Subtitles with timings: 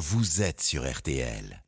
[0.00, 1.62] vous êtes sur RTL.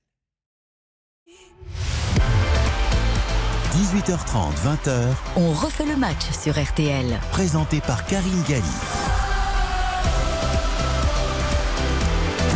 [3.75, 5.15] 18h30, 20h.
[5.37, 7.21] On refait le match sur RTL.
[7.31, 9.12] Présenté par Karine Galli.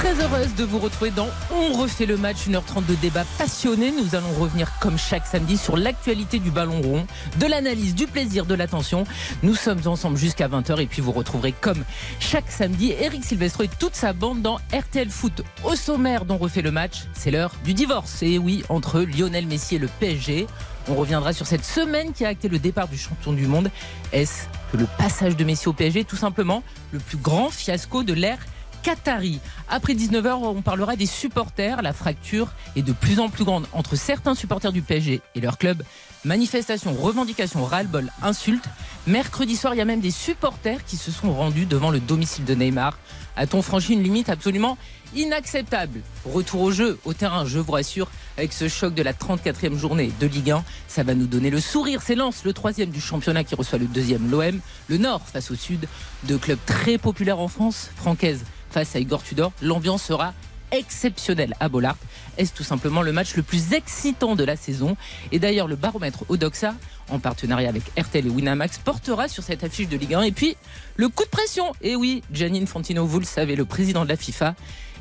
[0.06, 3.90] Très heureuse de vous retrouver dans On refait le match, 1h30 de débat passionné.
[3.90, 7.06] Nous allons revenir comme chaque samedi sur l'actualité du ballon rond,
[7.40, 9.02] de l'analyse, du plaisir, de l'attention.
[9.42, 11.82] Nous sommes ensemble jusqu'à 20h et puis vous retrouverez comme
[12.20, 15.42] chaque samedi Eric Silvestro et toute sa bande dans RTL Foot.
[15.64, 18.22] Au sommaire d'On refait le match, c'est l'heure du divorce.
[18.22, 20.46] Et oui, entre Lionel Messi et le PSG.
[20.88, 23.72] On reviendra sur cette semaine qui a acté le départ du champion du monde.
[24.12, 28.04] Est-ce que le passage de Messi au PSG est tout simplement le plus grand fiasco
[28.04, 28.38] de l'ère
[28.86, 29.40] Qatari.
[29.68, 31.82] Après 19h, on parlera des supporters.
[31.82, 35.58] La fracture est de plus en plus grande entre certains supporters du PSG et leur
[35.58, 35.82] club.
[36.24, 38.68] Manifestations, revendications, ras-le-bol, insultes.
[39.08, 42.44] Mercredi soir, il y a même des supporters qui se sont rendus devant le domicile
[42.44, 42.96] de Neymar.
[43.36, 44.78] A-t-on franchi une limite absolument
[45.16, 46.00] inacceptable?
[46.24, 48.08] Retour au jeu, au terrain, je vous rassure,
[48.38, 51.58] avec ce choc de la 34e journée de Ligue 1, ça va nous donner le
[51.58, 52.02] sourire.
[52.04, 54.60] C'est Lens, le troisième du championnat qui reçoit le deuxième, l'OM.
[54.86, 55.88] Le Nord face au Sud,
[56.22, 58.44] deux clubs très populaires en France, Francaise
[58.76, 59.52] face à Igor Tudor.
[59.62, 60.34] L'ambiance sera
[60.70, 61.96] exceptionnelle à Bollard.
[62.36, 64.98] Est-ce tout simplement le match le plus excitant de la saison?
[65.32, 66.74] Et d'ailleurs, le baromètre Odoxa,
[67.08, 70.22] en partenariat avec RTL et Winamax, portera sur cette affiche de Ligue 1.
[70.24, 70.58] Et puis,
[70.96, 71.72] le coup de pression.
[71.80, 74.54] Et oui, Gianni Fantino, vous le savez, le président de la FIFA,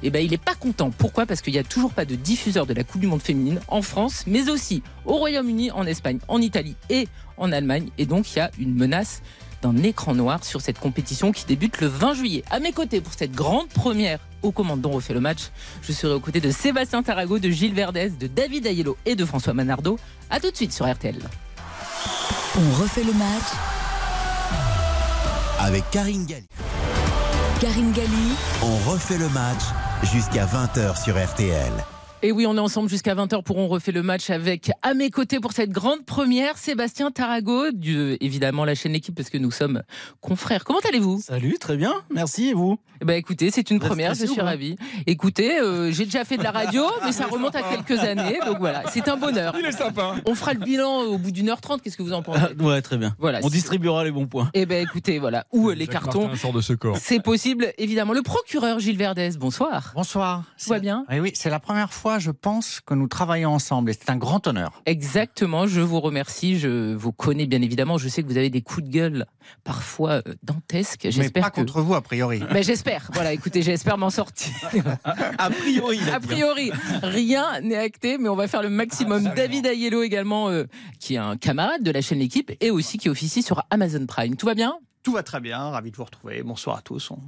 [0.04, 0.90] eh ben, il n'est pas content.
[0.98, 1.26] Pourquoi?
[1.26, 3.82] Parce qu'il n'y a toujours pas de diffuseur de la Coupe du Monde féminine en
[3.82, 7.90] France, mais aussi au Royaume-Uni, en Espagne, en Italie et en Allemagne.
[7.98, 9.22] Et donc, il y a une menace
[9.66, 12.44] d'un écran noir sur cette compétition qui débute le 20 juillet.
[12.52, 15.50] À mes côtés pour cette grande première aux commandes dont refait le match,
[15.82, 19.26] je serai aux côtés de Sébastien Tarago, de Gilles Verdez, de David Ayello et de
[19.26, 19.98] François Manardo.
[20.30, 21.18] A tout de suite sur RTL.
[22.58, 23.44] On refait le match.
[25.60, 26.48] Avec Karine Galli.
[27.60, 28.36] Karine Galli.
[28.62, 29.64] On refait le match
[30.04, 31.72] jusqu'à 20h sur RTL.
[32.26, 35.12] Et oui, on est ensemble jusqu'à 20h pour On refait le match avec à mes
[35.12, 39.52] côtés pour cette grande première, Sébastien Tarago, du, évidemment la chaîne L'équipe parce que nous
[39.52, 39.84] sommes
[40.22, 40.64] confrères.
[40.64, 41.22] Comment allez-vous?
[41.22, 42.80] Salut, très bien, merci et vous?
[43.02, 44.76] Eh ben, Écoutez, c'est une première, je suis ou ravie.
[45.06, 48.58] Écoutez, euh, j'ai déjà fait de la radio, mais ça remonte à quelques années, donc
[48.58, 49.56] voilà, c'est un bonheur.
[49.60, 50.16] Il est sympa.
[50.26, 52.40] On fera le bilan au bout d'une heure trente, qu'est-ce que vous en pensez?
[52.42, 53.14] Ah, Ouais, très bien.
[53.20, 53.42] Voilà.
[53.44, 54.50] On distribuera les bons points.
[54.56, 56.22] Eh ben écoutez, voilà, où les Jacques cartons?
[56.24, 56.98] Martin sort de ce corps.
[57.00, 58.14] c'est possible, évidemment.
[58.14, 59.92] Le procureur Gilles Verdez, bonsoir.
[59.94, 60.44] Bonsoir.
[60.60, 61.06] Tout va bien?
[61.12, 64.18] Eh oui, c'est la première fois, je pense, que nous travaillons ensemble et c'est un
[64.18, 64.82] grand honneur.
[64.86, 66.58] Exactement, je vous remercie.
[66.60, 67.98] Je vous connais bien évidemment.
[67.98, 69.26] Je sais que vous avez des coups de gueule
[69.64, 71.06] parfois euh, dantesques.
[71.06, 71.56] Mais J'espère pas que.
[71.56, 72.42] contre vous, a priori.
[72.52, 73.10] Mais j'espère.
[73.14, 74.54] Voilà, écoutez, j'espère m'en sortir.
[75.38, 76.72] A priori, a priori,
[77.04, 79.32] rien n'est acté, mais on va faire le maximum.
[79.36, 80.66] David Ayello également, euh,
[81.00, 84.36] qui est un camarade de la chaîne L'équipe et aussi qui officie sur Amazon Prime.
[84.36, 84.78] Tout va bien?
[85.06, 86.42] Tout va très bien, ravi de vous retrouver.
[86.42, 87.12] Bonsoir à tous.
[87.12, 87.20] On,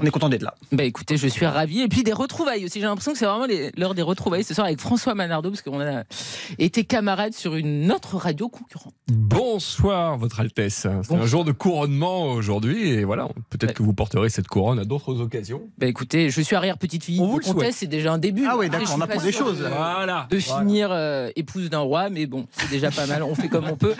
[0.00, 0.52] on est content d'être là.
[0.72, 1.80] Bah écoutez, je suis ravi.
[1.80, 2.80] Et puis des retrouvailles aussi.
[2.80, 3.46] J'ai l'impression que c'est vraiment
[3.76, 6.02] l'heure des retrouvailles ce soir avec François Manardo, parce qu'on a
[6.58, 8.94] été camarades sur une autre radio concurrente.
[9.12, 10.88] Bonsoir, Votre Altesse.
[11.04, 14.84] C'est un jour de couronnement aujourd'hui et voilà, peut-être que vous porterez cette couronne à
[14.84, 15.62] d'autres occasions.
[15.78, 18.44] Bah écoutez, je suis arrière petite fille On vous comtesse, c'est déjà un début.
[18.48, 19.60] Ah oui, d'accord, on apprend des choses.
[19.60, 20.26] de- Voilà.
[20.30, 23.22] De finir euh, épouse d'un roi, mais bon, c'est déjà pas mal.
[23.22, 23.94] On fait comme on peut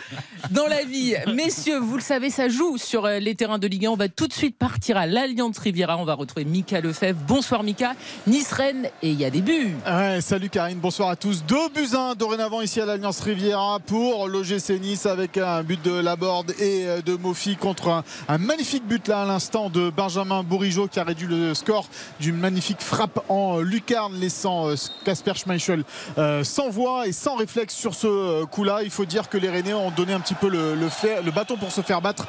[0.51, 1.15] dans la vie.
[1.33, 3.91] Messieurs, vous le savez, ça joue sur euh, les terrains de Ligue 1.
[3.91, 5.99] On va tout de suite partir à l'Alliance Riviera.
[5.99, 7.21] On va retrouver Mika Lefebvre.
[7.29, 7.93] Bonsoir Mika.
[8.27, 9.75] Nice-Rennes et il y a des buts.
[10.21, 11.45] Salut Karine, bonsoir à tous.
[11.45, 15.93] Deux buts un dorénavant ici à l'Alliance Riviera pour l'OGC Nice avec un but de
[15.93, 20.89] Laborde et euh, de Mofi contre un, magnifique but là à l'instant de Benjamin Bourigeau
[20.89, 21.89] qui a réduit le score
[22.21, 24.69] d'une magnifique frappe en euh, lucarne laissant
[25.05, 25.85] Casper Schmeichel
[26.19, 28.81] euh, sans voix et sans réflexe sur ce coup-là.
[28.83, 31.81] Il faut dire que les Rennais ont donné un petit peu le, bâton pour se
[31.81, 32.27] faire battre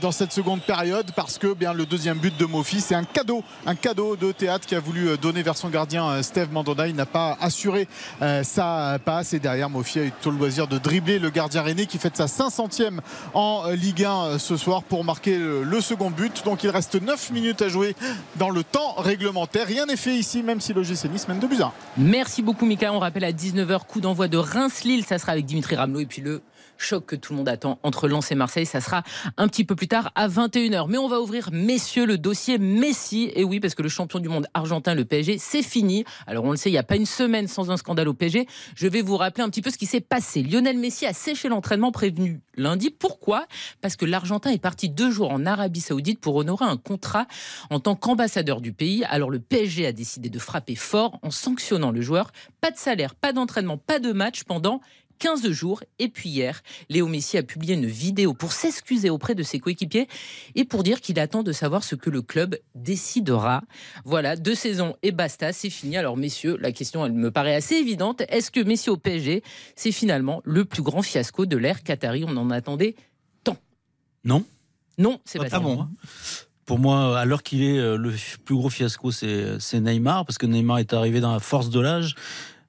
[0.00, 3.42] dans cette seconde période parce que bien le deuxième but de Mofi c'est un cadeau,
[3.66, 6.88] un cadeau de théâtre qui a voulu euh, donner vers son gardien euh, Steve Mandanda.
[6.88, 7.88] Il n'a pas assuré
[8.22, 11.62] euh, sa passe et derrière Mofi a eu tout le loisir de dribbler le gardien
[11.62, 13.00] René qui fête sa 500e
[13.34, 16.44] en Ligue 1 euh, ce soir pour marquer le, second but.
[16.44, 17.94] Donc il reste 9 minutes à jouer
[18.36, 19.66] dans le temps réglementaire.
[19.66, 21.72] Rien n'est fait ici même si l'OGC Nice mène 2 buts à 1.
[21.98, 22.92] Merci beaucoup Mika.
[22.92, 25.04] On rappelle à 19h, coup d'envoi de Reims-Lille.
[25.04, 26.42] Ça sera avec Dimitri Ramelot et puis le
[26.78, 28.66] choc que tout le monde attend entre Lens et Marseille.
[28.66, 29.02] Ça sera
[29.36, 30.86] un petit peu plus tard à 21h.
[30.88, 33.30] Mais on va ouvrir, messieurs, le dossier Messi.
[33.34, 36.04] Et oui, parce que le champion du monde argentin, le PSG, c'est fini.
[36.26, 38.46] Alors on le sait, il n'y a pas une semaine sans un scandale au PSG.
[38.74, 40.42] Je vais vous rappeler un petit peu ce qui s'est passé.
[40.42, 42.90] Lionel Messi a séché l'entraînement prévenu lundi.
[42.90, 43.46] Pourquoi?
[43.80, 47.26] Parce que l'Argentin est parti deux jours en Arabie Saoudite pour honorer un contrat
[47.70, 49.04] en tant qu'ambassadeur du pays.
[49.04, 52.32] Alors le PSG a décidé de frapper fort en sanctionnant le joueur.
[52.60, 54.80] Pas de salaire, pas d'entraînement, pas de match pendant
[55.18, 55.82] 15 jours.
[55.98, 60.08] Et puis hier, Léo Messi a publié une vidéo pour s'excuser auprès de ses coéquipiers
[60.54, 63.62] et pour dire qu'il attend de savoir ce que le club décidera.
[64.04, 65.96] Voilà, deux saisons et basta, c'est fini.
[65.96, 68.22] Alors messieurs, la question, elle me paraît assez évidente.
[68.28, 69.42] Est-ce que Messi au PSG,
[69.74, 72.24] c'est finalement le plus grand fiasco de l'ère Qatari?
[72.26, 72.94] On en attendait
[73.44, 73.56] tant.
[74.24, 74.44] Non.
[74.98, 75.90] Non, c'est pas Ah bon hein
[76.66, 78.12] pour moi, alors qu'il est euh, le
[78.44, 82.16] plus gros fiasco, c'est Neymar, parce que Neymar est arrivé dans la force de l'âge.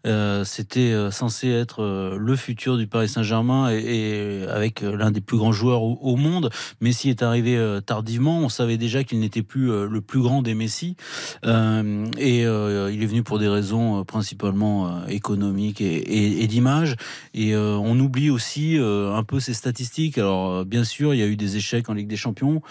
[0.07, 5.21] Euh, c'était euh, censé être euh, le futur du Paris Saint-Germain et, avec l'un des
[5.21, 6.49] plus grands joueurs au, monde.
[6.81, 8.39] Messi est arrivé tardivement.
[8.39, 10.95] On savait déjà qu'il n'était plus le plus grand des Messi.
[11.43, 16.95] et il est venu pour des raisons principalement économiques et, et d'image.
[17.33, 20.17] Et on oublie aussi un peu ses statistiques.
[20.17, 22.61] Alors, bien sûr, il y a eu des échecs en Ligue des Champions.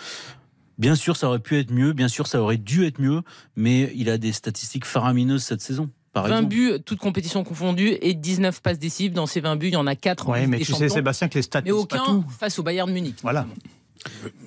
[0.78, 3.22] Bien sûr, ça aurait pu être mieux, bien sûr, ça aurait dû être mieux,
[3.54, 5.90] mais il a des statistiques faramineuses cette saison.
[6.22, 9.12] 20 buts, toutes compétitions confondues, et 19 passes décisives.
[9.12, 11.34] Dans ces 20 buts, il y en a 4 ouais, mais tu sais, Sébastien, que
[11.34, 11.62] les stats.
[11.62, 13.16] Mais aucun face au Bayern Munich.
[13.22, 13.46] Voilà.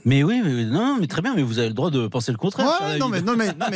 [0.06, 2.38] Mais oui, mais, non, mais très bien, mais vous avez le droit de penser le
[2.38, 2.68] contraire.
[3.00, 3.68] non, mais, non, mais, non,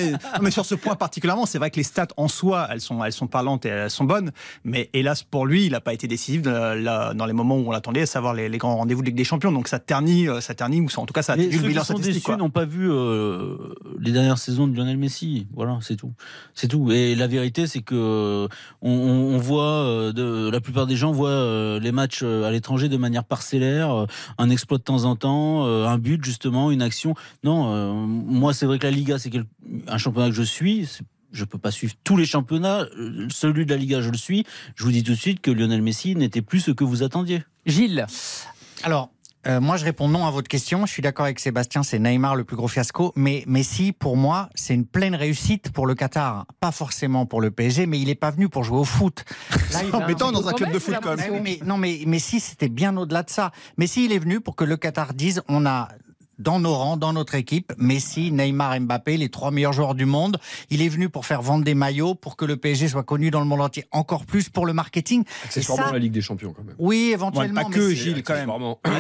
[0.42, 3.14] mais, sur ce point particulièrement, c'est vrai que les stats en soi, elles sont, elles
[3.14, 4.32] sont parlantes et elles sont bonnes,
[4.64, 8.02] mais hélas pour lui, il n'a pas été décisif dans les moments où on l'attendait,
[8.02, 9.52] à savoir les, grands rendez-vous de Ligue des Champions.
[9.52, 12.24] Donc ça ternit, euh, ça ternit, ou en tout cas ça a le bilan statistique.
[12.26, 13.58] Ceux n'ont pas vu euh,
[14.00, 15.48] les dernières saisons de Lionel Messi.
[15.54, 16.14] Voilà, c'est tout,
[16.54, 16.92] c'est tout.
[16.92, 18.48] Et la vérité, c'est que
[18.82, 23.24] on, voit, euh, de, la plupart des gens voient les matchs à l'étranger de manière
[23.24, 24.06] parcellaire,
[24.38, 27.16] un exploit de temps en temps euh, un but justement, une action.
[27.44, 29.32] Non, euh, moi c'est vrai que la Liga c'est
[29.88, 30.88] un championnat que je suis.
[31.32, 32.86] Je peux pas suivre tous les championnats.
[32.98, 34.46] Euh, celui de la Liga, je le suis.
[34.76, 37.44] Je vous dis tout de suite que Lionel Messi n'était plus ce que vous attendiez.
[37.66, 38.06] Gilles.
[38.84, 39.10] Alors,
[39.46, 40.86] euh, moi, je réponds non à votre question.
[40.86, 43.12] Je suis d'accord avec Sébastien, c'est Neymar le plus gros fiasco.
[43.16, 46.46] Mais Messi, pour moi, c'est une pleine réussite pour le Qatar.
[46.60, 49.26] Pas forcément pour le PSG, mais il n'est pas venu pour jouer au foot.
[49.70, 51.42] C'est embêtant dans un club de foot quand même.
[51.44, 53.52] mais, non, mais Messi, c'était bien au-delà de ça.
[53.78, 55.90] Messi, il est venu pour que le Qatar dise on a
[56.40, 60.38] dans nos rangs, dans notre équipe, Messi, Neymar, Mbappé, les trois meilleurs joueurs du monde.
[60.70, 63.40] Il est venu pour faire vendre des maillots, pour que le PSG soit connu dans
[63.40, 65.24] le monde entier, encore plus pour le marketing.
[65.46, 65.94] Accessoirement ça...
[65.94, 66.76] la Ligue des Champions quand même.
[66.80, 67.64] Oui, éventuellement.
[67.64, 68.52] pas que Gilles quand même.
[68.84, 69.00] Ah,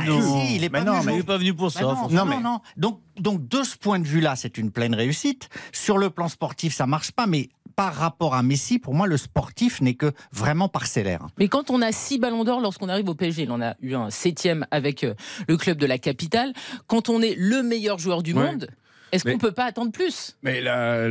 [0.50, 1.81] il est pas non, mais il est pas venu pour ça.
[1.81, 2.39] non, non, mais...
[2.39, 5.50] non, Donc, donc de ce point de vue-là, c'est une pleine réussite.
[5.71, 9.17] Sur le plan sportif, ça marche pas, mais par rapport à Messi, pour moi, le
[9.17, 11.27] sportif n'est que vraiment parcellaire.
[11.37, 13.95] Mais quand on a six ballons d'or lorsqu'on arrive au PSG, il en a eu
[13.95, 15.13] un septième avec euh,
[15.47, 16.53] le club de la capitale.
[16.87, 18.67] Quand on est le meilleur joueur du monde,
[19.11, 20.37] est-ce qu'on ne peut pas attendre plus?
[20.43, 21.07] Mais là.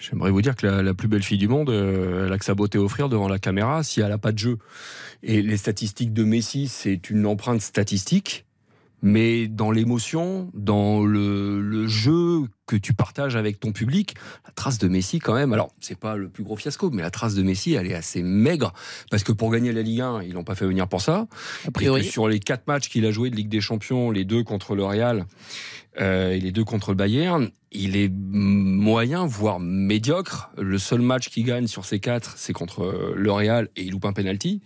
[0.00, 2.54] J'aimerais vous dire que la, plus belle fille du monde, euh, elle a que sa
[2.54, 4.58] beauté à offrir devant la caméra si elle n'a pas de jeu.
[5.22, 8.46] Et les statistiques de Messi, c'est une empreinte statistique
[9.02, 14.14] mais dans l'émotion, dans le, jeu que tu partages avec ton public,
[14.44, 15.52] la trace de Messi quand même.
[15.52, 18.22] Alors c'est pas le plus gros fiasco, mais la trace de Messi, elle est assez
[18.22, 18.72] maigre
[19.10, 21.26] parce que pour gagner la Ligue 1, ils l'ont pas fait venir pour ça.
[21.66, 22.04] A priori.
[22.04, 24.84] sur les quatre matchs qu'il a joué de Ligue des Champions, les deux contre le
[24.84, 25.26] Real
[26.00, 30.50] euh, et les deux contre le Bayern, il est moyen, voire médiocre.
[30.58, 34.04] Le seul match qu'il gagne sur ces quatre, c'est contre le Real et il loupe
[34.04, 34.62] un penalty.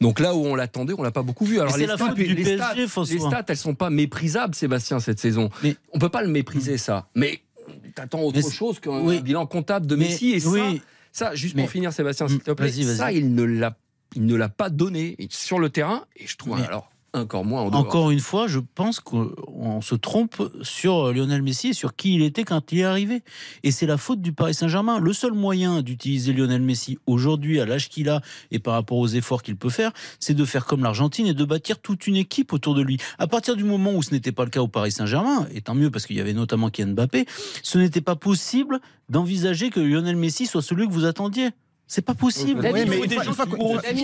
[0.00, 1.60] Donc là où on l'attendait, on l'a pas beaucoup vu.
[1.60, 5.50] Alors les, stats, les, stats, elles sont pas méprisables, Sébastien, cette saison.
[5.62, 7.08] Mais on peut pas le mépriser ça.
[7.14, 7.40] Mais
[7.94, 10.50] t'attends autre chose qu'un bilan comptable de Messi et ça,
[11.12, 13.76] ça, juste pour finir, Sébastien, s'il te plaît, ça il ne l'a,
[14.14, 16.04] il ne l'a pas donné sur le terrain.
[16.16, 21.12] Et je trouve alors encore moins Encore une fois, je pense qu'on se trompe sur
[21.12, 23.22] Lionel Messi et sur qui il était quand il est arrivé.
[23.62, 24.98] Et c'est la faute du Paris Saint-Germain.
[24.98, 29.08] Le seul moyen d'utiliser Lionel Messi aujourd'hui, à l'âge qu'il a et par rapport aux
[29.08, 32.52] efforts qu'il peut faire, c'est de faire comme l'Argentine et de bâtir toute une équipe
[32.52, 32.98] autour de lui.
[33.18, 35.74] À partir du moment où ce n'était pas le cas au Paris Saint-Germain, et tant
[35.74, 37.26] mieux parce qu'il y avait notamment Kylian Mbappé,
[37.62, 41.50] ce n'était pas possible d'envisager que Lionel Messi soit celui que vous attendiez.
[41.88, 42.60] C'est pas possible.
[42.60, 42.84] mais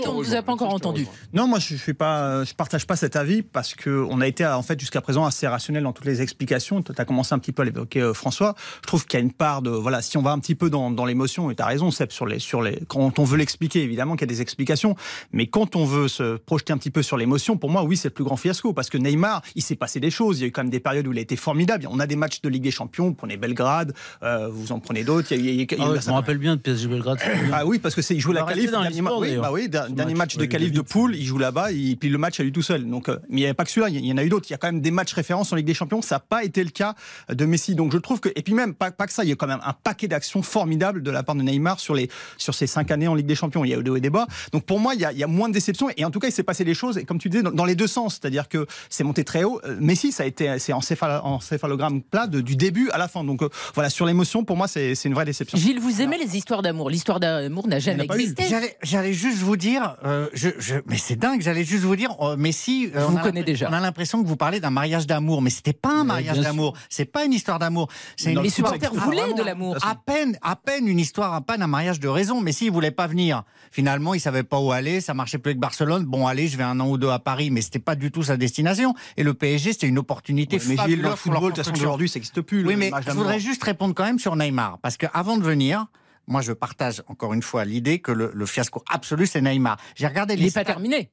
[0.09, 1.07] on ne vous a pas encore entendu.
[1.35, 4.45] Non, moi je ne pas, je partage pas cet avis parce que on a été
[4.47, 6.83] en fait jusqu'à présent assez rationnel dans toutes les explications.
[6.83, 8.55] Tu as commencé un petit peu à l'évoquer, euh, François.
[8.83, 10.71] Je trouve qu'il y a une part de voilà, si on va un petit peu
[10.71, 13.37] dans, dans l'émotion, et tu as raison, Seb, sur les sur les quand on veut
[13.37, 14.97] l'expliquer, évidemment qu'il y a des explications,
[15.33, 18.09] mais quand on veut se projeter un petit peu sur l'émotion, pour moi, oui, c'est
[18.09, 20.39] le plus grand fiasco parce que Neymar, il s'est passé des choses.
[20.39, 21.87] Il y a eu quand même des périodes où il a été formidable.
[21.91, 23.09] On a des matchs de Ligue des Champions.
[23.09, 25.33] Vous prenez Belgrade, euh, vous en prenez d'autres.
[25.33, 27.19] Il y a, ah je me rappelle bien de PSG Belgrade.
[27.53, 28.71] Ah oui, parce que c'est il joue la qualif.
[28.71, 32.09] Dernier, oui, bah oui, dernier match, de qualif de poule, il joue là-bas, il plie
[32.09, 32.89] le match à lui tout seul.
[32.89, 34.47] Donc, euh, mais il n'y avait pas que celui-là, il y en a eu d'autres.
[34.49, 36.03] Il y a quand même des matchs références en Ligue des Champions.
[36.03, 36.95] Ça n'a pas été le cas
[37.29, 37.75] de Messi.
[37.75, 39.47] Donc je trouve que et puis même pas, pas que ça, il y a quand
[39.47, 42.91] même un paquet d'actions formidables de la part de Neymar sur les sur ces cinq
[42.91, 43.65] années en Ligue des Champions.
[43.65, 44.27] Il y a eu des hauts et des bas.
[44.53, 46.19] Donc pour moi, il y, a, il y a moins de déception et en tout
[46.19, 48.49] cas, il s'est passé des choses et comme tu disais dans, les deux sens, c'est-à-dire
[48.49, 49.61] que c'est monté très haut.
[49.65, 53.25] Euh, Messi, ça a été c'est en, céphalogramme plat du début à la fin.
[53.25, 55.59] Donc euh, voilà, sur l'émotion, pour moi, c'est une vraie déception.
[55.59, 56.91] Gilles, vous aimez les histoires d'amour.
[56.91, 58.45] L'histoire d'amour n'a jamais existé.
[58.83, 60.51] J'allais juste vous dire, euh, je,
[60.87, 63.69] mais c'est dingue, j'allais juste vous dire, euh, Messi, euh, on, connaît déjà.
[63.71, 66.75] on a l'impression que vous parlez d'un mariage d'amour, mais c'était pas un mariage d'amour,
[66.89, 67.89] c'est pas une histoire d'amour.
[68.17, 69.77] C'est les supporters voulaient de l'amour.
[69.83, 72.41] À peine, à peine une histoire, à peine un mariage de raison.
[72.41, 73.45] Messi, il voulait pas venir.
[73.71, 76.05] Finalement, il savait pas où aller, ça marchait plus avec Barcelone.
[76.05, 78.23] Bon, allez, je vais un an ou deux à Paris, mais c'était pas du tout
[78.23, 78.95] sa destination.
[79.17, 82.09] Et le PSG, c'était une opportunité ouais, mais fabuleuse le football, de toute façon, aujourd'hui,
[82.09, 82.65] ça n'existe plus.
[82.67, 85.87] Oui, mais je voudrais juste répondre quand même sur Neymar, parce qu'avant de venir,
[86.27, 89.79] moi, je partage encore une fois l'idée que le, fiasco absolu, c'est Neymar.
[89.95, 90.43] J'ai regardé les.
[90.43, 91.11] Il n'est pas terminé.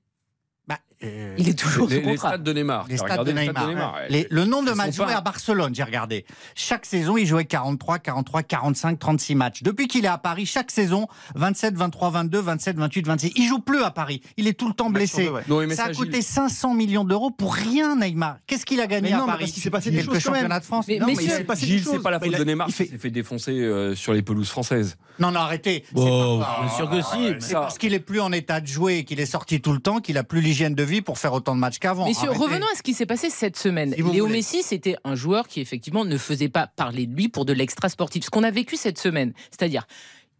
[0.68, 2.86] Bah, euh, il est toujours les, les stades de Neymar.
[2.88, 3.98] Les stades de Neymar.
[4.10, 6.26] le nombre de matchs joués à Barcelone, j'ai regardé.
[6.54, 9.64] Chaque saison, il jouait 43, 43, 45, 36 matchs.
[9.64, 13.32] Depuis qu'il est à Paris, chaque saison, 27, 23, 22, 27, 28, 26.
[13.36, 14.22] Il joue plus à Paris.
[14.38, 15.30] Il est tout le temps blessé.
[15.72, 18.38] ça a coûté 500 millions d'euros pour rien, Neymar.
[18.46, 20.86] Qu'est-ce qu'il a gagné à Paris Parce qu'il s'est passé des choses championnats de France.
[20.88, 22.68] Mais, non, mais c'est pas la faute de Neymar.
[22.70, 24.98] Il s'est fait défoncer euh, sur les pelouses françaises.
[25.20, 25.84] Non, non, arrêtez.
[25.94, 27.34] Bien sûr que si.
[27.40, 29.80] C'est parce qu'il est plus en état de jouer et qu'il est sorti tout le
[29.80, 32.06] temps qu'il a plus l'hygiène de vie pour faire autant de matchs qu'avant.
[32.06, 33.96] Messieurs, revenons à ce qui s'est passé cette semaine.
[33.96, 37.54] Léo Messi, c'était un joueur qui effectivement ne faisait pas parler de lui pour de
[37.54, 38.26] l'extra sportif.
[38.26, 39.88] Ce qu'on a vécu cette semaine, c'est-à-dire,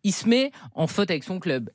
[0.04, 1.70] il se met en faute avec son club.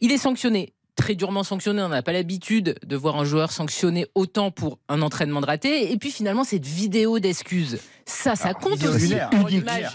[0.00, 1.82] Il est sanctionné très durement sanctionné.
[1.82, 5.92] On n'a pas l'habitude de voir un joueur sanctionné autant pour un entraînement de raté.
[5.92, 9.14] Et puis finalement, cette vidéo d'excuses, ça, ça compte aussi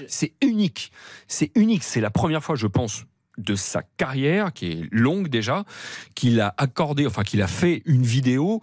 [0.08, 0.92] C'est unique.
[1.28, 1.84] C'est unique.
[1.84, 3.04] C'est la première fois, je pense,
[3.38, 5.66] de sa carrière, qui est longue déjà,
[6.16, 8.62] qu'il a accordé, enfin qu'il a fait une vidéo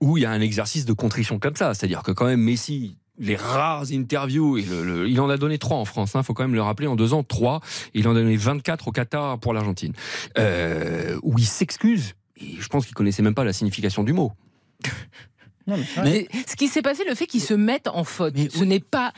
[0.00, 1.74] où il y a un exercice de contrition comme ça.
[1.74, 6.12] C'est-à-dire que quand même Messi, les rares interviews, il en a donné trois en France,
[6.14, 7.60] il hein, faut quand même le rappeler, en deux ans, trois.
[7.94, 9.92] Il en a donné 24 au Qatar pour l'Argentine,
[10.38, 12.14] euh, où il s'excuse.
[12.36, 14.32] Et je pense qu'il connaissait même pas la signification du mot.
[15.66, 19.12] mais, ce qui s'est passé, le fait qu'il se mette en faute, ce n'est pas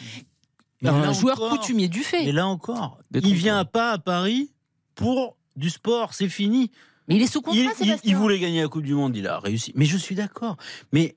[0.82, 2.24] un joueur coutumier du fait.
[2.26, 4.50] Et là encore, il vient pas à Paris
[4.94, 6.70] pour du sport, c'est fini.
[7.08, 9.38] Mais il est sous contrat, il, il, voulait gagner la Coupe du Monde, il a
[9.38, 9.72] réussi.
[9.74, 10.56] Mais je suis d'accord.
[10.92, 11.16] Mais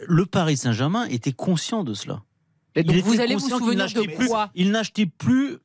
[0.00, 2.22] le Paris Saint-Germain était conscient de cela.
[2.74, 5.58] donc vous allez vous souvenir de plus, Il n'achetait plus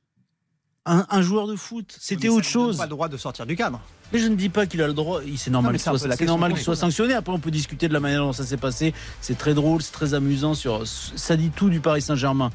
[0.86, 1.96] un, joueur de foot.
[2.00, 2.76] C'était autre chose.
[2.76, 3.80] Il n'a pas le droit de sortir du cadre.
[4.14, 5.22] Mais je ne dis pas qu'il a le droit.
[5.38, 7.14] C'est normal qu'il soit, normal soit sanctionné.
[7.14, 8.94] Après, on peut discuter de la manière dont ça s'est passé.
[9.22, 10.54] C'est très drôle, c'est très amusant.
[10.54, 12.50] Sur, ça dit tout du Paris Saint-Germain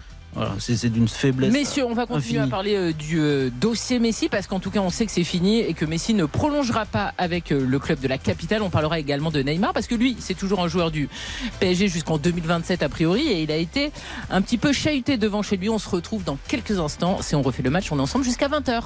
[0.59, 1.52] c'est d'une faiblesse.
[1.52, 4.81] Messieurs, on va continuer à parler euh, du euh, dossier Messi parce qu'en tout cas,
[4.81, 8.00] on sait que c'est fini et que Messi ne prolongera pas avec euh, le club
[8.00, 8.62] de la capitale.
[8.62, 11.09] On parlera également de Neymar parce que lui, c'est toujours un joueur du
[11.61, 13.93] PSG jusqu'en 2027 a priori et il a été
[14.31, 15.69] un petit peu chahuté devant chez lui.
[15.69, 17.19] On se retrouve dans quelques instants.
[17.23, 18.83] Si on refait le match, on est ensemble jusqu'à 20h.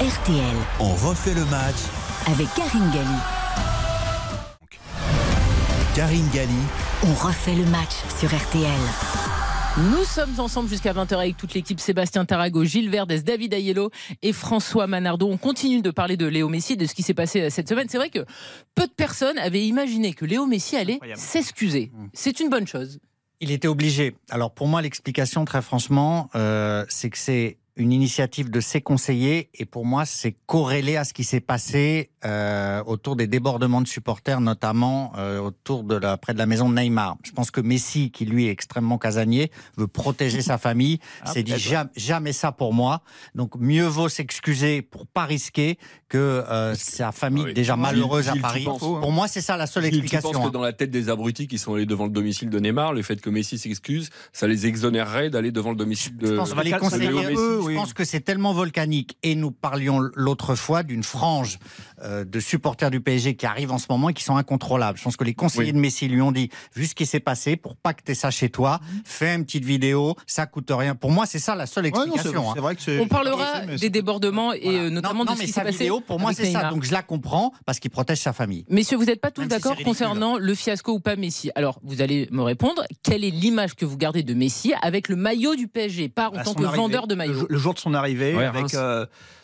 [0.00, 0.56] RTL.
[0.80, 1.76] On refait le match
[2.26, 3.18] avec Karine Galli.
[5.94, 6.50] Karine Galli.
[7.04, 9.33] On refait le match sur RTL.
[9.76, 13.90] Nous sommes ensemble jusqu'à 20h avec toute l'équipe Sébastien Tarago, Gilles Verdès, David Ayello
[14.22, 15.26] et François Manardo.
[15.28, 17.88] On continue de parler de Léo Messi, de ce qui s'est passé euh, cette semaine.
[17.88, 18.24] C'est vrai que
[18.76, 21.90] peu de personnes avaient imaginé que Léo Messi allait s'excuser.
[21.92, 22.06] Mmh.
[22.12, 23.00] C'est une bonne chose.
[23.40, 24.14] Il était obligé.
[24.30, 29.50] Alors pour moi, l'explication, très franchement, euh, c'est que c'est une initiative de ses conseillers
[29.54, 33.88] et pour moi c'est corrélé à ce qui s'est passé euh, autour des débordements de
[33.88, 37.16] supporters notamment euh, autour de la près de la maison de Neymar.
[37.24, 41.42] Je pense que Messi qui lui est extrêmement casanier veut protéger sa famille, ah, c'est
[41.42, 41.54] dit
[41.96, 43.02] jamais, ça pour moi.
[43.34, 45.78] Donc mieux vaut s'excuser pour pas risquer
[46.08, 48.64] que euh, sa famille ah déjà malheureuse à Paris.
[48.64, 50.28] pour moi c'est ça la seule explication.
[50.28, 50.52] Je pense que hein.
[50.52, 53.20] dans la tête des abrutis qui sont allés devant le domicile de Neymar, le fait
[53.20, 56.28] que Messi s'excuse, ça les exonérerait d'aller devant le domicile de.
[56.28, 56.70] Je pense les
[57.68, 59.16] je pense que c'est tellement volcanique.
[59.22, 61.58] Et nous parlions l'autre fois d'une frange
[62.04, 64.98] de supporters du PSG qui arrivent en ce moment et qui sont incontrôlables.
[64.98, 67.56] Je pense que les conseillers de Messi lui ont dit, vu ce qui s'est passé,
[67.56, 70.94] pour pas que tu ça chez toi, fais une petite vidéo, ça coûte rien.
[70.94, 72.50] Pour moi, c'est ça la seule explication.
[72.50, 72.74] Hein.
[73.00, 75.78] On parlera des débordements et euh, notamment de ce qui s'est passé.
[75.78, 76.70] Vidéo, pour moi, c'est ça.
[76.70, 78.64] Donc je la comprends parce qu'il protège sa famille.
[78.68, 81.50] Messieurs, vous n'êtes pas tous d'accord concernant le fiasco ou pas Messi.
[81.54, 82.84] Alors, vous allez me répondre.
[83.02, 86.42] Quelle est l'image que vous gardez de Messi avec le maillot du PSG, pas en
[86.42, 88.74] tant que vendeur de maillot le, jour de son arrivée, avec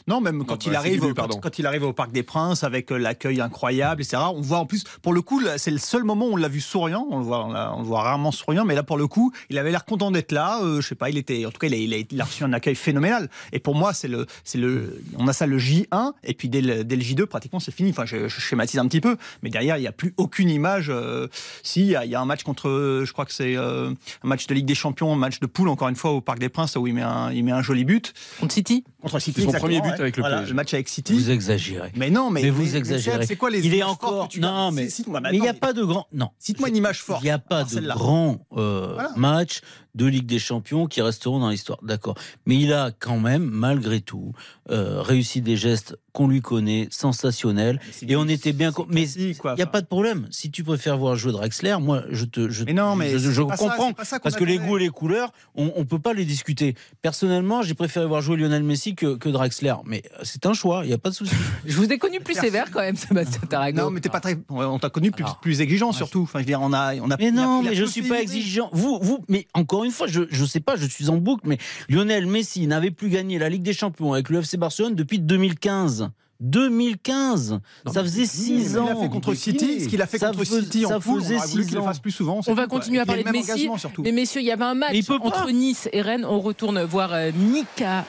[0.07, 2.97] non, même quand, il arrive, au, quand, il arrive au Parc des Princes avec euh,
[2.97, 4.23] l'accueil incroyable, etc.
[4.35, 6.61] On voit en plus, pour le coup, c'est le seul moment où on l'a vu
[6.61, 7.07] souriant.
[7.11, 9.71] On le voit, on, le voit rarement souriant, mais là, pour le coup, il avait
[9.71, 10.61] l'air content d'être là.
[10.63, 12.53] Euh, je sais pas, il était, en tout cas, il a, il a, reçu un
[12.53, 13.29] accueil phénoménal.
[13.53, 16.61] Et pour moi, c'est le, c'est le, on a ça le J1 et puis dès
[16.61, 17.91] le, dès le J2, pratiquement, c'est fini.
[17.91, 20.87] Enfin, je, schématise un petit peu, mais derrière, il n'y a plus aucune image.
[20.89, 21.29] Euh,
[21.63, 24.67] si, il y, a, un match contre, je crois que c'est un match de Ligue
[24.67, 26.95] des Champions, un match de poule, encore une fois, au Parc des Princes, où il
[26.95, 28.13] met un, il met un joli but.
[28.41, 28.85] Contre City.
[29.03, 29.43] Contre City.
[29.43, 31.13] Son premier but avec le voilà, match avec City.
[31.13, 31.93] Vous exagérez.
[31.97, 33.27] Mais non, mais, mais vous exagérez.
[33.27, 34.29] C'est quoi les Il est encore.
[34.39, 34.89] Non, mais
[35.33, 36.07] il n'y a pas de grand.
[36.13, 36.31] Non.
[36.39, 37.23] Cite-moi une image forte.
[37.23, 39.61] Il n'y a pas de grand euh, match
[39.95, 41.79] de Ligue des Champions qui resteront dans l'histoire.
[41.83, 42.15] D'accord.
[42.47, 44.33] Mais il a quand même, malgré tout,
[44.71, 47.81] euh, réussi des gestes qu'on lui connaît, sensationnels.
[48.07, 48.73] Et on était bien.
[48.89, 50.27] Mais il n'y a pas de problème.
[50.31, 52.51] Si tu préfères voir jouer Draxler, moi, je te.
[52.51, 53.93] Je, mais non, mais je, comprends.
[53.93, 56.75] parce que les goûts et les couleurs, on ne peut pas les discuter.
[57.03, 59.75] Personnellement, j'ai préféré voir jouer Lionel Messi que, que Draxler.
[59.85, 61.35] Mais c'est un choix, il n'y a pas de souci.
[61.67, 63.81] je vous ai connu plus sévère quand même, Sébastien Tarago.
[63.81, 64.37] Non, mais t'es pas très.
[64.49, 66.23] On t'a connu plus, plus exigeant surtout.
[66.23, 67.17] Enfin, je veux dire, on a, on a.
[67.19, 68.71] Mais non, mais je suis pas exigeant.
[68.73, 71.59] Vous, vous, mais encore une fois, je, je sais pas, je suis en boucle, mais
[71.89, 76.11] Lionel Messi n'avait plus gagné la Ligue des Champions avec le FC Barcelone depuis 2015.
[76.41, 77.61] 2015.
[77.87, 78.87] ça faisait 6 ans.
[78.87, 81.77] Ce qu'il a fait contre City, ce qu'il a fait contre City ça faisait 6
[81.77, 81.91] ans.
[82.03, 82.41] plus souvent.
[82.47, 83.69] On va continuer à parler de Messi.
[83.99, 86.25] Mais messieurs, il y avait un match entre Nice et Rennes.
[86.25, 88.05] On retourne voir euh, Mika.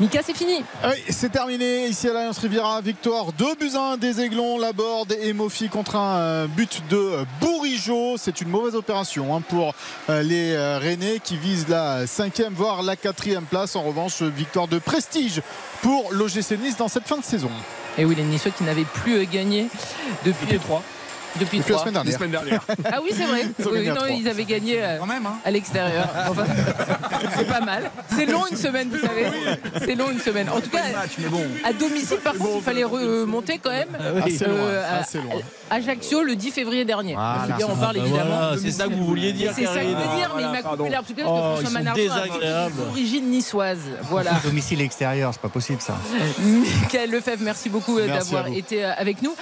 [0.00, 0.62] Mika, c'est fini.
[0.84, 2.80] Oui, c'est terminé ici à l'Alliance Riviera.
[2.80, 8.16] Victoire 2 buts 1 des Aiglons, Laborde et Mofi contre un euh, but de Bourigeau.
[8.16, 9.74] C'est une mauvaise opération hein, pour
[10.10, 13.76] euh, les Rennais qui visent la cinquième voire la quatrième place.
[13.76, 15.40] En revanche, victoire de prestige
[15.82, 17.50] pour l'OGC Nice dans cette fin de saison.
[17.98, 19.68] Et oui, les Niçois qui n'avaient plus gagné
[20.24, 20.82] depuis, les trois.
[21.40, 21.78] Depuis, la
[22.14, 22.62] semaine dernière.
[22.84, 23.42] Ah oui, c'est vrai.
[23.58, 25.36] Ils, ils avaient gagné euh, même, hein.
[25.44, 26.08] à l'extérieur.
[27.36, 27.90] c'est pas mal.
[28.14, 29.26] C'est long une semaine, vous savez.
[29.80, 30.48] C'est long une semaine.
[30.48, 30.82] En tout cas,
[31.64, 33.88] à domicile, par contre, il fallait remonter quand même.
[33.98, 34.82] Ah euh,
[35.70, 37.16] à, Ajaccio le 10 février dernier.
[37.16, 38.52] on parle évidemment.
[38.60, 39.52] c'est ça que vous vouliez dire.
[39.54, 41.42] C'est ça que je veux dire, mais il m'a coupé l'air tout cas parce que
[41.42, 43.80] oh, François Manardo a d'origine niçoise.
[44.02, 44.32] Voilà.
[44.44, 45.96] Domicile extérieur, c'est pas possible ça.
[46.38, 49.34] Michael Lefebvre, merci beaucoup euh, d'avoir été avec nous.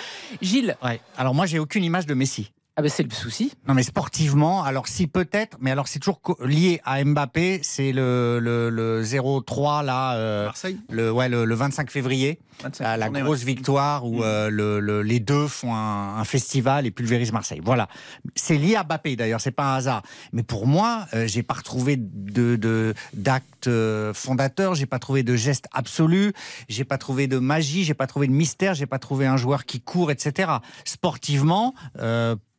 [0.42, 0.76] Gilles.
[0.82, 1.00] Ouais.
[1.16, 2.52] Alors moi, j'ai aucune image de Messi.
[2.76, 3.52] Ah ben c'est le souci.
[3.68, 8.40] Non mais sportivement, alors si peut-être, mais alors c'est toujours lié à Mbappé, c'est le,
[8.40, 10.80] le, le 0-3 là, euh, Marseille.
[10.90, 12.40] Le, ouais, le, 25 février,
[12.80, 14.22] la grosse victoire où mm.
[14.24, 17.60] euh, les deux font un, festival et pulvérisent Marseille.
[17.62, 17.88] Voilà,
[18.34, 20.02] c'est lié à Mbappé d'ailleurs, c'est pas un hasard.
[20.32, 23.70] Mais pour moi, euh, j'ai pas retrouvé de d'acte
[24.14, 26.32] fondateur, j'ai pas trouvé de geste absolu,
[26.68, 29.64] j'ai pas trouvé de magie, j'ai pas trouvé de mystère, j'ai pas trouvé un joueur
[29.64, 30.50] qui court, etc.
[30.84, 31.72] Sportivement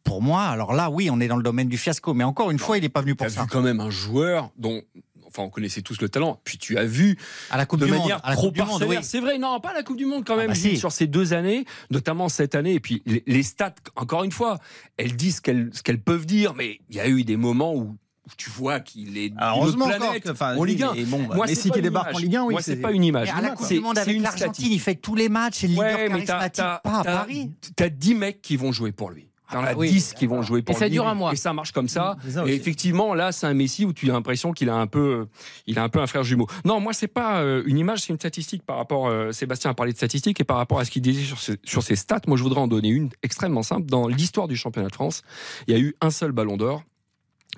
[0.05, 2.13] pour moi, alors là, oui, on est dans le domaine du fiasco.
[2.13, 3.41] Mais encore une fois, il n'est pas venu pour ça.
[3.41, 4.81] vu quand même un joueur dont
[5.25, 6.39] enfin on connaissait tous le talent.
[6.45, 7.17] Puis tu as vu
[7.49, 9.03] à la Coupe de du manière Monde, trop parcellaire.
[9.03, 10.51] C'est vrai, non, pas à la Coupe du Monde quand même.
[10.51, 12.75] Ah bah sur ces deux années, notamment cette année.
[12.75, 14.59] Et puis les, stats, encore une fois,
[14.95, 17.97] elles disent ce qu'elles peuvent dire, mais il y a eu des moments où
[18.37, 20.93] tu vois qu'il est ah, heureusement planète, en Ligue 1.
[21.07, 23.29] Bon, bah, moi, Messi qui débarque en Ligue 1, oui, moi c'est pas une image.
[23.29, 26.07] à la Coupe du Monde avec l'Argentine, il fait tous les matchs, et leader ouais,
[26.07, 27.51] charismatique, pas à Paris.
[27.75, 29.27] T'as 10 mecs qui vont jouer pour lui.
[29.51, 31.33] Il y en a 10 qui vont jouer pour et ça dure un mois.
[31.33, 32.17] Et ça marche comme ça.
[32.47, 35.27] Et effectivement, là, c'est un Messi où tu as l'impression qu'il a un peu,
[35.67, 36.47] il a un peu un frère jumeau.
[36.65, 39.07] Non, moi, c'est pas euh, une image, c'est une statistique par rapport.
[39.07, 41.57] Euh, Sébastien a parlé de statistiques et par rapport à ce qu'il disait sur ses,
[41.63, 42.21] sur ses stats.
[42.27, 43.87] Moi, je voudrais en donner une extrêmement simple.
[43.87, 45.21] Dans l'histoire du championnat de France,
[45.67, 46.83] il y a eu un seul Ballon d'Or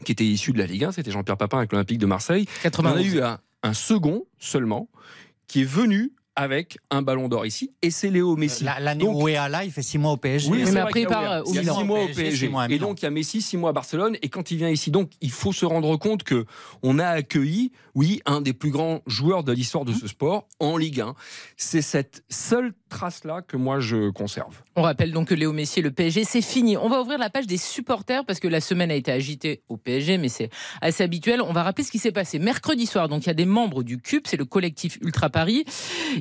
[0.03, 0.91] qui était issu de la Ligue 1.
[0.91, 2.45] C'était Jean-Pierre Papin avec l'Olympique de Marseille.
[2.77, 3.21] On a eu
[3.63, 4.89] un second seulement
[5.47, 8.63] qui est venu avec un ballon d'or ici, et c'est Léo Messi.
[8.63, 10.49] L'année où est là, il fait six mois au PSG.
[10.51, 12.51] Oui, mais après, il part il y a six mois au PSG.
[12.69, 14.91] et donc, il y a Messi six mois à Barcelone, et quand il vient ici,
[14.91, 16.45] donc, il faut se rendre compte que
[16.83, 20.77] on a accueilli, oui, un des plus grands joueurs de l'histoire de ce sport en
[20.77, 21.15] Ligue 1.
[21.57, 24.61] C'est cette seule trace-là que moi je conserve.
[24.75, 26.77] On rappelle donc que Léo Messi et le PSG, c'est fini.
[26.77, 29.77] On va ouvrir la page des supporters parce que la semaine a été agitée au
[29.77, 30.49] PSG, mais c'est
[30.81, 31.41] assez habituel.
[31.41, 33.09] On va rappeler ce qui s'est passé mercredi soir.
[33.09, 35.65] Donc il y a des membres du CUP, c'est le collectif Ultra Paris.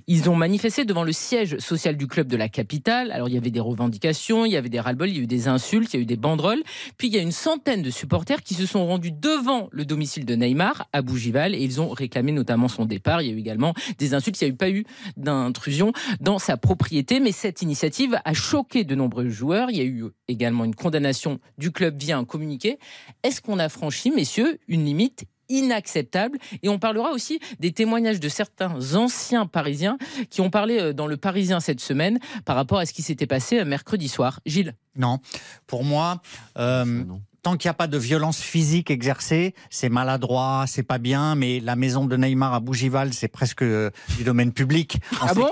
[0.07, 3.13] Ils ont manifesté devant le siège social du club de la capitale.
[3.13, 5.27] Alors il y avait des revendications, il y avait des ras-le-bol, il y a eu
[5.27, 6.63] des insultes, il y a eu des banderoles.
[6.99, 10.25] Puis il y a une centaine de supporters qui se sont rendus devant le domicile
[10.25, 13.23] de Neymar à Bougival et ils ont réclamé notamment son départ.
[13.23, 14.85] Il y a eu également des insultes, il n'y a eu pas eu
[15.17, 19.71] d'intrusion dans sa propriété, mais cette initiative a choqué de nombreux joueurs.
[19.71, 22.79] Il y a eu également une condamnation du club via un communiqué.
[23.23, 26.39] Est-ce qu'on a franchi, messieurs, une limite inacceptable?
[26.63, 29.99] Et on parlera aussi des témoignages de certains anciens Parisiens
[30.31, 33.27] qui ont parlé euh, dans le Parisien cette semaine par rapport à ce qui s'était
[33.27, 34.41] passé euh, mercredi soir.
[34.47, 35.21] Gilles Non,
[35.67, 36.21] pour moi,
[36.59, 37.05] euh,
[37.47, 41.61] tant qu'il n'y a pas de violence physique exercée, c'est maladroit, c'est pas bien, mais
[41.61, 44.99] la maison de Neymar à Bougival, c'est presque euh, du domaine public.
[45.21, 45.49] ah bon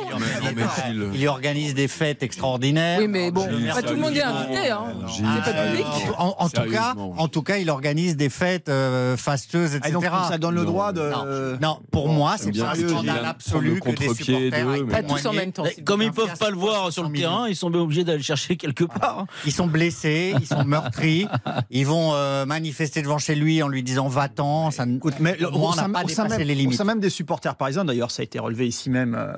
[1.13, 2.99] il, y organise des fêtes extraordinaires.
[2.99, 4.87] Oui, mais bon, pas tout le monde est invité, hein.
[5.09, 5.87] C'est pas public.
[6.19, 9.97] En, tout cas, en tout cas, il organise des fêtes euh, fasteuses, etc.
[10.11, 11.57] Ah, ça donne le droit de.
[11.63, 14.87] Non, pour moi, c'est pas un scandale absolu que des supporters.
[14.91, 15.63] Pas tous en même temps.
[15.85, 18.83] Comme ils peuvent pas le voir sur le terrain, ils sont obligés d'aller chercher quelque
[18.83, 19.27] part.
[19.47, 21.29] Ils sont blessés, ils sont meurtris.
[21.71, 24.71] Ils ils vont euh, manifester devant chez lui en lui disant va-t'en.
[24.71, 24.87] Ça,
[25.21, 26.77] mais on n'a pas dépassé les limites.
[26.77, 29.35] Au sein même des supporters parisiens, d'ailleurs, ça a été relevé ici même euh,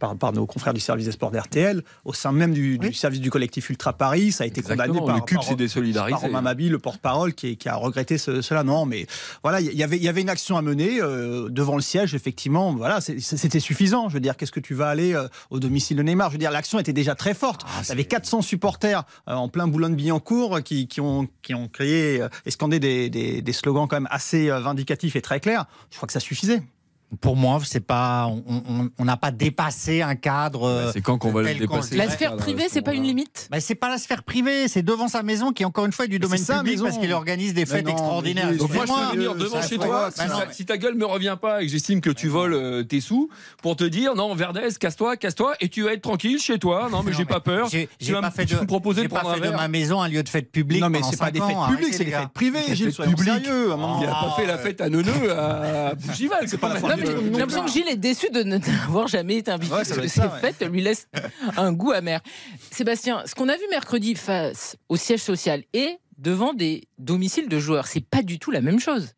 [0.00, 3.30] par, par, nos confrères du service des sports d'RTL, au sein même du, service du
[3.30, 6.10] collectif Ultra Paris, ça a été condamné par, le CUP, c'est désolidariser.
[6.10, 8.64] par Romain Mabi, le porte-parole, qui, qui, a regretté cela.
[8.64, 9.06] Non, mais
[9.44, 12.72] voilà, il y avait, il y avait une action à mener devant le siège, effectivement.
[12.74, 14.08] Voilà, c'était suffisant.
[14.08, 15.16] Je veux dire, qu'est-ce que tu vas aller
[15.50, 16.30] au domicile de Neymar?
[16.30, 17.62] Je veux dire, l'action était déjà très forte.
[17.64, 22.24] Ah, il y avait 400 supporters en plein Boulogne-Billancourt qui, qui, ont, qui ont créé
[22.46, 25.66] et scandé des, des, des slogans quand même assez vindicatifs et très clairs.
[25.90, 26.62] Je crois que ça suffisait.
[27.20, 28.30] Pour moi, c'est pas,
[28.98, 30.84] on n'a pas dépassé un cadre.
[30.84, 33.48] Bah, c'est quand qu'on va le dépasser La sphère privée, c'est pas une limite.
[33.50, 36.08] Bah, c'est pas la sphère privée, c'est devant sa maison qui encore une fois est
[36.08, 38.56] du domaine public parce qu'il organise des fêtes extraordinaires.
[38.56, 40.10] Donc moi, je peux venir devant chez toi.
[40.52, 43.28] Si, ta gueule me revient pas et que j'estime que tu voles euh, tes sous,
[43.62, 46.88] pour te dire non, Verdez, casse-toi, casse-toi, et tu vas être tranquille chez toi.
[46.90, 47.68] Non, mais j'ai pas peur.
[47.70, 50.50] J'ai pas fait de me proposer de prendre de ma maison un lieu de fête
[50.52, 50.80] publique.
[50.80, 52.74] Non, mais c'est pas des fêtes publiques, c'est des fêtes privées.
[52.74, 53.74] Gilles, soyons sérieux.
[54.00, 56.46] Il a pas fait la fête à Neuneu à Bougival.
[56.46, 56.80] C'est pas la
[57.76, 61.08] il est déçu de n'avoir jamais été invité parce que ces fêtes lui laissent
[61.56, 62.20] un goût amer.
[62.70, 67.58] Sébastien, ce qu'on a vu mercredi face au siège social et devant des domiciles de
[67.58, 69.14] joueurs, c'est pas du tout la même chose.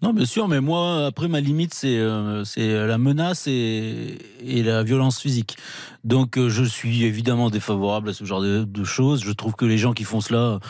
[0.00, 2.44] Non, bien sûr, mais moi, après, ma limite, c'est euh,
[2.86, 5.56] la menace et, et, la violence physique.
[6.04, 9.24] Donc, euh, je suis évidemment défavorable à ce genre de, de, choses.
[9.24, 10.60] Je trouve que les gens qui font cela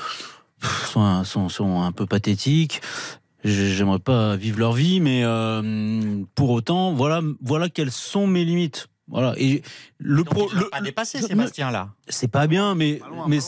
[0.62, 2.80] sont, sont, sont un peu pathétiques.
[3.44, 8.88] J'aimerais pas vivre leur vie, mais euh, pour autant, voilà, voilà quelles sont mes limites.
[9.06, 9.34] Voilà.
[9.38, 9.62] Et
[9.98, 11.90] le pro, le, pas dépassé, Sébastien là.
[12.08, 13.38] C'est pas bien, mais mais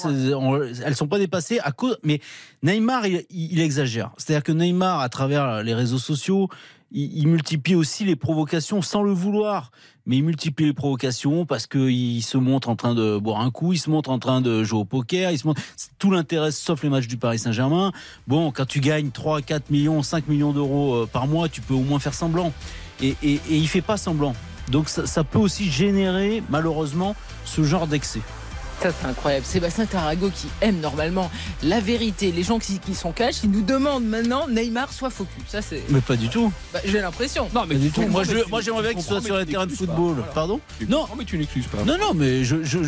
[0.85, 1.99] elles sont pas dépassées à cause.
[2.03, 2.21] Mais
[2.63, 4.13] Neymar, il, il exagère.
[4.17, 6.49] C'est-à-dire que Neymar, à travers les réseaux sociaux,
[6.93, 9.71] il, multiplie aussi les provocations sans le vouloir.
[10.11, 13.75] Mais il multiplie les provocations parce qu'il se montre en train de boire un coup,
[13.75, 15.63] il se montre en train de jouer au poker, il se montre...
[16.01, 17.93] tout l'intéresse sauf les matchs du Paris Saint-Germain.
[18.27, 21.75] Bon, quand tu gagnes 3, 4 millions, 5 millions d'euros euh, par mois, tu peux
[21.75, 22.53] au moins faire semblant.
[23.01, 24.35] Et, et, et il fait pas semblant.
[24.69, 28.21] Donc ça, ça peut aussi générer malheureusement ce genre d'excès.
[28.83, 29.45] Ça, c'est incroyable.
[29.45, 31.31] Sébastien Tarago qui aime normalement
[31.63, 35.43] la vérité, les gens qui, qui sont cash, il nous demande maintenant Neymar soit focus.
[35.49, 35.83] Ça, c'est.
[35.91, 36.51] Mais pas du tout.
[36.73, 37.49] Bah, j'ai l'impression.
[37.55, 38.03] Non, mais du tout.
[38.07, 40.25] Moi, je, moi, j'aimerais bien qu'il soit sur le terrain de football.
[40.35, 41.83] Pardon Non, mais tu n'excuses pas.
[41.85, 42.79] Non, non, mais je, je,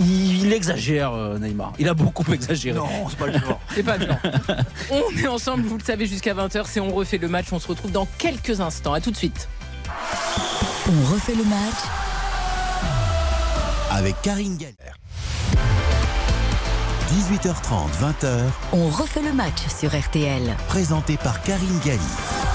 [0.00, 1.74] il, il, exagère, euh, Neymar.
[1.78, 2.78] Il a beaucoup exagéré.
[2.78, 3.60] Non, c'est pas le genre.
[3.74, 4.18] c'est pas le genre.
[4.90, 6.64] on est ensemble, vous le savez, jusqu'à 20h.
[6.66, 7.46] C'est on refait le match.
[7.52, 8.94] On se retrouve dans quelques instants.
[8.94, 9.48] À tout de suite.
[10.88, 12.05] On refait le match
[13.96, 14.92] avec Karine Galler.
[17.08, 18.42] 18h30, 20h.
[18.74, 20.54] On refait le match sur RTL.
[20.68, 22.45] Présenté par Karine Galli.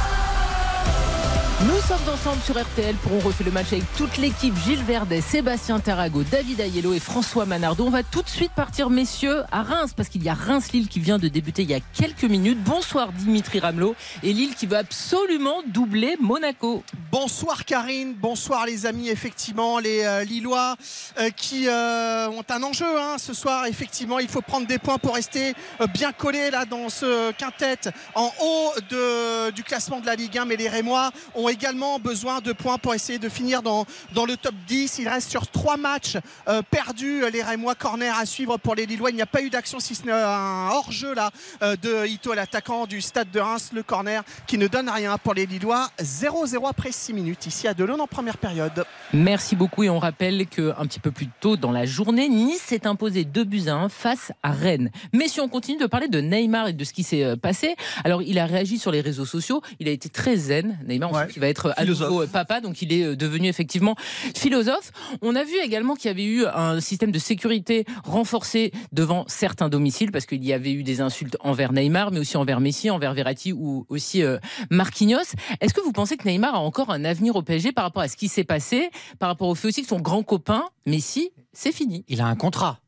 [1.67, 5.21] Nous sommes ensemble sur RTL pour On refait le match avec toute l'équipe Gilles Verdet,
[5.21, 7.85] Sébastien Tarago, David Ayello et François Manardo.
[7.85, 10.99] On va tout de suite partir, messieurs, à Reims parce qu'il y a Reims-Lille qui
[10.99, 12.57] vient de débuter il y a quelques minutes.
[12.63, 16.83] Bonsoir Dimitri Ramelot et Lille qui veut absolument doubler Monaco.
[17.11, 19.09] Bonsoir Karine, bonsoir les amis.
[19.09, 20.75] Effectivement, les euh, Lillois
[21.19, 23.67] euh, qui euh, ont un enjeu hein, ce soir.
[23.67, 25.53] Effectivement, il faut prendre des points pour rester
[25.93, 30.45] bien collés là dans ce quintet en haut du classement de la Ligue 1.
[30.45, 34.37] Mais les Rémois ont également besoin de points pour essayer de finir dans, dans le
[34.37, 34.99] top 10.
[34.99, 37.23] Il reste sur trois matchs euh, perdus.
[37.31, 39.09] Les Rémois corner à suivre pour les Lillois.
[39.09, 42.33] Il n'y a pas eu d'action si ce n'est un hors-jeu là euh, de Ito,
[42.33, 45.89] l'attaquant du stade de Reims, le corner qui ne donne rien pour les Lillois.
[46.01, 48.85] 0-0 après 6 minutes ici à Delon en première période.
[49.13, 52.87] Merci beaucoup et on rappelle qu'un petit peu plus tôt dans la journée, Nice s'est
[52.87, 54.91] imposé 2 buts à 1 face à Rennes.
[55.13, 57.75] Mais si on continue de parler de Neymar et de ce qui s'est euh, passé,
[58.03, 60.79] alors il a réagi sur les réseaux sociaux, il a été très zen.
[60.87, 63.95] Neymar, on va être à nouveau papa, donc il est euh, devenu effectivement
[64.35, 64.91] philosophe.
[65.21, 69.67] On a vu également qu'il y avait eu un système de sécurité renforcé devant certains
[69.67, 73.13] domiciles, parce qu'il y avait eu des insultes envers Neymar, mais aussi envers Messi, envers
[73.13, 74.37] Verratti ou aussi euh,
[74.69, 75.35] Marquinhos.
[75.59, 78.07] Est-ce que vous pensez que Neymar a encore un avenir au PSG par rapport à
[78.07, 81.73] ce qui s'est passé, par rapport au fait aussi que son grand copain Messi, c'est
[81.73, 82.05] fini?
[82.07, 82.79] Il a un contrat.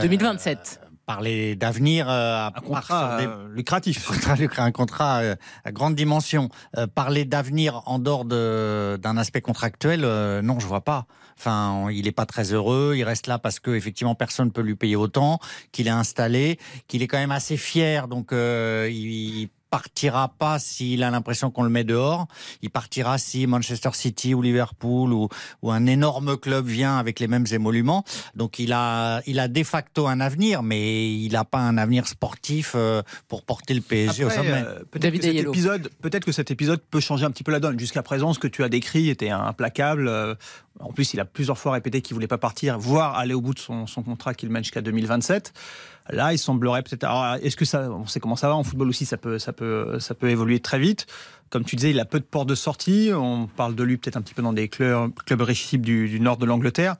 [0.00, 4.10] 2027 parler d'avenir euh, un contrat euh, lucratif,
[4.58, 6.48] un contrat euh, à grande dimension.
[6.94, 10.00] parler d'avenir en dehors d'un aspect contractuel,
[10.42, 11.06] non, je vois pas.
[11.38, 12.94] Enfin, il n'est pas très heureux.
[12.96, 15.38] Il reste là parce que effectivement personne ne peut lui payer autant,
[15.72, 18.08] qu'il est installé, qu'il est quand même assez fier.
[18.08, 22.26] Donc, il partira pas s'il a l'impression qu'on le met dehors.
[22.60, 25.30] Il partira si Manchester City ou Liverpool ou,
[25.62, 28.04] ou un énorme club vient avec les mêmes émoluments.
[28.36, 32.06] Donc il a, il a de facto un avenir, mais il n'a pas un avenir
[32.06, 34.52] sportif euh, pour porter le PSG au sommet.
[34.52, 37.60] Euh, peut-être que, cet épisode, peut-être que cet épisode peut changer un petit peu la
[37.60, 37.78] donne.
[37.78, 40.06] Jusqu'à présent, ce que tu as décrit était implacable.
[40.06, 40.34] Euh,
[40.80, 43.54] En plus, il a plusieurs fois répété qu'il voulait pas partir, voire aller au bout
[43.54, 45.54] de son, son contrat qu'il mène jusqu'à 2027.
[46.10, 47.06] Là, il semblerait peut-être.
[47.42, 49.98] Est-ce que ça, on sait comment ça va en football aussi, ça peut, ça peut,
[50.00, 51.06] ça peut évoluer très vite.
[51.50, 53.10] Comme tu disais, il a peu de portes de sortie.
[53.14, 56.46] On parle de lui peut-être un petit peu dans des clubs, clubs du nord de
[56.46, 56.96] l'Angleterre.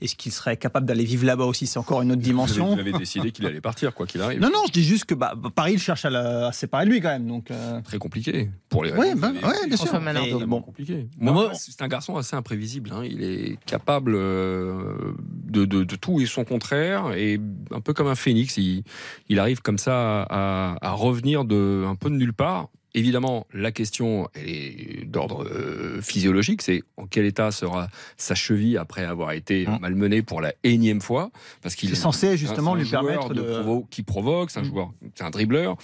[0.00, 1.66] Est-ce qu'il serait capable d'aller vivre là-bas aussi?
[1.66, 2.74] C'est encore une autre dimension.
[2.74, 4.40] Vous avez décidé qu'il allait partir, quoi qu'il arrive.
[4.40, 6.90] Non, non, je dis juste que bah, Paris, il cherche à, la, à séparer de
[6.90, 7.26] lui quand même.
[7.26, 7.80] Donc, euh...
[7.82, 8.50] Très compliqué.
[8.68, 10.00] Pour les Oui, bah, ouais, bien sûr.
[10.46, 10.62] Bon.
[10.62, 11.06] compliqué.
[11.18, 12.90] Moi, c'est un garçon assez imprévisible.
[12.92, 13.02] Hein.
[13.04, 17.12] Il est capable euh, de, de, de, tout et son contraire.
[17.16, 18.84] Et un peu comme un phénix, il,
[19.28, 23.70] il arrive comme ça à, à revenir de, un peu de nulle part Évidemment, la
[23.70, 29.66] question est d'ordre euh, physiologique, c'est en quel état sera sa cheville après avoir été
[29.66, 29.78] mmh.
[29.80, 31.30] malmenée pour la énième fois,
[31.62, 33.86] parce qu'il est, censé justement lui permettre de, de...
[33.90, 34.66] qui provoque, c'est un mmh.
[34.66, 35.76] joueur, c'est un dribbleur.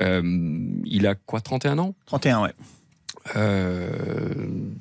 [0.00, 0.22] Euh,
[0.84, 1.94] il a quoi, 31 ans?
[2.06, 2.52] 31, ouais.
[3.36, 4.00] Euh,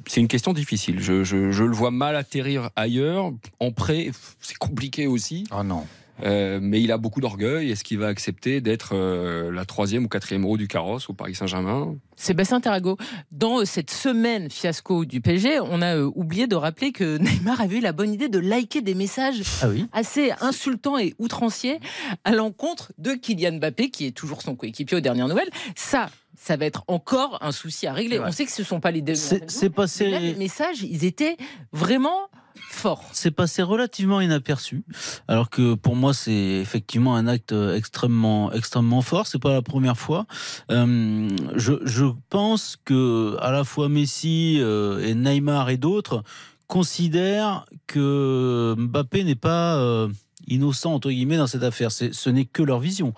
[0.08, 1.00] c'est une question difficile.
[1.00, 3.32] Je, je, je, le vois mal atterrir ailleurs.
[3.60, 5.46] En prêt, c'est compliqué aussi.
[5.52, 5.86] Ah non.
[6.24, 7.72] Euh, mais il a beaucoup d'orgueil.
[7.72, 11.36] Est-ce qu'il va accepter d'être euh, la troisième ou quatrième roue du carrosse au Paris
[11.36, 11.96] Saint-Germain?
[12.16, 12.98] Sébastien Tarago,
[13.32, 17.78] dans cette semaine fiasco du PSG, on a euh, oublié de rappeler que Neymar avait
[17.78, 21.80] eu la bonne idée de liker des messages ah oui assez insultants et outranciers
[22.24, 25.50] à l'encontre de Kylian Mbappé, qui est toujours son coéquipier aux dernières nouvelles.
[25.76, 28.20] Ça, ça va être encore un souci à régler.
[28.20, 29.16] On sait que ce ne sont pas les deux.
[29.16, 30.10] C'est passé.
[30.10, 31.38] les messages, ils étaient
[31.72, 33.04] vraiment fort.
[33.12, 34.84] C'est passé relativement inaperçu,
[35.28, 39.28] alors que pour moi c'est effectivement un acte extrêmement extrêmement fort.
[39.28, 40.26] C'est pas la première fois.
[40.72, 46.24] Euh, je, je, pense que à la fois Messi euh, et Neymar et d'autres
[46.72, 50.08] considèrent que Mbappé n'est pas euh,
[50.48, 51.92] innocent entre guillemets dans cette affaire.
[51.92, 53.14] Ce n'est que leur vision.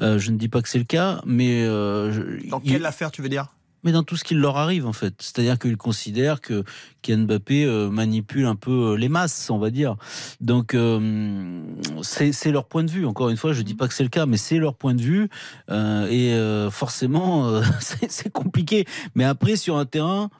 [0.00, 3.22] Euh, je ne dis pas que c'est le cas, mais euh, dans quelle affaire tu
[3.22, 3.54] veux dire?
[3.82, 5.14] Mais dans tout ce qui leur arrive en fait.
[5.18, 6.64] C'est-à-dire qu'ils considèrent que
[7.02, 9.96] Kylian Mbappé euh, manipule un peu euh, les masses, on va dire.
[10.40, 11.62] Donc euh,
[12.02, 13.06] c'est leur point de vue.
[13.06, 15.02] Encore une fois, je dis pas que c'est le cas, mais c'est leur point de
[15.02, 15.28] vue
[15.70, 16.36] et
[16.70, 18.84] forcément c'est compliqué.
[19.14, 20.30] Mais après sur un terrain,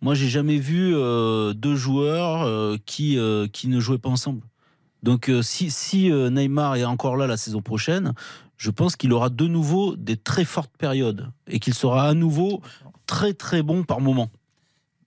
[0.00, 0.92] moi j'ai jamais vu
[1.54, 3.18] deux joueurs qui
[3.52, 4.42] qui ne jouaient pas ensemble.
[5.02, 8.12] Donc si, si Neymar est encore là la saison prochaine,
[8.60, 12.60] je pense qu'il aura de nouveau des très fortes périodes et qu'il sera à nouveau
[13.06, 14.28] très très bon par moment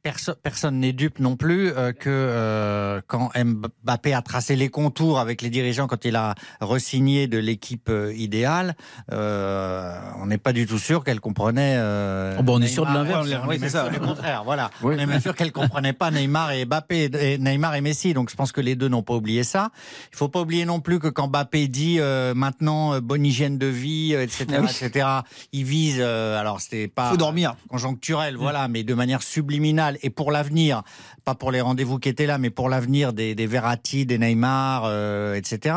[0.03, 5.41] personne n'est dupe non plus euh, que euh, quand Mbappé a tracé les contours avec
[5.41, 8.75] les dirigeants quand il a resigné de l'équipe euh, idéale,
[9.09, 11.77] on n'est pas du tout sûr qu'elle comprenait.
[12.37, 13.27] Oh, bon, on est sûr de l'inverse.
[13.47, 13.89] Oui, c'est ça.
[13.89, 14.69] Le contraire, voilà.
[14.81, 18.13] On est même sûr qu'elle comprenait pas Neymar et Mbappé, et Neymar et Messi.
[18.13, 19.69] Donc je pense que les deux n'ont pas oublié ça.
[20.11, 21.99] Il faut pas oublier non plus que quand Mbappé dit
[22.35, 25.07] maintenant bonne hygiène de vie, etc., etc.,
[25.53, 26.01] il vise.
[26.01, 27.11] alors c'était pas.
[27.11, 27.55] Faut dormir.
[27.69, 30.84] Conjoncturel, voilà, mais de manière subliminale et pour l'avenir,
[31.25, 34.84] pas pour les rendez-vous qui étaient là, mais pour l'avenir des, des Verratti, des Neymar,
[34.86, 35.75] euh, etc.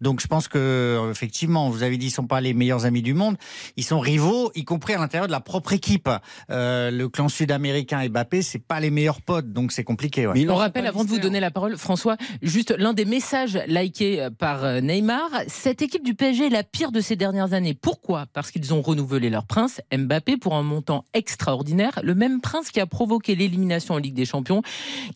[0.00, 3.14] Donc je pense que effectivement, vous avez dit, ils sont pas les meilleurs amis du
[3.14, 3.36] monde,
[3.76, 6.08] ils sont rivaux, y compris à l'intérieur de la propre équipe.
[6.50, 10.26] Euh, le clan sud-américain et Mbappé, c'est pas les meilleurs potes, donc c'est compliqué.
[10.26, 10.48] Ouais.
[10.48, 14.64] on rappelle, avant de vous donner la parole, François, juste l'un des messages likés par
[14.64, 17.74] euh, Neymar, cette équipe du PSG est la pire de ces dernières années.
[17.74, 18.26] Pourquoi?
[18.32, 22.80] Parce qu'ils ont renouvelé leur prince, Mbappé, pour un montant extraordinaire, le même prince qui
[22.80, 24.62] a provoqué les élimination en Ligue des Champions,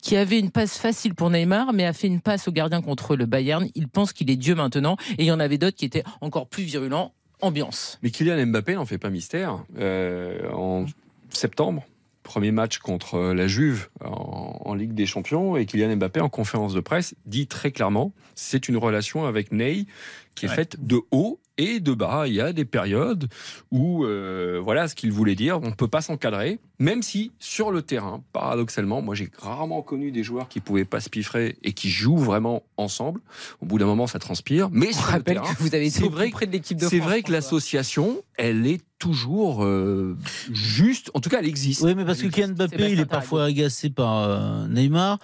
[0.01, 3.15] qui avait une passe facile pour Neymar, mais a fait une passe au gardien contre
[3.15, 3.67] le Bayern.
[3.75, 4.95] Il pense qu'il est Dieu maintenant.
[5.17, 7.13] Et il y en avait d'autres qui étaient encore plus virulents.
[7.39, 7.99] Ambiance.
[8.01, 9.63] Mais Kylian Mbappé n'en fait pas mystère.
[9.77, 10.87] Euh, en
[11.29, 11.85] septembre,
[12.23, 16.29] premier match contre euh, la Juve en, en, Ligue des Champions et Kylian Mbappé en
[16.29, 19.85] conférence de presse dit très clairement c'est une relation avec Ney
[20.33, 22.27] qui est faite de haut et de bas.
[22.27, 23.27] Il y a des périodes
[23.71, 27.71] où, euh, voilà ce qu'il voulait dire, on ne peut pas s'encadrer, même si sur
[27.71, 31.73] le terrain, paradoxalement, moi j'ai rarement connu des joueurs qui pouvaient pas se piffrer et
[31.73, 33.21] qui jouent vraiment ensemble.
[33.61, 34.69] Au bout d'un moment, ça transpire.
[34.71, 37.31] Mais je rappelle que vous avez été vrai, près de l'équipe de C'est vrai que
[37.31, 40.17] l'association, elle est toujours euh,
[40.51, 41.81] juste, en tout cas elle existe.
[41.81, 45.19] Oui, mais parce que Kylian Mbappé, il est parfois agacé par euh, Neymar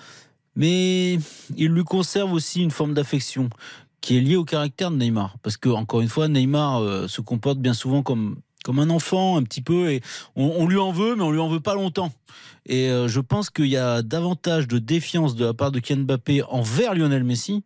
[0.55, 1.17] mais
[1.55, 3.49] il lui conserve aussi une forme d'affection
[4.03, 5.37] qui est lié au caractère de Neymar.
[5.41, 8.35] Parce que, encore une fois, Neymar euh, se comporte bien souvent comme,
[8.65, 10.01] comme un enfant, un petit peu, et
[10.35, 12.11] on, lui en veut, mais on lui en veut pas longtemps.
[12.65, 16.03] Et euh, je pense qu'il y a davantage de défiance de la part de Ken
[16.03, 17.63] Mbappé envers Lionel Messi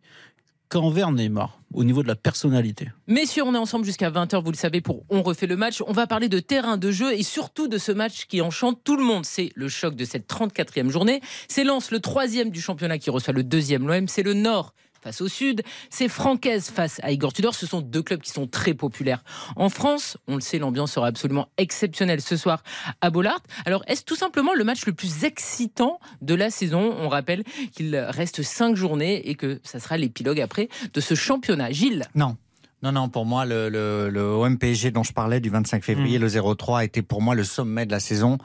[0.68, 2.88] qu'envers Neymar au niveau de la personnalité.
[3.08, 5.82] Messieurs, on est ensemble jusqu'à 20h, vous le savez, pour On refait le match.
[5.86, 8.96] On va parler de terrain de jeu et surtout de ce match qui enchante tout
[8.96, 9.24] le monde.
[9.24, 11.20] C'est le choc de cette 34e journée.
[11.48, 14.08] C'est Lens, le troisième du championnat qui reçoit le deuxième l'OM.
[14.08, 17.54] C'est le Nord face au Sud, c'est Francaise face à Igor Tudor.
[17.54, 19.22] Ce sont deux clubs qui sont très populaires.
[19.56, 22.62] En France, on le sait, l'ambiance sera absolument exceptionnelle ce soir
[23.00, 23.40] à Bollard.
[23.64, 26.94] Alors, est-ce tout simplement le match le plus excitant de la saison?
[26.98, 31.70] On rappelle qu'il reste cinq journées et que ça sera l'épilogue après de ce championnat.
[31.70, 32.06] Gilles?
[32.14, 32.36] Non.
[32.80, 36.22] Non, non, pour moi, le, le, le OMPG dont je parlais du 25 février, mm.
[36.22, 38.38] le 0-3, était pour moi le sommet de la saison,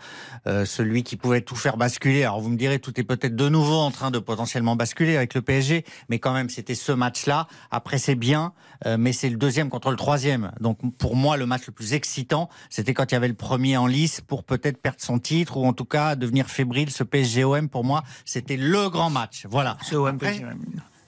[0.48, 2.24] euh, celui qui pouvait tout faire basculer.
[2.24, 5.36] Alors vous me direz, tout est peut-être de nouveau en train de potentiellement basculer avec
[5.36, 7.48] le PSG, mais quand même, c'était ce match-là.
[7.70, 8.54] Après, c'est bien,
[8.88, 10.52] euh, mais c'est le deuxième contre le troisième.
[10.60, 13.78] Donc pour moi, le match le plus excitant, c'était quand il y avait le premier
[13.78, 16.90] en lice pour peut-être perdre son titre ou en tout cas devenir fébrile.
[16.90, 19.46] Ce PSG-OM, pour moi, c'était le grand match.
[19.48, 19.78] Voilà.
[19.84, 19.96] Ce.
[20.22, 20.44] C'est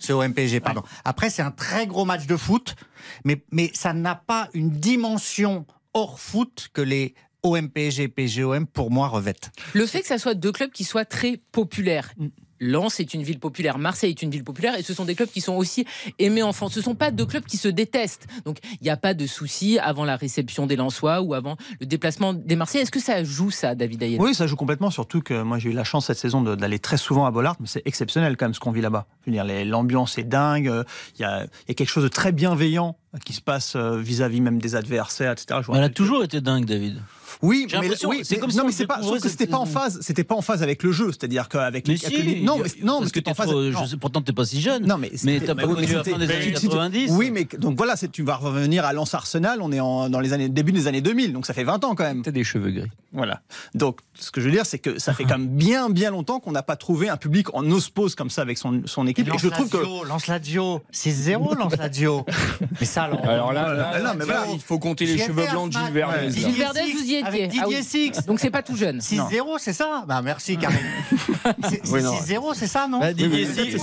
[0.10, 0.84] au MPG, pardon.
[1.04, 2.76] Après, c'est un très gros match de foot,
[3.24, 8.92] mais, mais ça n'a pas une dimension hors foot que les OMPG et PGOM, pour
[8.92, 9.52] moi, revêtent.
[9.74, 12.28] Le fait que ça soit deux clubs qui soient très populaires, mm.
[12.72, 15.30] Lens est une ville populaire, Marseille est une ville populaire, et ce sont des clubs
[15.30, 15.86] qui sont aussi
[16.20, 16.74] aimés en France.
[16.74, 18.28] Ce ne sont pas deux clubs qui se détestent.
[18.46, 21.86] Donc il n'y a pas de souci avant la réception des Lensois ou avant le
[21.86, 22.84] déplacement des Marseillais.
[22.84, 24.18] Est-ce que ça joue ça, David Ayer?
[24.20, 26.98] Oui, ça joue complètement, surtout que moi j'ai eu la chance cette saison d'aller très
[26.98, 29.08] souvent à Bollard, mais c'est exceptionnel quand même ce qu'on vit là-bas.
[29.26, 30.72] Je veux dire, l'ambiance est dingue,
[31.18, 34.76] il y, a, quelque chose de très bienveillant qui se passe euh, vis-à-vis même des
[34.76, 35.62] adversaires, etc.
[35.74, 37.02] Elle a toujours été dingue, David.
[37.46, 40.24] Oui, mais, c'est comme non, mais c'est pas, sauf que c'était pas en phase, c'était
[40.24, 43.20] pas en phase avec le jeu, c'est-à-dire qu'avec les, si, non, mais, non, parce que
[43.20, 43.50] t'es en phase.
[43.50, 44.86] Je sais, pourtant t'es pas si jeune.
[44.86, 47.12] Non, mais mais t'as pas connu la fin des années 90.
[47.12, 50.34] Oui, mais donc voilà, tu vas revenir à Lens Arsenal, on est en, dans les
[50.34, 52.24] années début des années 2000, donc ça fait 20 ans quand même.
[52.24, 52.90] T'as des cheveux gris.
[53.14, 53.42] Voilà.
[53.74, 56.40] Donc ce que je veux dire, c'est que ça fait quand même bien bien longtemps
[56.40, 59.28] qu'on n'a pas trouvé un public en ospose comme ça avec son, son équipe.
[59.28, 62.26] Et, je trouve que Lance Lazio, c'est zéro Lance Lazio.
[62.80, 63.54] mais ça alors.
[63.54, 64.04] là,
[64.54, 66.32] il faut compter les cheveux blancs de Gilles Verdez.
[66.32, 67.35] Gilles Verdez, vous y étiez.
[68.28, 69.00] Donc c'est pas tout jeune.
[69.00, 70.78] 6-0, c'est ça Bah merci Karine.
[71.62, 73.82] 6-0, c'est ça, non bah, Didier Six,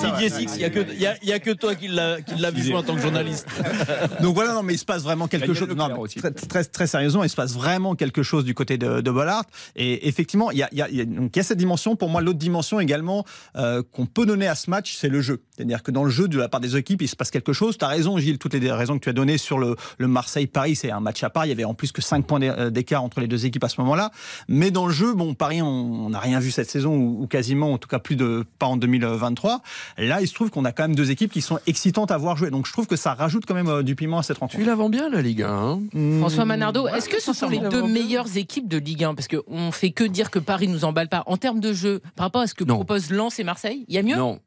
[0.56, 3.46] il n'y a, que toi qui l'a vu en tant que journaliste.
[4.20, 5.68] Donc voilà, non, mais il se passe vraiment quelque chose.
[5.68, 9.10] Non, très, très, très, sérieusement, il se passe vraiment quelque chose du côté de, de
[9.10, 9.44] Bollard.
[9.76, 11.96] Et effectivement, il y a, il y, a, donc, il y a cette dimension.
[11.96, 13.24] Pour moi, l'autre dimension également
[13.56, 15.42] euh, qu'on peut donner à ce match, c'est le jeu.
[15.62, 17.78] C'est-à-dire que dans le jeu, de la part des équipes, il se passe quelque chose.
[17.78, 20.76] Tu as raison, Gilles, toutes les raisons que tu as données sur le, le Marseille-Paris,
[20.76, 21.46] c'est un match à part.
[21.46, 23.80] Il y avait en plus que 5 points d'écart entre les deux équipes à ce
[23.80, 24.10] moment-là.
[24.48, 27.78] Mais dans le jeu, bon, Paris, on n'a rien vu cette saison, ou, quasiment, en
[27.78, 29.62] tout cas plus de pas en 2023.
[29.98, 32.36] Là, il se trouve qu'on a quand même deux équipes qui sont excitantes à voir
[32.36, 32.50] jouer.
[32.50, 34.58] Donc je trouve que ça rajoute quand même euh, du piment à cette rencontre.
[34.58, 35.48] Tu la vends bien, la Ligue 1.
[35.48, 35.82] Hein?
[35.92, 36.18] Mmh.
[36.18, 39.72] François Manardo, est-ce que ce sont les deux meilleures équipes de Ligue 1 Parce qu'on
[39.72, 41.22] fait que dire que Paris nous emballe pas.
[41.26, 43.98] En termes de jeu, par rapport à ce que proposent Lens et Marseille, il y
[43.98, 44.16] a mieux?
[44.16, 44.40] Non.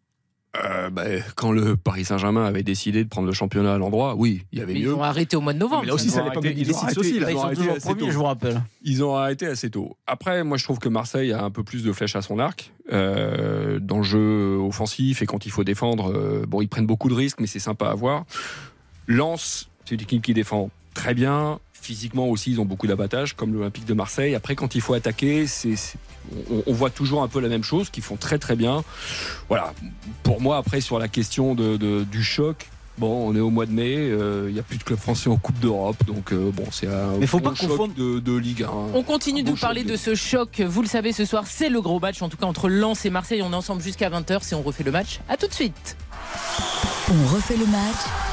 [0.63, 1.04] Euh, bah,
[1.36, 4.62] quand le Paris Saint-Germain avait décidé de prendre le championnat à l'endroit, oui, il y
[4.62, 4.80] avait mieux.
[4.80, 5.82] Ils ont arrêté au mois de novembre.
[5.82, 8.10] Mais là aussi, de Ils, aussi, ils, ont arrêté assez tôt.
[8.10, 8.62] je vous rappelle.
[8.84, 9.98] Ils ont arrêté assez tôt.
[10.08, 12.72] Après, moi, je trouve que Marseille a un peu plus de flèches à son arc
[12.91, 16.12] euh, dans le jeu offensif et quand il faut défendre.
[16.13, 18.26] Euh, bon, ils prennent beaucoup de risques, mais c'est sympa à voir.
[19.08, 21.60] Lance, c'est une équipe qui défend très bien.
[21.74, 24.34] Physiquement aussi, ils ont beaucoup d'avantages, comme l'Olympique de Marseille.
[24.34, 25.76] Après, quand il faut attaquer, c'est
[26.66, 28.84] on, voit toujours un peu la même chose, qu'ils font très très bien.
[29.48, 29.74] Voilà.
[30.24, 33.74] Pour moi, après, sur la question de, du choc, Bon, on est au mois de
[33.74, 36.64] mai, il euh, n'y a plus de club français en Coupe d'Europe, donc euh, bon,
[36.72, 38.70] c'est un Mais faut pas choc de, de, Ligue 1.
[38.94, 40.62] On continue de parler de ce choc.
[40.62, 43.10] Vous le savez, ce soir, c'est le gros match, en tout cas entre Lens et
[43.10, 43.42] Marseille.
[43.42, 44.44] On est ensemble jusqu'à 20h.
[44.44, 45.98] Si on refait le match, à tout de suite.
[47.10, 48.25] On refait le match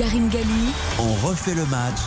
[0.00, 0.72] Karine Galli.
[0.98, 1.98] On refait le match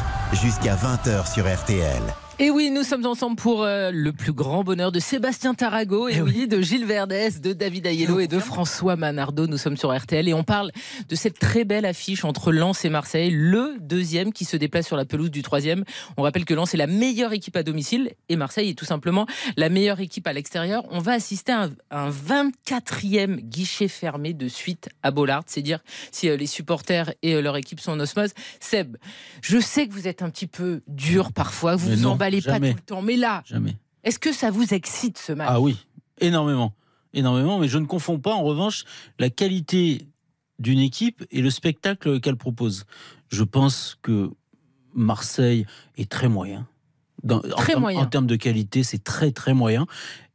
[0.42, 2.02] jusqu'à 20h sur RTL.
[2.40, 6.16] Et oui, nous sommes ensemble pour euh, le plus grand bonheur de Sébastien Tarago, et,
[6.18, 9.46] eh oui, de Gilles Verdès, de David Ayello et de François Manardo.
[9.46, 10.72] Nous sommes sur RTL et on parle
[11.08, 14.98] de cette très belle affiche entre Lens et Marseille, le deuxième qui se déplace sur
[14.98, 15.84] la pelouse du troisième.
[16.18, 19.28] On rappelle que Lens est la meilleure équipe à domicile et Marseille est tout simplement
[19.56, 20.86] la meilleure équipe à l'extérieur.
[20.90, 25.44] On va assister à un, 24e guichet fermé de suite à Bollard.
[25.46, 25.80] C'est dire
[26.12, 28.32] si euh, les supporters et euh, leur équipe sont en osmose.
[28.60, 28.98] Seb,
[29.44, 32.66] je sais que vous êtes un petit peu dur parfois, vous vous emballez pas tout
[32.66, 33.02] le temps.
[33.02, 33.78] Mais là, jamais.
[34.04, 35.48] Est-ce que ça vous excite ce match?
[35.50, 35.86] Ah oui,
[36.20, 36.74] énormément,
[37.14, 37.60] énormément.
[37.60, 38.84] Mais je ne confonds pas en revanche
[39.20, 40.08] la qualité
[40.60, 42.86] d'une équipe et le spectacle qu'elle propose.
[43.30, 44.30] Je pense que
[44.94, 45.66] Marseille
[45.98, 46.68] est très moyen.
[47.58, 48.00] très en, moyen.
[48.00, 49.88] En termes de qualité, c'est très très moyen.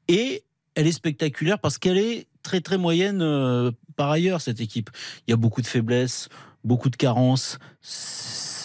[0.09, 4.91] Et elle est spectaculaire parce qu'elle est très très moyenne euh, par ailleurs, cette équipe.
[5.27, 6.29] Il y a beaucoup de faiblesses,
[6.69, 7.59] beaucoup de carences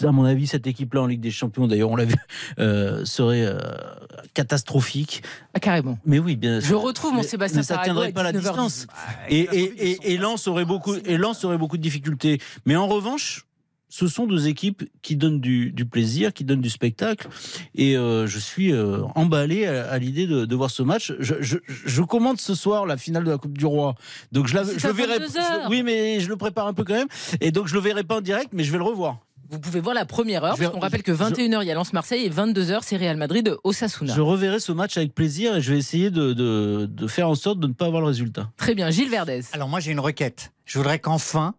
[0.08, 2.16] à mon avis, cette équipe-là en Ligue des Champions, d'ailleurs, on l'a vu,
[2.60, 3.58] euh, serait euh,
[4.34, 5.24] catastrophique.
[5.54, 5.98] Ah, carrément.
[6.06, 6.70] Mais oui, bien sûr.
[6.70, 8.88] Je retrouve mon Sébastien mais ça ne tiendrait pas la distance.
[9.30, 12.40] Et, et, et, et, Lens aurait beaucoup, et Lens aurait beaucoup de difficultés.
[12.66, 13.46] Mais en revanche,
[13.94, 17.28] ce sont deux équipes qui donnent du, plaisir, qui donnent du spectacle.
[17.76, 21.14] Et euh, je suis euh, emballé à, l'idée de, voir ce match.
[21.20, 21.36] Je,
[21.68, 23.94] je, commande ce soir la finale de la Coupe du Roi.
[24.32, 25.20] Donc je, la, je le verrai.
[25.70, 27.08] oui, mais je le prépare un peu quand même.
[27.40, 29.20] Et donc je le verrai pas en direct, mais je vais le revoir.
[29.52, 30.58] Vous pouvez voir la première heure.
[30.74, 34.16] On rappelle que 21h, il y a Lens-Marseille et 22h, c'est Real Madrid Osasuna.
[34.16, 37.36] Je reverrai ce match avec plaisir et je vais essayer de, de, de faire en
[37.36, 38.50] sorte de ne pas avoir le résultat.
[38.58, 38.90] Très bien.
[38.90, 39.42] Gilles Verdez.
[39.52, 40.52] Alors, moi, j'ai une requête.
[40.66, 41.54] Je voudrais qu'enfin,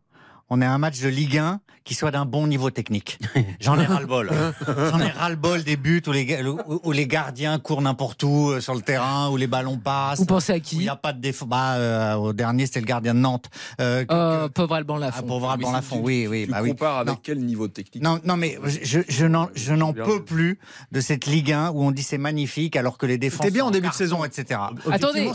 [0.51, 3.19] on ait un match de Ligue 1 qui soit d'un bon niveau technique.
[3.61, 4.31] J'en ai ras-le-bol.
[4.67, 6.43] J'en ai ras-le-bol des buts où les,
[6.83, 10.19] où les gardiens courent n'importe où euh, sur le terrain, où les ballons passent.
[10.19, 11.45] Vous pensez à qui Il n'y a pas de défaut.
[11.45, 13.51] Bah, euh, au dernier, c'était le gardien de Nantes.
[13.83, 15.21] Euh, oh, pauvre Alban Lafont.
[15.23, 16.47] Ah, pauvre Alban Lafont, oui, oui.
[16.47, 19.93] Tu bah, compares avec quel niveau technique Non, non, mais je, je n'en, je n'en
[19.93, 20.59] peux plus
[20.91, 23.43] de cette Ligue 1 où on dit c'est magnifique alors que les défenses.
[23.43, 24.59] C'était bien en début de saison, etc.
[24.91, 25.31] Attendez,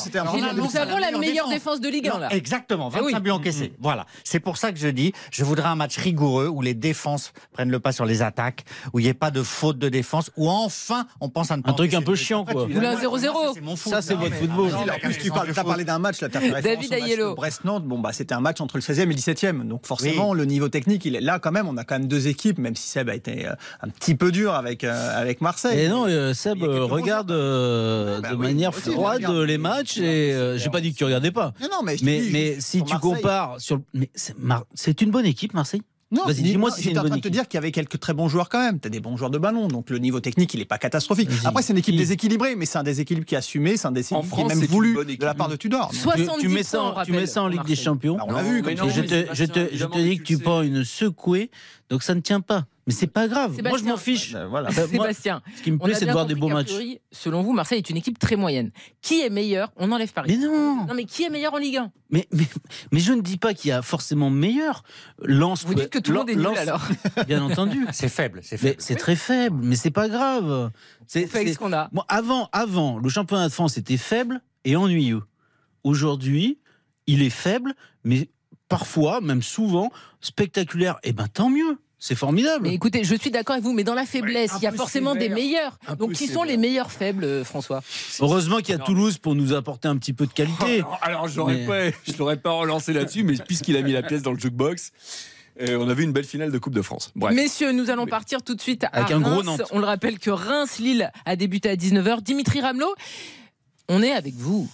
[0.56, 2.34] nous avons la meilleure défense de Ligue 1 là.
[2.34, 3.72] Exactement, 25 eh buts encaissés.
[3.80, 4.08] Voilà.
[4.24, 7.72] C'est pour ça que je dis, je voudrais un match rigoureux où les défenses prennent
[7.72, 10.50] le pas sur les attaques, où il n'y ait pas de faute de défense, où
[10.50, 11.72] enfin on pense à ne pas.
[11.72, 12.66] Un truc un peu chiant, quoi.
[12.66, 13.78] Vous un 0-0.
[13.78, 14.72] Ça, c'est votre football.
[15.22, 17.36] tu as parlé d'un match, là, tu as fait David Ayello.
[17.36, 19.68] Brest-Nantes, bon, bah, c'était un match entre le 16e et le 17e.
[19.68, 21.68] Donc, forcément, le niveau technique, il est là quand même.
[21.68, 24.32] On a quand même deux équipes, même si Seb a été euh, un petit peu
[24.32, 25.80] dur avec, euh, avec Marseille.
[25.80, 30.94] Et non, euh, Seb regarde bah de manière froide les matchs et j'ai pas dit
[30.94, 31.54] que tu regardais pas.
[31.62, 33.80] Non, mais, mais si tu compares sur.
[33.94, 34.10] Mais
[34.74, 35.82] c'est une bonne équipe, Marseille
[36.12, 38.28] non, dis-moi si c'est en train de te dire qu'il y avait quelques très bons
[38.28, 38.80] joueurs quand même.
[38.80, 41.30] Tu as des bons joueurs de ballon, donc le niveau technique, il n'est pas catastrophique.
[41.46, 44.36] Après, c'est une équipe déséquilibrée, mais c'est un déséquilibre qui est assumé, c'est un déséquilibre
[44.36, 45.92] qui est même voulu de la part de Tudor.
[46.40, 48.18] tu, mets ça, tu mets ça en Ligue des Champions.
[48.18, 48.64] Bah, on l'a vu.
[48.64, 51.52] je te dis que tu prends une secouée,
[51.90, 52.66] donc ça ne tient pas.
[52.90, 53.56] Mais c'est pas grave.
[53.62, 54.34] moi, je m'en fiche.
[54.34, 54.72] Bah, voilà.
[54.72, 56.74] Sébastien, ce qui me plaît, c'est de voir des beaux matchs.
[57.12, 58.72] selon vous, Marseille est une équipe très moyenne.
[59.04, 59.72] Qui est meilleur?
[59.78, 60.36] On enlève Paris.
[60.36, 60.88] Mais non.
[60.88, 63.70] Non, mais qui est meilleur en Ligue 1 mais, mais, je ne dis pas qu'il
[63.70, 64.82] y a forcément meilleur.
[65.22, 65.66] Lance.
[65.66, 66.82] Vous dites que tout le monde est nul alors.
[67.28, 67.86] Bien entendu.
[67.92, 68.40] C'est faible.
[68.42, 68.78] C'est faible.
[68.80, 70.72] C'est très faible, mais c'est pas grave.
[71.06, 71.92] C'est ce qu'on a.
[72.08, 75.22] avant, avant, le championnat de France était faible et ennuyeux.
[75.84, 76.58] Aujourd'hui,
[77.06, 78.30] il est faible, mais
[78.68, 80.96] parfois, même souvent, spectaculaire.
[81.04, 81.78] Et eh ben tant mieux.
[82.00, 82.64] C'est formidable.
[82.64, 85.16] Mais écoutez, je suis d'accord avec vous, mais dans la faiblesse, il y a forcément
[85.16, 85.78] des meilleurs.
[85.98, 87.82] Donc, qui sont les meilleurs faibles, euh, François?
[88.22, 90.82] Heureusement qu'il y a Toulouse pour nous apporter un petit peu de qualité.
[91.02, 94.40] alors, je ne l'aurais pas relancé là-dessus, mais puisqu'il a mis la pièce dans le
[94.40, 94.92] jukebox.
[95.62, 97.12] Euh, on a vu une belle finale de Coupe de France.
[97.16, 99.64] Messieurs, nous allons partir tout de suite à Avec un gros Nantes.
[99.72, 102.22] On le rappelle que Reims-Lille a débuté à 19h.
[102.22, 102.96] Dimitri Ramelot,
[103.90, 104.70] on est avec vous.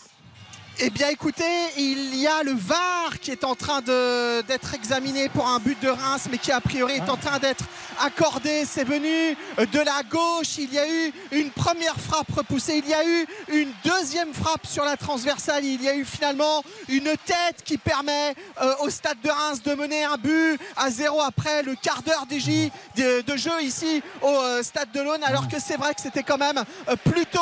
[0.77, 1.43] Eh bien écoutez,
[1.77, 5.87] il y a le VAR qui est en train d'être examiné pour un but de
[5.87, 7.63] Reims, mais qui a priori est en train d'être
[8.03, 8.65] accordé.
[8.65, 10.57] C'est venu de la gauche.
[10.57, 12.81] Il y a eu une première frappe repoussée.
[12.83, 15.63] Il y a eu une deuxième frappe sur la transversale.
[15.63, 19.75] Il y a eu finalement une tête qui permet euh, au stade de Reims de
[19.75, 24.61] mener un but à zéro après le quart d'heure de, de, jeu ici au euh,
[24.61, 25.23] stade de l'Aune.
[25.23, 27.39] Alors que c'est vrai que c'était quand même euh, plutôt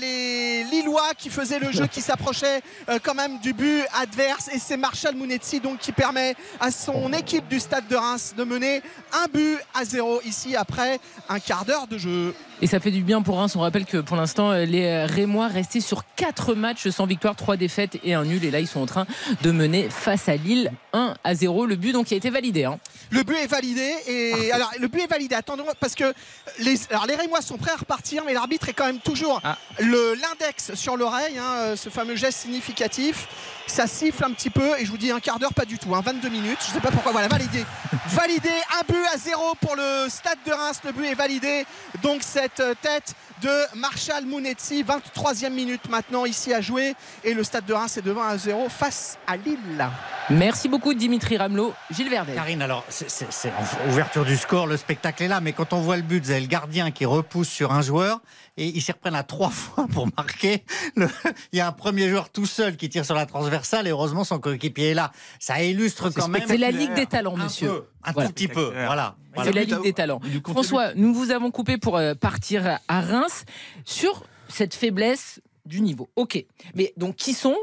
[0.00, 4.58] les Lillois qui faisaient le jeu, qui s'approchaient euh, quand même du but adverse et
[4.58, 8.82] c'est Marshall Mounetzi donc qui permet à son équipe du stade de Reims de mener
[9.12, 10.98] un but à zéro ici après
[11.28, 12.34] un quart d'heure de jeu.
[12.62, 13.56] Et ça fait du bien pour Reims.
[13.56, 17.98] On rappelle que pour l'instant, les Rémois restaient sur 4 matchs sans victoire, 3 défaites
[18.04, 18.44] et un nul.
[18.44, 19.06] Et là, ils sont en train
[19.42, 21.66] de mener face à Lille 1 à 0.
[21.66, 22.64] Le but donc qui a été validé.
[22.64, 22.78] Hein.
[23.10, 23.94] Le but est validé.
[24.06, 25.34] Et alors, le but est validé.
[25.34, 26.14] Attendons, parce que
[26.60, 29.58] les, alors, les Rémois sont prêts à repartir, mais l'arbitre est quand même toujours ah.
[29.78, 33.28] l'index sur l'oreille, hein, ce fameux geste significatif
[33.66, 35.88] ça siffle un petit peu et je vous dis un quart d'heure pas du tout,
[35.88, 37.64] 22 hein, minutes, je sais pas pourquoi, voilà, validé.
[38.08, 41.66] validé, un but à zéro pour le stade de Reims, le but est validé.
[42.02, 47.42] Donc cette euh, tête de Marshall Mounetzi, 23e minute maintenant ici à jouer et le
[47.42, 49.88] stade de Reims est devant à 0 face à Lille.
[50.30, 52.34] Merci beaucoup Dimitri Ramelot, Gilles Verdet.
[52.34, 55.96] Karine, alors c'est en ouverture du score, le spectacle est là, mais quand on voit
[55.96, 58.20] le but, c'est le gardien qui repousse sur un joueur
[58.56, 60.64] et ils s'y reprennent à trois fois pour marquer.
[60.96, 64.24] Il y a un premier joueur tout seul qui tire sur la transversale et heureusement
[64.24, 65.12] son coéquipier est là.
[65.38, 66.42] Ça illustre quand même.
[66.46, 67.84] C'est la Ligue des talents, monsieur.
[68.04, 69.16] un tout petit peu, voilà.
[69.42, 70.20] C'est la Ligue des talents.
[70.48, 73.44] François, nous vous avons coupé pour euh, partir à Reims
[73.84, 76.08] sur cette faiblesse du niveau.
[76.16, 77.56] Ok, mais donc qui sont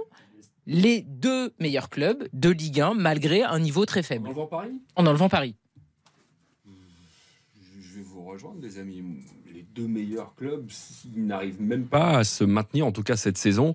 [0.71, 4.27] les deux meilleurs clubs de Ligue 1 malgré un niveau très faible.
[4.27, 4.81] En enlevant Paris?
[4.95, 5.55] En enlevant Paris.
[6.65, 9.03] Je vais vous rejoindre, les amis.
[9.75, 13.73] Deux meilleurs clubs, s'ils n'arrivent même pas à se maintenir, en tout cas cette saison,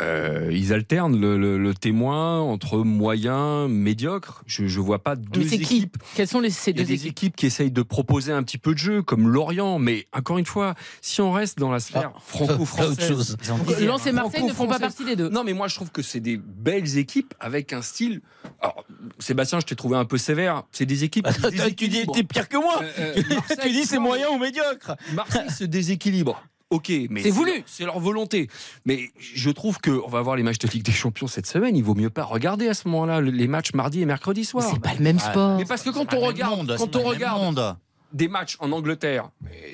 [0.00, 4.42] euh, ils alternent le, témoin entre moyen, médiocre.
[4.46, 5.96] Je ne vois pas deux équipes.
[6.14, 8.78] Quelles sont les, ces deux des équipes qui essayent de proposer un petit peu de
[8.78, 9.78] jeu, comme Lorient.
[9.78, 13.36] Mais encore une fois, si on reste dans la sphère ah, franco-française,
[13.80, 15.28] Lens et Marseille ne font pas partie des deux.
[15.28, 18.20] Non, mais moi je trouve que c'est des belles équipes avec un style.
[18.60, 18.84] Alors,
[19.18, 20.64] Sébastien, je t'ai trouvé un peu sévère.
[20.72, 21.28] C'est des équipes.
[21.76, 22.80] tu dis t'es pire que moi.
[22.82, 23.22] Euh, euh,
[23.62, 24.96] tu dis c'est moyen ou médiocre.
[25.14, 26.42] Marseille se déséquilibre.
[26.74, 28.48] Ok, mais c'est voulu, c'est leur volonté.
[28.84, 31.76] Mais je trouve que on va voir les matchs de Ligue des Champions cette semaine.
[31.76, 34.68] Il vaut mieux pas regarder à ce moment-là les matchs mardi et mercredi soir.
[34.68, 35.56] C'est pas le même sport.
[35.56, 37.76] Mais parce que quand on regarde, quand on regarde
[38.12, 39.30] des matchs en Angleterre,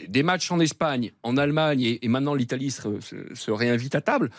[0.08, 4.30] des matchs en Espagne, en Allemagne et, maintenant l'Italie se réinvite à table,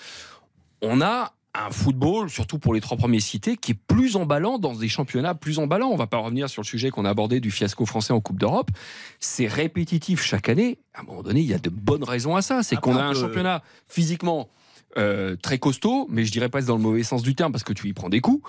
[0.83, 4.73] on a un football, surtout pour les trois premiers cités, qui est plus emballant dans
[4.73, 5.89] des championnats plus emballants.
[5.89, 8.39] On va pas revenir sur le sujet qu'on a abordé du fiasco français en Coupe
[8.39, 8.71] d'Europe.
[9.19, 10.79] C'est répétitif chaque année.
[10.93, 12.63] À un moment donné, il y a de bonnes raisons à ça.
[12.63, 14.49] C'est qu'on a un championnat physiquement
[14.97, 17.73] euh, très costaud, mais je dirais pas dans le mauvais sens du terme parce que
[17.73, 18.41] tu y prends des coups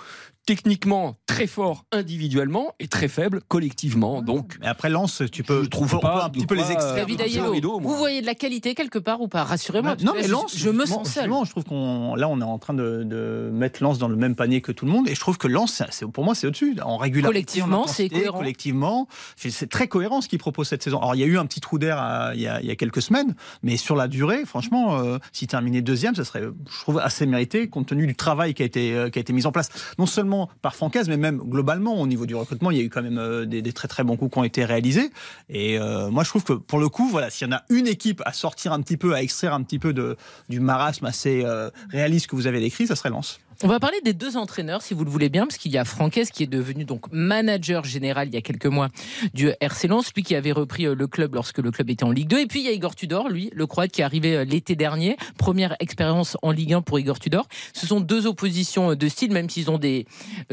[0.45, 4.21] techniquement très fort individuellement et très faible collectivement.
[4.21, 7.07] Donc, mais après Lens, tu peux, trouver un petit peu les extraits.
[7.07, 9.43] vous voyez de la qualité quelque part ou pas?
[9.43, 9.95] Rassurez-moi.
[10.03, 11.29] Non, mais Lens, je, me sens seul.
[11.45, 14.61] Je trouve qu'on là, on est en train de, mettre Lens dans le même panier
[14.61, 15.83] que tout le monde, et je trouve que Lens,
[16.13, 16.75] pour moi, c'est au-dessus.
[16.83, 18.37] En régularité, collectivement, c'est cohérent.
[18.39, 20.99] Collectivement, c'est très cohérent ce qu'il propose cette saison.
[20.99, 23.35] Alors, il y a eu un petit trou d'air euh, il, y a quelques semaines,
[23.61, 27.67] mais sur la durée, franchement, euh, si terminer deuxième, ça serait, je trouve, assez mérité
[27.67, 29.69] compte tenu du travail qui a été, euh, qui a été mis en place.
[29.97, 32.89] Non seulement par Francaise, mais même globalement au niveau du recrutement, il y a eu
[32.89, 35.11] quand même euh, des, très très bons coups qui ont été réalisés.
[35.49, 37.87] Et euh, moi, je trouve que pour le coup, voilà, s'il y en a une
[37.87, 40.17] équipe à sortir un petit peu, à extraire un petit peu de,
[40.49, 41.45] du marasme assez
[41.89, 43.39] réaliste que vous avez décrit, ça serait Lens.
[43.65, 45.85] On va parler des deux entraîneurs, si vous le voulez bien, parce qu'il y a
[45.85, 48.89] Franquès qui est devenu donc manager général il y a quelques mois
[49.33, 52.11] du RC Lens, lui qui avait repris euh, le club lorsque le club était en
[52.11, 52.39] Ligue 2.
[52.39, 54.75] Et puis il y a Igor Tudor, lui, le Croate qui est arrivé euh, l'été
[54.75, 57.47] dernier, première expérience en Ligue 1 pour Igor Tudor.
[57.71, 60.07] Ce sont deux oppositions euh, de style, même s'ils ont des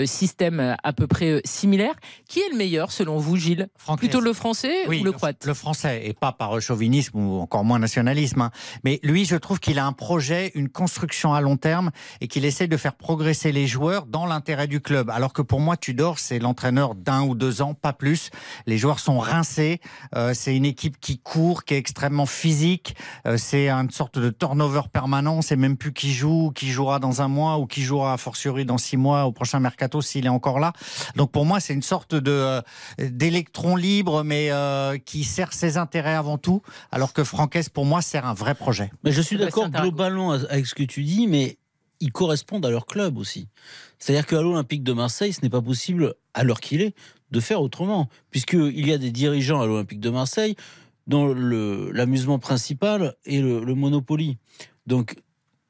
[0.04, 1.96] systèmes à peu près similaires.
[2.28, 3.66] Qui est le meilleur selon vous, Gilles?
[3.96, 5.44] Plutôt le français ou le croate?
[5.46, 8.42] Le français, et pas par chauvinisme ou encore moins nationalisme.
[8.42, 8.50] Hein.
[8.84, 11.90] Mais lui, je trouve qu'il a un projet, une construction à long terme
[12.20, 15.10] et qu'il essaie de faire progresser les joueurs dans l'intérêt du club.
[15.10, 18.30] Alors que pour moi, Tudor, c'est l'entraîneur d'un ou deux ans, pas plus.
[18.66, 19.80] Les joueurs sont rincés.
[20.14, 22.94] Euh, c'est une équipe qui court, qui est extrêmement physique.
[23.26, 25.40] Euh, c'est une sorte de turnover permanent.
[25.40, 28.66] C'est même plus qui joue, qui jouera dans un mois ou qui jouera a fortiori
[28.66, 30.72] dans six mois au prochain mercato s'il est encore là.
[31.16, 32.60] Donc pour moi, c'est une sorte de euh,
[32.98, 34.50] d'électron libre, mais
[35.06, 36.60] qui sert ses intérêts avant tout.
[36.92, 38.90] Alors que Franquès, pour moi, sert un vrai projet.
[39.04, 41.56] Mais je suis d'accord globalement avec ce que tu dis, mais
[42.00, 43.48] ils correspondent à leur club aussi.
[43.98, 46.94] C'est-à-dire qu'à l'Olympique de Marseille, ce n'est pas possible, à l'heure qu'il est,
[47.30, 48.08] de faire autrement.
[48.30, 50.56] Puisqu'il y a des dirigeants à l'Olympique de Marseille
[51.06, 54.38] dont l'amusement principal est le, le Monopoly.
[54.86, 55.16] Donc,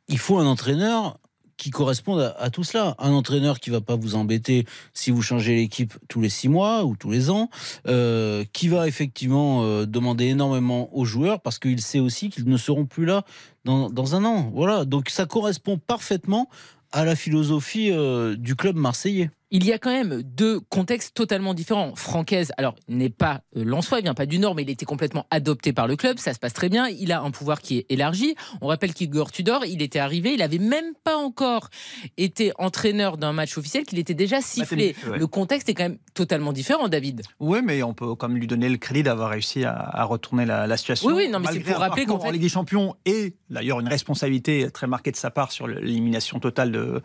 [0.08, 1.19] il faut un entraîneur
[1.60, 2.94] qui corresponde à, tout cela.
[2.98, 6.84] Un entraîneur qui va pas vous embêter si vous changez l'équipe tous les six mois
[6.84, 7.50] ou tous les ans,
[7.86, 12.56] euh, qui va effectivement euh, demander énormément aux joueurs parce qu'il sait aussi qu'ils ne
[12.56, 13.24] seront plus là
[13.66, 14.50] dans, dans, un an.
[14.54, 16.48] Voilà, donc ça correspond parfaitement
[16.92, 21.54] à la philosophie euh, du club marseillais il y a quand même deux contextes totalement
[21.54, 21.94] différents.
[21.96, 25.26] Francaise, alors, n'est pas euh, Lançois, il vient pas du Nord, mais il était complètement
[25.30, 26.18] adopté par le club.
[26.18, 26.88] Ça se passe très bien.
[26.88, 28.36] Il a un pouvoir qui est élargi.
[28.60, 31.68] On rappelle qu'Igor Tudor, il était arrivé, il avait même pas encore
[32.16, 34.94] été entraîneur d'un match officiel, qu'il était déjà sifflé.
[35.12, 37.22] Le contexte est quand même totalement différent, David.
[37.40, 40.76] Oui, mais on peut quand même lui donner le crédit d'avoir réussi à, retourner la,
[40.76, 41.08] situation.
[41.08, 44.70] Oui, oui, non, mais c'est pour rappeler qu'en Ligue des Champions et d'ailleurs une responsabilité
[44.70, 47.02] très marquée de sa part sur l'élimination totale de,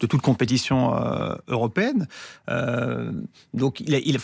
[0.00, 1.85] de toute compétition euh, européenne.
[2.48, 3.12] Euh,
[3.54, 4.16] donc il,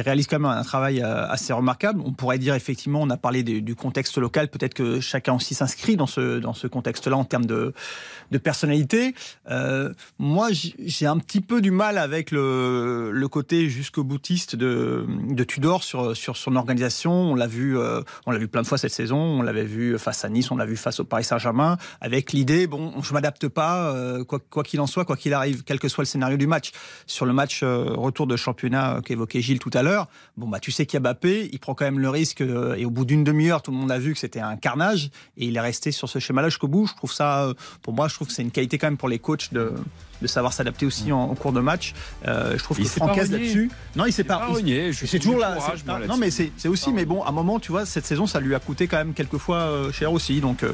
[0.00, 2.00] réalise quand même un travail euh, assez remarquable.
[2.04, 5.96] On pourrait dire effectivement, on a parlé du contexte local, peut-être que chacun aussi s'inscrit
[5.96, 7.72] dans ce, contexte-là en termes de,
[8.42, 9.14] personnalité.
[9.50, 15.06] Euh, moi, j'ai un petit peu du mal avec le, côté jusqu'au boutiste de,
[15.46, 17.12] Tudor sur, son organisation.
[17.12, 17.76] On l'a vu,
[18.26, 19.16] vu plein de fois cette saison.
[19.16, 22.66] On l'avait vu face à Nice, on l'a vu face au Paris Saint-Germain, avec l'idée,
[22.66, 23.94] bon, je m'adapte pas,
[24.24, 26.72] quoi qu'il en soit, quoi qu'il arrive, quel que soit le scénario du match
[27.06, 30.58] sur le match euh, retour de championnat euh, qu'évoquait Gilles tout à l'heure, bon bah
[30.60, 32.90] tu sais qu'il y a Bappé, il prend quand même le risque euh, et au
[32.90, 35.60] bout d'une demi-heure, tout le monde a vu que c'était un carnage et il est
[35.60, 36.86] resté sur ce schéma-là jusqu'au bout.
[36.86, 37.52] Je trouve ça,
[37.82, 39.72] pour moi, je trouve que c'est une qualité quand même pour les coachs de
[40.22, 41.92] de savoir s'adapter aussi en, cours de match.
[42.24, 43.70] je trouve il que Francaise là-dessus.
[43.96, 44.46] Non, il s'est pas.
[44.46, 44.90] renié.
[44.94, 45.58] C'est toujours là.
[46.08, 46.90] Non, mais c'est aussi.
[46.90, 49.12] Mais bon, à un moment, tu vois, cette saison, ça lui a coûté quand même
[49.12, 50.40] quelques fois cher aussi.
[50.40, 50.64] Donc,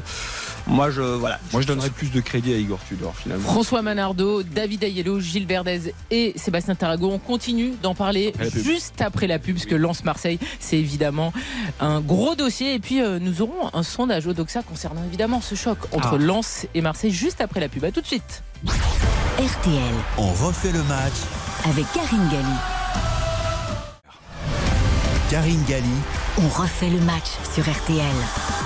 [0.65, 1.41] moi, je voilà.
[1.51, 3.49] Moi, je donnerais plus de crédit à Igor Tudor finalement.
[3.49, 7.11] François Manardo, David Ayello, Gilles Verdez et Sébastien Tarago.
[7.11, 11.33] On continue d'en parler juste après la pub, parce que Lance Marseille, c'est évidemment
[11.79, 12.73] un gros dossier.
[12.75, 16.17] Et puis, nous aurons un sondage au Doxa concernant évidemment ce choc entre ah.
[16.17, 17.83] Lens et Marseille juste après la pub.
[17.83, 18.43] À tout de suite.
[19.39, 19.93] RTL.
[20.17, 21.13] On refait le match
[21.65, 22.57] avec Karine Galli.
[25.29, 25.89] Karine Galli.
[26.37, 28.62] On refait le match sur RTL.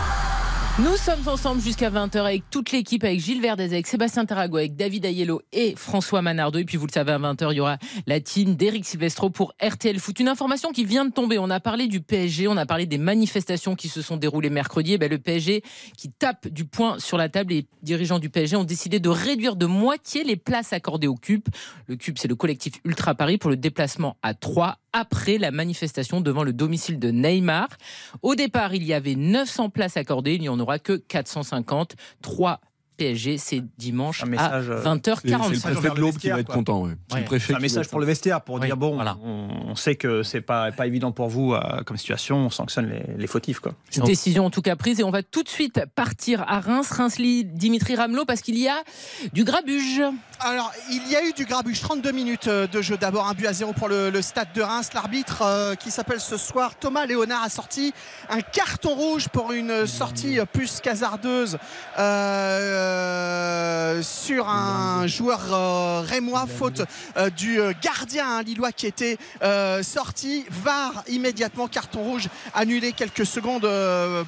[0.80, 4.76] Nous sommes ensemble jusqu'à 20h avec toute l'équipe, avec Gilles Verdez, avec Sébastien Tarago, avec
[4.76, 6.60] David Ayello et François Manardo.
[6.60, 9.56] Et puis vous le savez, à 20h, il y aura la team d'Eric Silvestro pour
[9.60, 10.20] RTL Foot.
[10.20, 11.40] Une information qui vient de tomber.
[11.40, 14.92] On a parlé du PSG, on a parlé des manifestations qui se sont déroulées mercredi.
[14.92, 15.64] Et eh ben, le PSG
[15.98, 17.54] qui tape du poing sur la table.
[17.54, 21.50] Les dirigeants du PSG ont décidé de réduire de moitié les places accordées au CUP.
[21.88, 26.22] Le CUP, c'est le collectif Ultra Paris pour le déplacement à 3 après la manifestation
[26.22, 27.68] devant le domicile de Neymar.
[28.22, 31.96] Au départ, il y avait 900 places accordées, il n'y en aura que 450.
[32.22, 32.60] Trois
[32.98, 35.16] PSG, c'est dimanche à 20h45.
[35.22, 36.84] C'est le préfet de l'Aube qui va être content.
[36.84, 37.26] Ouais.
[37.54, 39.18] Un message pour le vestiaire, pour dire bon, voilà.
[39.24, 43.28] on, sait que c'est pas, pas évident pour vous euh, comme situation, on sanctionne les,
[43.28, 43.60] fautifs.
[43.60, 43.74] Quoi.
[44.06, 47.18] Décision en tout cas prise et on va tout de suite partir à Reims, reims
[47.18, 48.84] Dimitri Ramelot, parce qu'il y a
[49.34, 50.02] du grabuge.
[50.40, 52.98] Alors, il y a eu du grabuge, 32 minutes euh, de jeu.
[52.98, 54.90] D'abord un but à zéro pour le, stade de Reims.
[54.94, 57.94] L'arbitre euh, qui s'appelle ce soir Thomas Léonard a sorti
[58.30, 61.58] un carton rouge pour une sortie plus casardeuse.
[61.98, 62.87] Euh,
[64.02, 66.82] sur un joueur euh, rémois, faute
[67.18, 69.18] euh, du gardien hein, lillois qui était
[69.82, 70.46] sorti.
[70.50, 73.68] VAR immédiatement, carton rouge annulé quelques secondes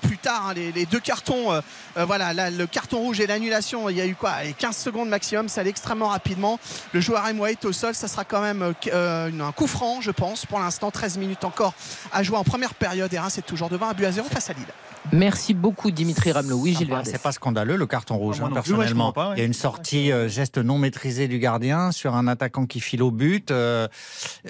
[0.01, 0.47] plus tard.
[0.49, 1.61] Hein, les, deux cartons,
[1.95, 4.33] voilà, le carton rouge et l'annulation, il y a eu quoi?
[4.57, 6.59] 15 secondes maximum, ça allait extrêmement rapidement.
[6.93, 10.45] Le joueur rémois est au sol, ça sera quand même un coup franc, je pense.
[10.45, 11.73] Pour l'instant, 13 minutes encore
[12.11, 13.13] à jouer en première période.
[13.13, 14.65] Et c'est toujours devant un but à zéro face à Lille.
[15.11, 16.57] Merci beaucoup Dimitri Ramelot.
[16.57, 19.13] Oui, Gilles C'est pas scandaleux le carton rouge, hein, personnellement.
[19.35, 22.79] Il y a une sortie euh, geste non maîtrisé du gardien sur un attaquant qui
[22.79, 23.51] file au but.
[23.51, 23.87] Euh,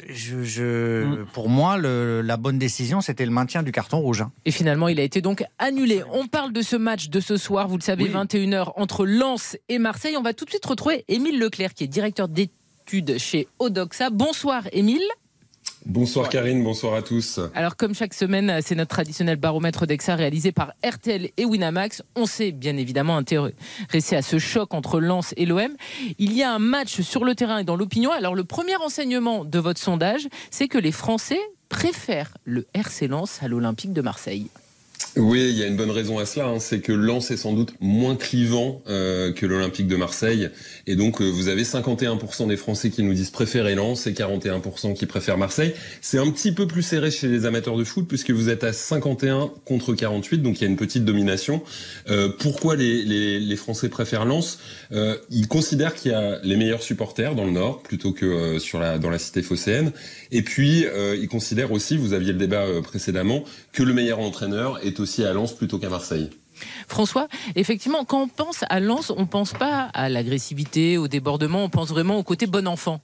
[0.09, 1.25] je, mm.
[1.33, 4.21] Pour moi, la bonne décision, c'était le maintien du carton rouge.
[4.21, 4.31] Hein.
[4.45, 6.03] Et finalement, il a été donc annulé.
[6.11, 9.79] On parle de ce match de ce soir, vous le savez, 21h entre Lens et
[9.79, 10.15] Marseille.
[10.17, 14.09] On va tout de suite retrouver Émile Leclerc, qui est directeur d'études chez Odoxa.
[14.09, 15.01] Bonsoir Émile.
[15.85, 17.39] Bonsoir Karine, bonsoir à tous.
[17.55, 22.03] Alors comme chaque semaine, c'est notre traditionnel baromètre d'EXA réalisé par RTL et Winamax.
[22.15, 25.71] On s'est bien évidemment intéressé à ce choc entre Lens et l'OM.
[26.17, 28.11] Il y a un match sur le terrain et dans l'opinion.
[28.11, 33.39] Alors le premier enseignement de votre sondage, c'est que les Français préfèrent le RC Lens
[33.41, 34.49] à l'Olympique de Marseille.
[35.15, 36.59] Oui, il y a une bonne raison à cela, hein.
[36.59, 40.49] c'est que Lens est sans doute moins clivant euh, que l'Olympique de Marseille,
[40.85, 44.93] et donc euh, vous avez 51% des Français qui nous disent préférer Lens et 41%
[44.93, 45.73] qui préfèrent Marseille.
[46.01, 48.71] C'est un petit peu plus serré chez les amateurs de foot puisque vous êtes à
[48.71, 51.63] 51 contre 48, donc il y a une petite domination.
[52.09, 54.59] Euh, pourquoi les, les, les, Français préfèrent Lens?
[55.31, 58.99] Ils considèrent qu'il y a les meilleurs supporters dans le Nord plutôt que sur la,
[58.99, 59.91] dans la cité phocéenne,
[60.31, 60.85] et puis
[61.19, 65.33] ils considèrent aussi, vous aviez le débat précédemment, que le meilleur entraîneur est aussi à
[65.33, 66.29] Lens plutôt qu'à Marseille.
[66.87, 71.63] François, effectivement, quand on pense à Lens, on ne pense pas à l'agressivité, au débordement,
[71.63, 73.01] on pense vraiment au côté bon enfant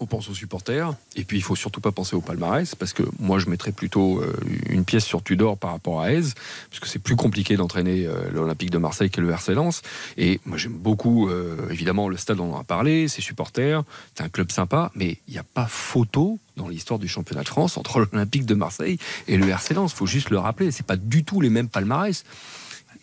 [0.00, 3.02] on pense aux supporters, et puis il faut surtout pas penser au palmarès, parce que
[3.18, 4.34] moi je mettrais plutôt euh,
[4.68, 6.34] une pièce sur Tudor par rapport à Aise,
[6.70, 9.82] parce que c'est plus compliqué d'entraîner euh, l'Olympique de Marseille que le RC Lens.
[10.16, 13.82] Et moi j'aime beaucoup, euh, évidemment, le stade, on en a parlé, ses supporters,
[14.14, 17.48] c'est un club sympa, mais il n'y a pas photo dans l'histoire du championnat de
[17.48, 18.98] France entre l'Olympique de Marseille
[19.28, 19.92] et le RC Lens.
[19.92, 22.24] Faut juste le rappeler, c'est pas du tout les mêmes palmarès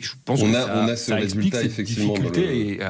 [0.02, 2.90] je pense on a, on a ce résultat effectivement difficulté euh,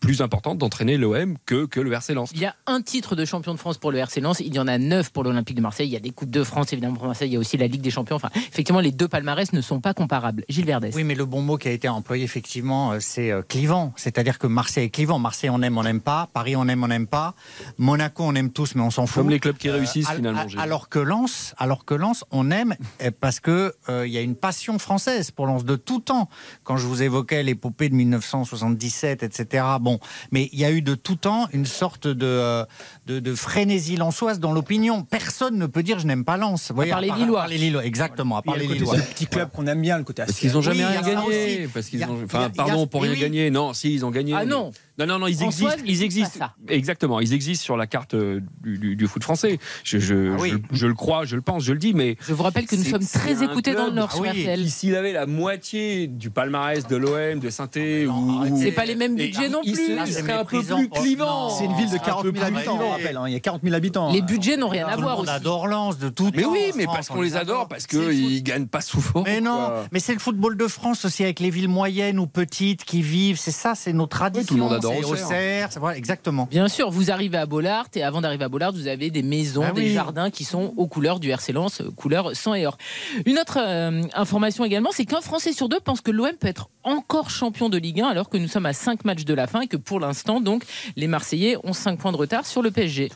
[0.00, 2.30] plus importante d'entraîner l'OM que, que le RC Lens.
[2.34, 4.58] Il y a un titre de champion de France pour le RC Lens, il y
[4.58, 6.96] en a neuf pour l'Olympique de Marseille, il y a des coupes de France évidemment
[6.96, 8.16] pour Marseille, il y a aussi la Ligue des Champions.
[8.16, 10.44] Enfin, effectivement, les deux palmarès ne sont pas comparables.
[10.48, 10.90] Gilles Verdès.
[10.94, 14.38] Oui, mais le bon mot qui a été employé effectivement, euh, c'est euh, clivant, c'est-à-dire
[14.38, 15.18] que Marseille est clivant.
[15.18, 16.28] Marseille on aime, on n'aime pas.
[16.32, 17.34] Paris on aime, on n'aime pas.
[17.78, 19.22] Monaco on aime tous, mais on s'en fout.
[19.22, 20.44] Comme les clubs qui réussissent finalement.
[20.58, 22.74] alors que Lens, alors que Lens, on aime
[23.20, 26.28] parce que il y a une passion française pour Lens de tout temps.
[26.64, 29.64] Quand je vous évoque l'épopée de 1977, etc.
[29.80, 29.98] Bon,
[30.30, 32.64] mais il y a eu de tout temps une sorte de, euh,
[33.06, 35.02] de, frénésie lançoise dans l'opinion.
[35.02, 36.72] Personne ne peut dire je n'aime pas Lens.
[36.72, 37.46] Vous à part les Lillois.
[37.46, 38.36] les Lillois, exactement.
[38.36, 38.94] À part les Lillois.
[38.94, 41.68] C'est le petit club qu'on aime bien, le côté Parce qu'ils n'ont jamais rien gagné.
[41.72, 43.50] Parce qu'ils ont, enfin, pardon, pour rien gagner.
[43.50, 44.34] Non, si, ils ont gagné.
[44.34, 44.72] Ah non.
[44.98, 45.76] Non, non, non, ils existent.
[45.84, 46.50] ils existent.
[46.68, 49.58] Exactement, ils existent sur la carte euh, du, foot français.
[49.84, 52.16] Je, ah je, le crois, je le pense, je le dis, mais.
[52.26, 54.68] Je vous rappelle que nous sommes très écoutés dans le Nord sur RTL.
[54.68, 59.48] S'il avait la moitié du palmarès de l'OM, de saint c'est pas les mêmes budgets
[59.48, 59.98] non plus.
[60.06, 61.50] Il serait un peu plus clivant.
[61.50, 63.16] C'est une ville de 40 000 habitants, on rappelle.
[63.16, 63.24] Hein.
[63.26, 64.12] Il y a 40 000 habitants.
[64.12, 65.18] Les budgets n'ont rien à voir.
[65.20, 66.30] On adore Lens de tout.
[66.34, 69.22] Mais oui, mais parce qu'on les adore, parce qu'ils gagnent pas souvent.
[69.24, 72.84] Mais non, mais c'est le football de France aussi avec les villes moyennes ou petites
[72.84, 73.38] qui vivent.
[73.38, 74.46] C'est ça, c'est nos traditions.
[74.46, 75.68] Tout le monde adore Auxerre.
[75.94, 76.46] exactement.
[76.50, 79.64] Bien sûr, vous arrivez à Bollard et avant d'arriver à Bollard, vous avez des maisons,
[79.66, 82.78] ah des jardins qui sont aux couleurs du RC Lens, euh, couleur sang et or.
[83.26, 86.70] Une autre euh, information également, c'est qu'un Français sur deux pense que l'OM peut être
[86.84, 89.62] encore champion de Ligue 1 alors que nous sommes à 5 matchs de la fin
[89.62, 90.64] et que pour l'instant, donc,
[90.96, 93.10] les Marseillais ont 5 points de retard sur le PSG.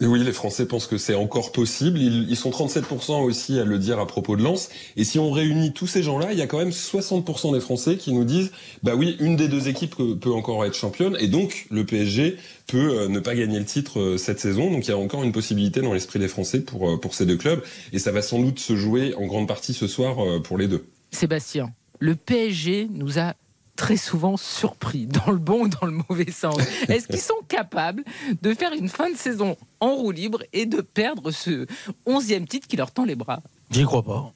[0.00, 1.98] Oui, les Français pensent que c'est encore possible.
[1.98, 4.68] Ils, sont 37% aussi à le dire à propos de Lens.
[4.96, 7.96] Et si on réunit tous ces gens-là, il y a quand même 60% des Français
[7.96, 8.52] qui nous disent,
[8.84, 11.16] bah oui, une des deux équipes peut encore être championne.
[11.18, 12.36] Et donc, le PSG
[12.68, 14.70] peut euh, ne pas gagner le titre euh, cette saison.
[14.70, 17.26] Donc, il y a encore une possibilité dans l'esprit des Français pour, euh, pour ces
[17.26, 17.62] deux clubs.
[17.92, 20.86] Et ça va sans doute se jouer en grande partie ce soir pour les deux.
[21.10, 23.34] Sébastien, le PSG nous a
[23.78, 26.58] très souvent surpris, dans le bon ou dans le mauvais sens.
[26.88, 28.04] Est-ce qu'ils sont capables
[28.42, 31.66] de faire une fin de saison en roue libre et de perdre ce
[32.04, 33.40] onzième titre qui leur tend les bras?
[33.70, 34.34] J'y crois pas.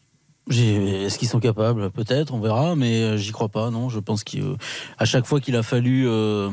[0.48, 1.90] Est-ce qu'ils sont capables?
[1.90, 3.70] Peut-être, on verra, mais euh, j'y crois pas.
[3.70, 6.50] Non, je pense qu'à chaque fois qu'il a fallu euh,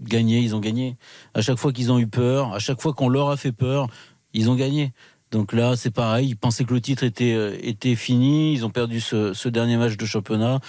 [0.00, 0.96] gagner, ils ont gagné.
[1.34, 3.88] À chaque fois qu'ils ont eu peur, à chaque fois qu'on leur a fait peur,
[4.32, 4.92] ils ont gagné.
[5.32, 6.28] Donc là, c'est pareil.
[6.28, 8.52] Ils pensaient que le titre était, euh, était fini.
[8.52, 10.60] Ils ont perdu ce, ce dernier match de championnat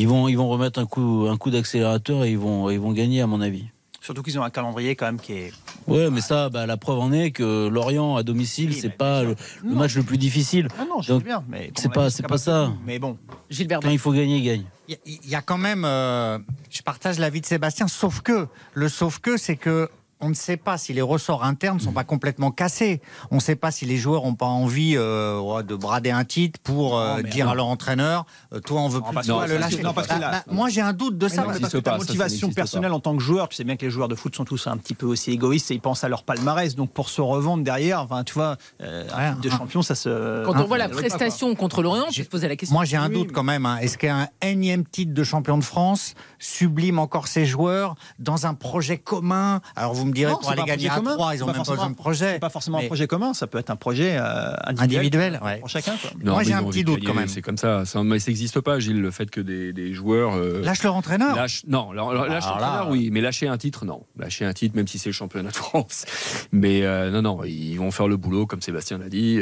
[0.00, 2.92] ils vont, ils vont remettre un coup, un coup d'accélérateur et ils vont, ils vont
[2.92, 3.66] gagner, à mon avis.
[4.00, 5.52] Surtout qu'ils ont un calendrier quand même qui est.
[5.86, 9.36] Ouais, mais ça, bah, la preuve en est que Lorient à domicile, c'est pas le,
[9.62, 10.68] match le plus difficile.
[10.78, 12.72] Ah non, je bien, mais c'est pas, c'est pas ça.
[12.86, 13.18] Mais bon,
[13.50, 13.80] Gilbert.
[13.80, 14.64] Quand il faut gagner, gagne.
[14.88, 16.38] Il y, a quand même, euh,
[16.70, 19.88] je partage l'avis de Sébastien, sauf que le sauf que, c'est que
[20.20, 23.00] on ne sait pas si les ressorts internes ne sont pas complètement cassés.
[23.30, 26.60] On ne sait pas si les joueurs n'ont pas envie euh, de brader un titre
[26.62, 29.82] pour euh, dire à leur entraîneur euh, Toi, on veut plus toi le lâcher.
[29.82, 31.42] Bah, bah, moi, j'ai un doute de ça.
[31.42, 34.08] parce que ta motivation personnelle en tant que joueur, tu sais bien que les joueurs
[34.08, 36.74] de foot sont tous un petit peu aussi égoïstes et ils pensent à leur palmarès.
[36.74, 40.44] Donc, pour se revendre derrière, enfin, tu vois, de champion, ça se.
[40.44, 42.74] Quand on voit la prestation contre l'Orient, je vais poser la question.
[42.74, 43.66] Moi, j'ai un doute quand même.
[43.66, 43.78] Hein.
[43.78, 48.98] Est-ce qu'un énième titre de champion de France sublime encore ses joueurs dans un projet
[48.98, 49.60] commun?
[49.76, 51.94] Alors, vous me direz, pour aller gagner à 3, ils ont même pas besoin de
[51.94, 52.38] projet.
[52.38, 55.94] Pas forcément un projet commun, ça peut être un projet euh, individuel, pour chacun.
[56.22, 57.28] Moi, j'ai un petit doute quand même.
[57.28, 60.34] C'est comme ça, ça mais ça n'existe pas, Gilles, le fait que des, joueurs.
[60.34, 61.36] Euh, lâchent leur entraîneur
[61.66, 64.02] Non, lâcher l'entraîneur, oui, mais lâcher un titre, non.
[64.18, 66.04] Lâcher un titre, même si c'est le championnat de France.
[66.52, 69.40] Mais euh, non, non, ils vont faire le boulot, comme Sébastien l'a dit.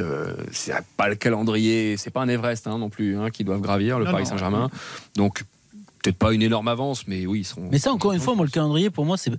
[0.52, 3.98] c'est pas le calendrier, c'est pas un Everest hein, non plus, hein, qu'ils doivent gravir,
[3.98, 4.70] le Paris Saint-Germain.
[5.16, 5.44] Donc,
[6.02, 7.68] peut-être pas une énorme avance, mais oui, ils sont.
[7.70, 9.32] Mais ça, encore une fois, moi, le calendrier, pour moi, c'est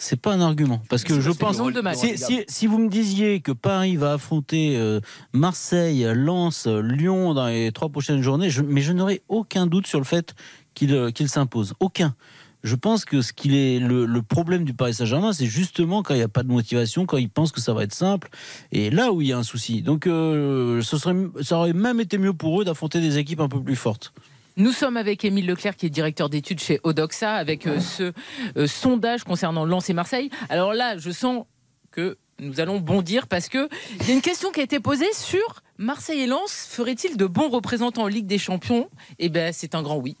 [0.00, 0.82] c'est pas un argument.
[0.88, 1.60] Parce que je pense.
[1.94, 5.00] Si, si, vous me disiez que Paris va affronter euh,
[5.32, 10.04] Marseille, Lens, Lyon dans les trois prochaines journées, mais je n'aurais aucun doute sur le
[10.04, 10.34] fait
[10.74, 11.74] qu'il euh, s'impose.
[11.80, 12.14] Aucun.
[12.62, 16.18] Je pense que ce qu'il est le, problème du Paris Saint-Germain, c'est justement quand il
[16.18, 18.28] n'y a pas de motivation, quand ils pensent que ça va être simple,
[18.72, 19.82] et là où il y a un souci.
[19.82, 23.48] Donc, euh, ce serait, ça aurait même été mieux pour eux d'affronter des équipes un
[23.48, 24.12] peu plus fortes.
[24.56, 28.12] Nous sommes avec Émile Leclerc, qui est directeur d'études chez Odoxa, avec euh, ce
[28.56, 30.30] euh, sondage concernant Lens et Marseille.
[30.48, 31.44] Alors là, je sens
[31.90, 33.68] que nous allons bondir parce que
[34.00, 36.66] il y a une question qui a été posée sur Marseille et Lens.
[36.70, 38.88] Ferait-il de bons représentants en Ligue des Champions?
[39.18, 40.16] Eh bien, c'est un grand oui.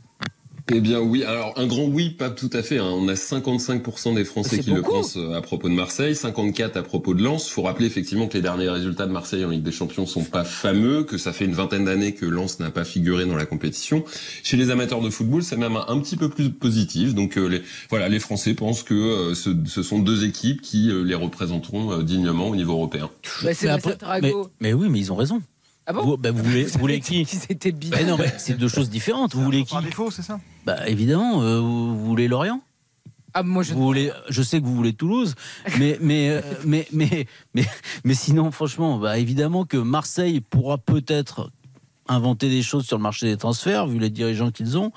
[0.72, 2.78] Eh bien oui, alors un grand oui, pas tout à fait.
[2.78, 2.90] Hein.
[2.92, 6.82] On a 55% des Français qui le pensent euh, à propos de Marseille, 54 à
[6.82, 7.48] propos de Lens.
[7.48, 10.22] Il faut rappeler effectivement que les derniers résultats de Marseille en Ligue des Champions sont
[10.22, 13.46] pas fameux, que ça fait une vingtaine d'années que Lens n'a pas figuré dans la
[13.46, 14.04] compétition.
[14.44, 17.14] Chez les amateurs de football, c'est même un, petit peu plus positif.
[17.14, 21.14] Donc euh, les, voilà, les Français pensent que euh, ce, sont deux équipes qui les
[21.14, 23.10] représenteront dignement au niveau européen.
[23.42, 25.42] Bah, mais, mais oui, mais ils ont raison.
[25.86, 28.04] Ah bon bah, vous, voulez, vous voulez qui C'était bien.
[28.04, 29.34] non, mais c'est deux choses différentes.
[29.34, 32.60] Vous voulez qui Par défaut, c'est ça Bah évidemment, euh, vous, voulez Lorient
[33.32, 33.74] ah, moi je...
[33.74, 35.36] Vous voulez, je sais que vous voulez Toulouse,
[35.78, 37.64] mais mais, euh, mais, mais, mais,
[38.02, 41.52] mais, sinon, franchement, bah, évidemment que Marseille pourra peut-être
[42.10, 44.92] inventer des choses sur le marché des transferts, vu les dirigeants qu'ils ont.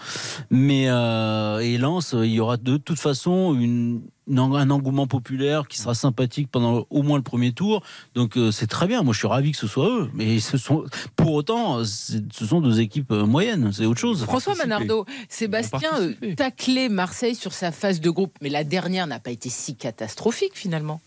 [0.50, 5.78] Mais euh, et Lens, il y aura de toute façon une, un engouement populaire qui
[5.80, 7.84] sera sympathique pendant au moins le premier tour.
[8.16, 9.04] Donc euh, c'est très bien.
[9.04, 10.10] Moi, je suis ravi que ce soit eux.
[10.14, 10.86] Mais ce sont,
[11.16, 13.72] pour autant, ce sont deux équipes euh, moyennes.
[13.74, 14.24] C'est autre chose.
[14.24, 19.20] François Manardo, Sébastien euh, taclé Marseille sur sa phase de groupe, mais la dernière n'a
[19.20, 21.02] pas été si catastrophique finalement.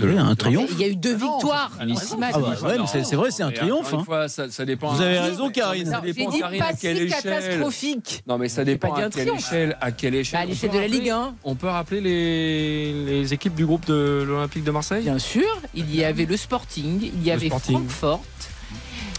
[0.00, 0.70] Un triomphe.
[0.72, 1.70] Il y a eu deux Ah victoires.
[1.80, 1.84] Ah
[2.18, 3.92] bah ouais, mais c'est vrai, c'est un triomphe.
[3.94, 4.04] hein.
[4.04, 4.92] fois, ça, ça dépend.
[4.92, 5.86] Vous avez raison, Karine.
[5.90, 7.22] Ça dépend, dit Karine, pas à quelle si échelle.
[7.22, 8.22] catastrophique.
[8.26, 9.38] Non, mais ça dépend à quelle triomphe.
[9.38, 9.76] échelle.
[9.80, 11.34] À quelle échelle Bah, à On l'échelle de la Ligue 1.
[11.44, 15.02] On peut rappeler les, les équipes du groupe de l'Olympique de Marseille?
[15.04, 17.76] Bien sûr, il y avait le Sporting, il y avait Sporting.
[17.76, 18.22] Francfort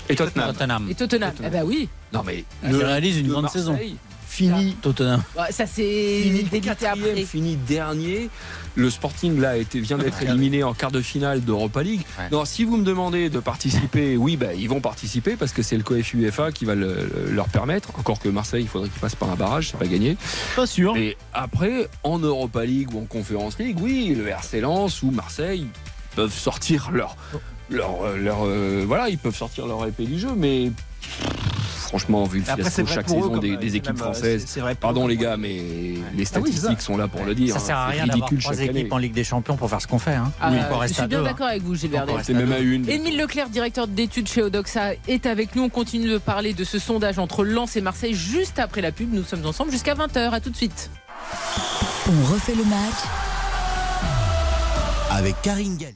[0.09, 0.53] et Tottenham.
[0.53, 0.87] Tottenham.
[0.89, 1.33] et Tottenham.
[1.43, 1.89] Ah bah oui.
[2.13, 3.77] Non, mais Il réalise une de grande Marseille saison.
[4.27, 5.23] Fini Tottenham.
[5.49, 6.21] Ça c'est
[6.85, 7.23] après.
[7.25, 8.29] fini dernier.
[8.77, 12.01] Le Sporting là été, vient d'être éliminé en quart de finale d'Europa League.
[12.19, 12.25] Ouais.
[12.31, 15.75] Non, si vous me demandez de participer, oui, bah, ils vont participer parce que c'est
[15.77, 16.93] le COEF UEFA qui va le-
[17.25, 17.89] le- leur permettre.
[17.97, 20.15] Encore que Marseille, il faudrait qu'ils passent par un barrage, c'est pas gagné.
[20.55, 20.95] Pas sûr.
[20.95, 25.65] Et après, en Europa League ou en Conference League, oui, le RC Lens ou Marseille
[26.15, 27.17] peuvent sortir leur,
[27.71, 30.71] leur, euh, leur, euh, voilà, ils peuvent sortir leur épée du jeu, mais
[31.87, 34.41] franchement, vu le fiasco chaque eux, saison des, équipes euh, françaises.
[34.41, 37.07] c'est- c'est vrai pour eux, Pardon les gars, mais les Ah oui, statistiques sont là
[37.07, 37.53] pour le dire.
[37.53, 37.89] Ça sert à hein.
[37.89, 40.13] rien C'est d'avoir ridicule trois équipes en Ligue des Champions pour faire ce qu'on fait.
[40.15, 40.31] Hein.
[40.39, 41.23] Ah, Oui, euh, je suis bien deux, hein.
[41.23, 42.13] d'accord avec vous, Verdet.
[42.13, 42.87] rester C'est même à une.
[42.89, 45.63] Émile Leclerc, directeur d'études chez Odoxa, est avec nous.
[45.63, 49.13] On continue de parler de ce sondage entre Lens et Marseille juste après la pub.
[49.13, 50.31] Nous sommes ensemble jusqu'à 20h.
[50.33, 50.89] À tout de suite.
[52.07, 52.95] On refait le match.
[55.11, 55.95] Avec Karine Galli.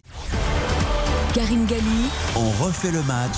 [1.34, 3.36] Karine Galli, On refait le match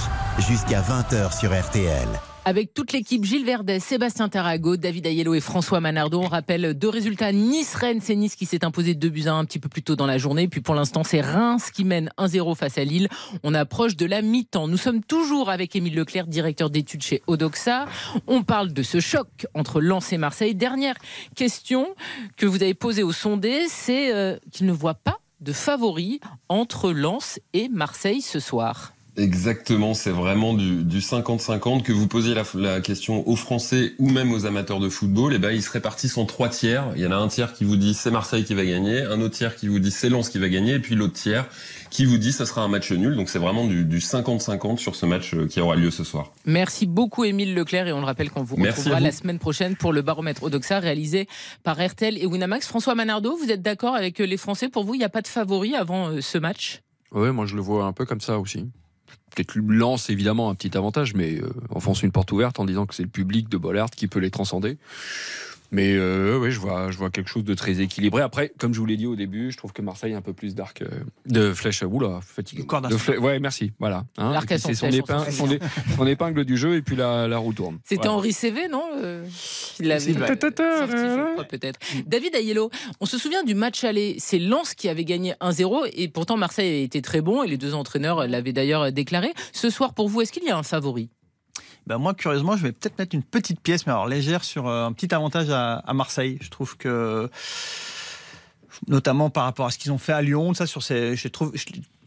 [0.49, 2.08] jusqu'à 20h sur RTL.
[2.46, 6.20] Avec toute l'équipe, Gilles Verdet, Sébastien Tarago, David Ayello et François Manardo.
[6.20, 7.32] On rappelle deux résultats.
[7.32, 9.96] Nice-Rennes, c'est Nice qui s'est imposé 2 buts à 1 un petit peu plus tôt
[9.96, 10.50] dans la journée.
[10.50, 13.08] Puis pour l'instant, c'est Reims qui mène 1-0 face à Lille.
[13.44, 14.68] On approche de la mi-temps.
[14.68, 17.86] Nous sommes toujours avec Émile Leclerc, directeur d'études chez Odoxa.
[18.28, 20.54] On parle de ce choc entre Lens et Marseille.
[20.54, 20.96] Dernière
[21.36, 21.96] question
[22.36, 26.20] que vous avez posée au sondé, c'est euh, qu'il ne voit pas de favori
[26.50, 28.91] entre Lens et Marseille ce soir.
[29.16, 34.09] Exactement, c'est vraiment du du 50-50 que vous posiez la, la question aux Français ou
[34.09, 35.36] même aux amateurs de football.
[35.36, 36.86] Et ben ils se répartissent en trois tiers.
[36.95, 39.22] Il y en a un tiers qui vous dit c'est Marseille qui va gagner, un
[39.22, 41.45] autre tiers qui vous dit c'est Lens qui va gagner, et puis l'autre tiers
[41.91, 43.16] qui vous dit ça sera un match nul.
[43.16, 46.32] Donc c'est vraiment du du 50-50 sur ce match euh, qui aura lieu ce soir.
[46.47, 49.05] Merci beaucoup Émile Leclerc et on le rappelle qu'on vous Merci retrouvera vous.
[49.05, 51.28] la semaine prochaine pour le baromètre Odoxa réalisé
[51.64, 52.66] par RTL et Winamax.
[52.68, 54.70] François Manardo, vous êtes d'accord avec les Français?
[54.70, 56.82] Pour vous, il n'y a pas de favori avant euh, ce match?
[57.11, 58.66] Ouais, moi je le vois un peu comme ça aussi.
[59.36, 62.93] Peut-être Lens évidemment un petit avantage, mais euh, enfonce une porte ouverte en disant que
[62.93, 64.78] c'est le public de Bollard qui peut les transcender.
[65.74, 68.21] Mais euh, ouais, je vois, je vois quelque chose de très équilibré.
[68.21, 70.32] Après, comme je vous l'ai dit au début, je trouve que Marseille a un peu
[70.34, 70.88] plus d'arc, euh,
[71.26, 71.82] de flèche.
[71.84, 72.63] Oula, fatigué.
[72.89, 73.71] De flè- Ouais, merci.
[73.80, 74.05] Voilà.
[74.17, 75.59] Hein, c'est son, épingle, son, é-
[75.97, 77.80] son épingle du jeu et puis la, la roue tourne.
[77.84, 78.11] C'était Voilà.
[78.13, 79.26] Henri CV, non euh,
[79.80, 80.13] Il l'avait
[81.49, 81.80] peut-être.
[82.05, 82.69] David Ayello,
[83.01, 84.15] on se souvient du match aller.
[84.19, 87.57] C'est Lens qui avait gagné 1-0 et pourtant Marseille a été très bon et les
[87.57, 89.34] deux entraîneurs l'avaient d'ailleurs déclaré.
[89.51, 91.09] Ce soir, pour vous, est-ce qu'il y a un favori?
[91.88, 94.86] Ben moi, curieusement, je vais peut-être mettre une petite pièce, mais alors légère, sur euh,
[94.86, 96.38] un petit avantage à, Marseille.
[96.42, 97.30] Je trouve que,
[98.88, 101.54] notamment par rapport à ce qu'ils ont fait à Lyon, ça, sur ces, je trouve,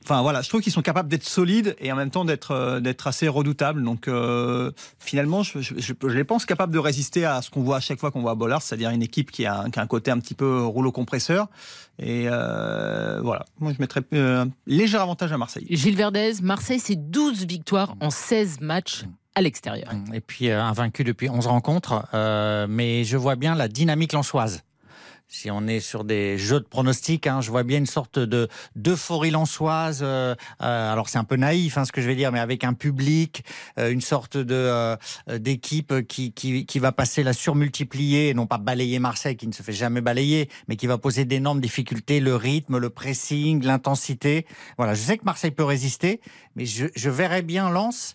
[0.03, 2.81] enfin voilà, je trouve qu'ils sont capables d'être solides et en même temps d'être euh,
[2.81, 3.83] d'être assez redoutables.
[3.85, 8.01] Donc euh, finalement, je, les pense capables de résister à ce qu'on voit à chaque
[8.01, 10.65] fois qu'on voit à Bollard, c'est-à-dire une équipe qui a, un- côté un petit peu
[10.65, 11.49] rouleau compresseur.
[11.99, 15.67] Et voilà, moi je mettrais un léger avantage à Marseille.
[15.69, 19.05] Gilles Verdez, Marseille, c'est 12 victoires en 16 matchs
[19.37, 19.93] à l'extérieur.
[20.13, 22.07] Et puis euh, invaincu depuis 11 rencontres.
[22.15, 24.63] Euh, mais je vois bien la dynamique lançoise.
[25.29, 28.49] Si on est sur des jeux de pronostics, hein, je vois bien une sorte de
[28.77, 30.01] d'euphorie lançoise.
[30.03, 32.63] euh, euh, alors c'est un peu naïf hein, ce que je vais dire, mais avec
[32.63, 33.45] un public,
[33.79, 34.97] euh, une sorte de euh,
[35.37, 39.65] d'équipe qui, qui qui va passer la surmultiplier, non pas balayer Marseille qui ne se
[39.65, 44.47] fait jamais balayer, mais qui va poser d'énormes difficultés, le rythme, le pressing, l'intensité.
[44.79, 46.21] Voilà, je sais que Marseille peut résister,
[46.55, 48.15] mais je, je verrais bien Lens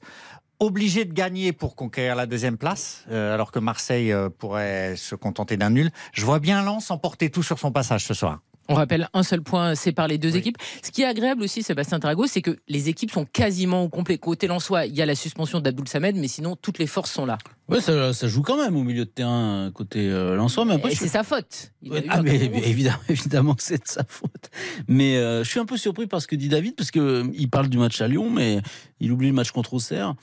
[0.61, 5.15] obligé de gagner pour conquérir la deuxième place, euh, alors que Marseille euh, pourrait se
[5.15, 5.89] contenter d'un nul.
[6.13, 8.39] Je vois bien Lens emporter tout sur son passage ce soir.
[8.69, 10.57] On rappelle un seul point sépare les deux équipes.
[10.81, 14.17] Ce qui est agréable aussi, Sébastien Tarago, c'est que les équipes sont quasiment au complet.
[14.17, 17.25] Côté Lensois, il y a la suspension d'Abdoul Samed, mais sinon toutes les forces sont
[17.25, 17.37] là.
[17.67, 20.93] Ouais, ça, ça joue quand même au milieu de terrain côté euh, Lensois, mais après
[20.93, 21.71] Et c'est sa faute.
[21.85, 24.49] Ouais, ah, mais évidemment, évidemment que c'est de sa faute.
[24.87, 27.31] Mais euh, je suis un peu surpris par ce que dit David, parce que euh,
[27.33, 28.61] il parle du match à Lyon, mais
[29.01, 30.15] il oublie le match contre Auxerre.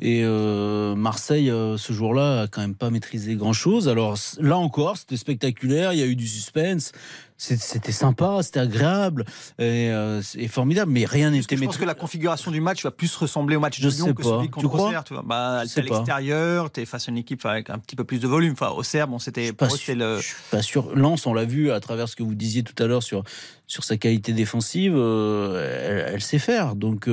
[0.00, 3.88] Et euh, Marseille, euh, ce jour-là, a quand même pas maîtrisé grand-chose.
[3.88, 6.90] Alors là encore, c'était spectaculaire, il y a eu du suspense,
[7.36, 9.24] c'était sympa, c'était agréable
[9.58, 11.80] et, euh, et formidable, mais rien n'était je pense maîtrisé.
[11.80, 14.28] que la configuration du match va plus ressembler au match Je de Lyon que pas.
[14.28, 15.04] celui contre Auxerre.
[15.04, 15.22] Tu vois.
[15.24, 18.26] Bah, t'es à l'extérieur, t'es face à une équipe avec un petit peu plus de
[18.26, 18.52] volume.
[18.52, 20.16] Enfin, Auxerre, bon, c'était pas pour eux, c'était le.
[20.18, 20.94] Je suis pas sûr.
[20.96, 23.22] Lens, on l'a vu à travers ce que vous disiez tout à l'heure sur,
[23.68, 26.74] sur sa qualité défensive, elle, elle sait faire.
[26.74, 27.08] Donc,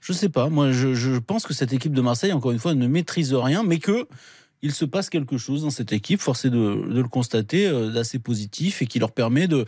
[0.00, 0.48] je sais pas.
[0.48, 3.78] Moi, je, pense que cette équipe de Marseille, encore une fois, ne maîtrise rien, mais
[3.78, 4.06] que
[4.62, 6.56] il se passe quelque chose dans cette équipe, forcé de,
[6.88, 9.66] de le constater, euh, d'assez positif et qui leur permet de,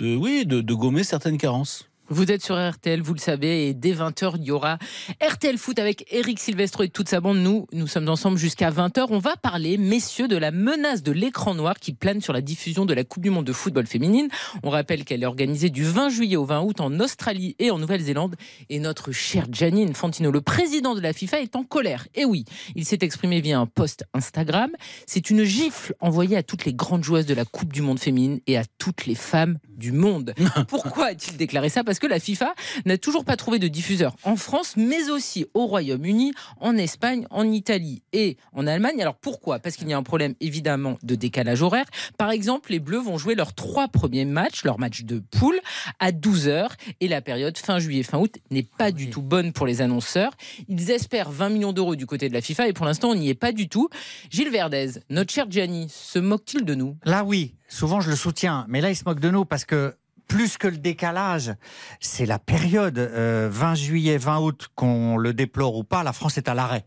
[0.00, 1.88] oui, de gommer certaines carences.
[2.10, 4.78] Vous êtes sur RTL, vous le savez, et dès 20h, il y aura
[5.22, 7.36] RTL Foot avec Eric Silvestro et toute sa bande.
[7.36, 9.08] Nous, nous sommes ensemble jusqu'à 20h.
[9.10, 12.86] On va parler, messieurs, de la menace de l'écran noir qui plane sur la diffusion
[12.86, 14.28] de la Coupe du Monde de football féminine.
[14.62, 17.78] On rappelle qu'elle est organisée du 20 juillet au 20 août en Australie et en
[17.78, 18.36] Nouvelle-Zélande.
[18.70, 22.08] Et notre cher Gianni Infantino, le président de la FIFA, est en colère.
[22.14, 24.70] Et oui, il s'est exprimé via un post Instagram.
[25.06, 28.40] C'est une gifle envoyée à toutes les grandes joueuses de la Coupe du Monde féminine
[28.46, 30.34] et à toutes les femmes du monde.
[30.68, 31.84] Pourquoi a-t-il déclaré ça?
[31.84, 35.66] Parce que la FIFA n'a toujours pas trouvé de diffuseur en France, mais aussi au
[35.66, 39.00] Royaume-Uni, en Espagne, en Italie et en Allemagne.
[39.00, 39.58] Alors pourquoi?
[39.58, 41.86] Parce qu'il y a un problème évidemment de décalage horaire.
[42.16, 45.58] Par exemple, les Bleus vont jouer leurs trois premiers matchs, leur match de poule,
[45.98, 46.68] à 12h
[47.00, 50.32] et la période fin juillet, fin août n'est pas du tout bonne pour les annonceurs.
[50.68, 53.28] Ils espèrent 20 millions d'euros du côté de la FIFA et pour l'instant on n'y
[53.28, 53.88] est pas du tout.
[54.30, 56.96] Gilles Verdez, notre cher Gianni, se moque-t-il de nous?
[57.04, 59.94] Là oui, souvent je le soutiens, mais là il se moque de nous parce que
[60.28, 61.54] plus que le décalage,
[62.00, 66.38] c'est la période 20 euh, juillet, 20 août, qu'on le déplore ou pas, la France
[66.38, 66.84] est à l'arrêt.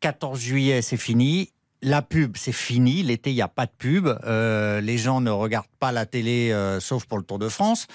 [0.00, 1.50] 14 juillet, c'est fini.
[1.80, 3.02] La pub, c'est fini.
[3.02, 4.06] L'été, il n'y a pas de pub.
[4.06, 7.86] Euh, les gens ne regardent pas la télé, euh, sauf pour le Tour de France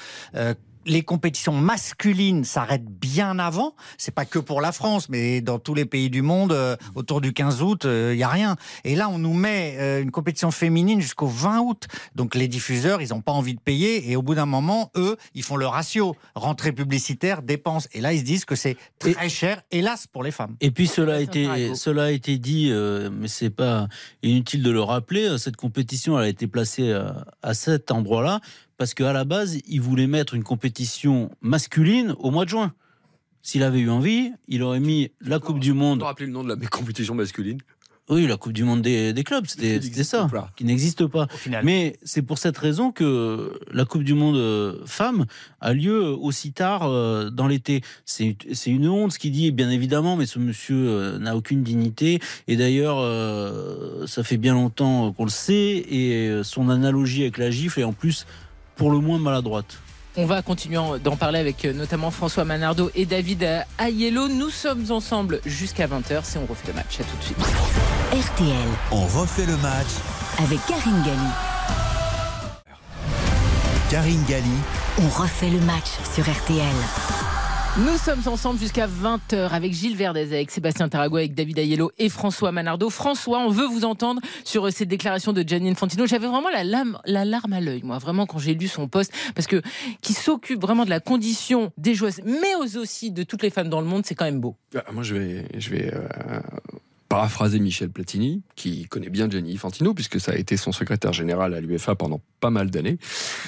[0.86, 3.76] les compétitions masculines s'arrêtent bien avant.
[3.98, 7.22] C'est pas que pour la France, mais dans tous les pays du monde, euh, autour
[7.22, 8.56] du 15 août, il euh, y a rien.
[8.84, 11.88] Et là, on nous met euh, une compétition féminine jusqu'au 20 août.
[12.16, 14.12] Donc les diffuseurs, ils n'ont pas envie de payer.
[14.12, 17.88] Et au bout d'un moment, eux, ils font le ratio rentrée publicitaire, dépenses.
[17.94, 20.56] Et là, ils se disent que c'est très cher, hélas, pour les femmes.
[20.62, 22.72] Et puis cela a été, cela a été dit,
[23.12, 23.88] mais c'est pas
[24.22, 25.38] inutile de le rappeler.
[25.38, 26.94] Cette compétition, elle a été placée
[27.42, 28.40] à cet endroit-là
[28.84, 32.74] parce qu'à la base, il voulait mettre une compétition masculine au mois de juin.
[33.42, 36.00] S'il avait eu envie, il aurait mis la Coupe du Monde.
[36.00, 37.60] Vous rappeler le nom de la compétition masculine
[38.10, 40.28] oui, la Coupe du Monde des, clubs, c'était ça,
[40.58, 41.28] qui n'existe pas.
[41.64, 45.26] Mais c'est pour cette raison que la Coupe du Monde euh, femmes
[45.62, 47.82] a lieu aussi tard euh, dans l'été.
[48.04, 52.20] C'est une honte ce qu'il dit, bien évidemment, mais ce monsieur euh, n'a aucune dignité.
[52.50, 52.98] Et d'ailleurs,
[54.06, 57.94] ça fait bien longtemps qu'on le sait, et son analogie avec la gifle est en
[57.94, 58.26] plus
[58.76, 59.80] pour le moins maladroite.
[60.16, 64.28] On va continuer d'en parler avec euh, notamment François Manardo et David Ayello.
[64.28, 67.00] Nous sommes ensemble jusqu'à 20h si on refait le match.
[67.00, 67.38] À tout de suite.
[68.12, 68.70] RTL.
[68.92, 69.88] On refait le match
[70.38, 71.30] avec Karine Galli.
[73.90, 74.58] Karine Galli.
[75.02, 77.23] On refait le match sur RTL.
[77.76, 82.08] Nous sommes ensemble jusqu'à 20h avec Gilles Verdez, avec Sébastien Tarago, avec David Ayello et
[82.08, 82.92] François Manardo.
[82.92, 86.06] François, on veut vous entendre sur ces déclarations de Gianni Infantino.
[86.06, 89.60] J'avais vraiment la larme à l'œil, moi, vraiment, quand j'ai lu son poste, parce que
[90.02, 93.82] qui s'occupe vraiment de la condition des joueuses, mais aussi de toutes les femmes dans
[93.82, 94.56] le monde, c'est quand même beau.
[94.76, 96.42] Ah, moi, je vais, je vais euh,
[97.14, 101.54] paraphraser Michel Platini, qui connaît bien Gianni Infantino, puisque ça a été son secrétaire général
[101.54, 102.98] à l'UEFA pendant pas mal d'années.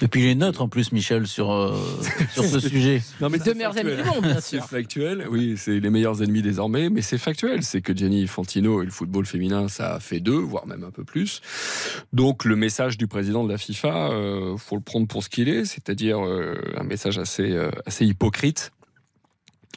[0.02, 1.76] Depuis les nôtres, en plus, Michel, sur, euh,
[2.32, 3.02] sur ce sujet.
[3.20, 4.62] Non, mais deux meilleurs amis du monde, bien sûr.
[4.62, 7.64] C'est factuel, oui, c'est les meilleurs ennemis désormais, mais c'est factuel.
[7.64, 10.92] C'est que Gianni Infantino et le football féminin, ça a fait deux, voire même un
[10.92, 11.42] peu plus.
[12.14, 15.50] Donc, le message du président de la FIFA, euh, faut le prendre pour ce qu'il
[15.50, 18.72] est, c'est-à-dire euh, un message assez, euh, assez hypocrite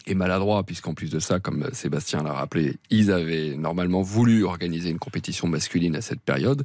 [0.09, 4.91] et maladroit, puisqu'en plus de ça, comme Sébastien l'a rappelé, ils avaient normalement voulu organiser
[4.91, 6.65] une compétition masculine à cette période,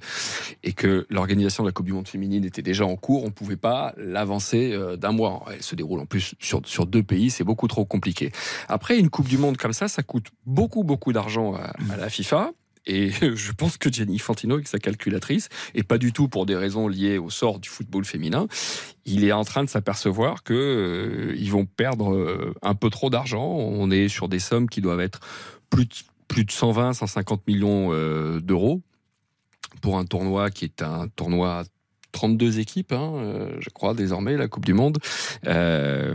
[0.64, 3.32] et que l'organisation de la Coupe du Monde féminine était déjà en cours, on ne
[3.32, 5.44] pouvait pas l'avancer euh, d'un mois.
[5.52, 8.32] Elle se déroule en plus sur, sur deux pays, c'est beaucoup trop compliqué.
[8.68, 12.10] Après, une Coupe du Monde comme ça, ça coûte beaucoup, beaucoup d'argent à, à la
[12.10, 12.52] FIFA.
[12.86, 16.56] Et je pense que Gianni Fantino, avec sa calculatrice, et pas du tout pour des
[16.56, 18.48] raisons liées au sort du football féminin,
[19.06, 23.10] il est en train de s'apercevoir que euh, ils vont perdre euh, un peu trop
[23.10, 23.46] d'argent.
[23.46, 25.20] On est sur des sommes qui doivent être
[25.70, 25.94] plus de,
[26.28, 28.82] plus de 120, 150 millions euh, d'euros
[29.82, 31.64] pour un tournoi qui est un tournoi
[32.14, 35.00] 32 équipes, hein, je crois, désormais, la Coupe du Monde.
[35.48, 36.14] et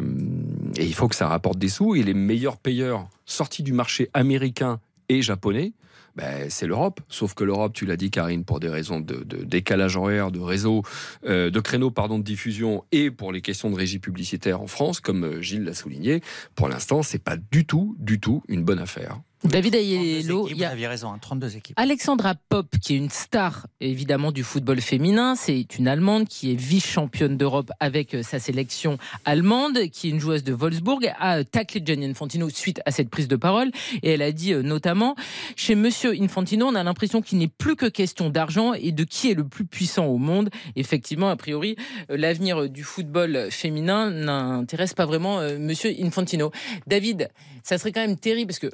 [0.79, 1.97] il faut que ça rapporte des sous.
[1.97, 5.73] Et les meilleurs payeurs sortis du marché américain et japonais,
[6.16, 7.00] ben, c'est l'Europe.
[7.09, 10.82] Sauf que l'Europe, tu l'as dit, Karine, pour des raisons de, décalage horaire, de réseau,
[11.24, 15.00] euh, de créneaux pardon, de diffusion et pour les questions de régie publicitaire en France,
[15.00, 16.22] comme euh, Gilles l'a souligné,
[16.54, 19.20] pour l'instant, c'est pas du tout, du tout une bonne affaire.
[19.45, 21.78] David Ayello, il y a raison, 32 hein, équipes.
[21.78, 26.57] Alexandra Pop, qui est une star évidemment du football féminin, c'est une Allemande qui est
[26.57, 31.80] vice-championne d'Europe avec euh, sa sélection allemande, qui est une joueuse de Wolfsburg, a taclé
[31.84, 33.70] Gianni Infantino suite à cette prise de parole
[34.03, 35.14] et elle a dit euh, notamment
[35.55, 39.30] chez Monsieur Infantino, on a l'impression qu'il n'est plus que question d'argent et de qui
[39.30, 40.51] est le plus puissant au monde.
[40.74, 41.76] Effectivement, a priori,
[42.11, 46.51] euh, l'avenir du football féminin n'intéresse pas vraiment Monsieur Infantino.
[46.89, 47.28] David,
[47.62, 48.70] ça serait quand même terrible parce que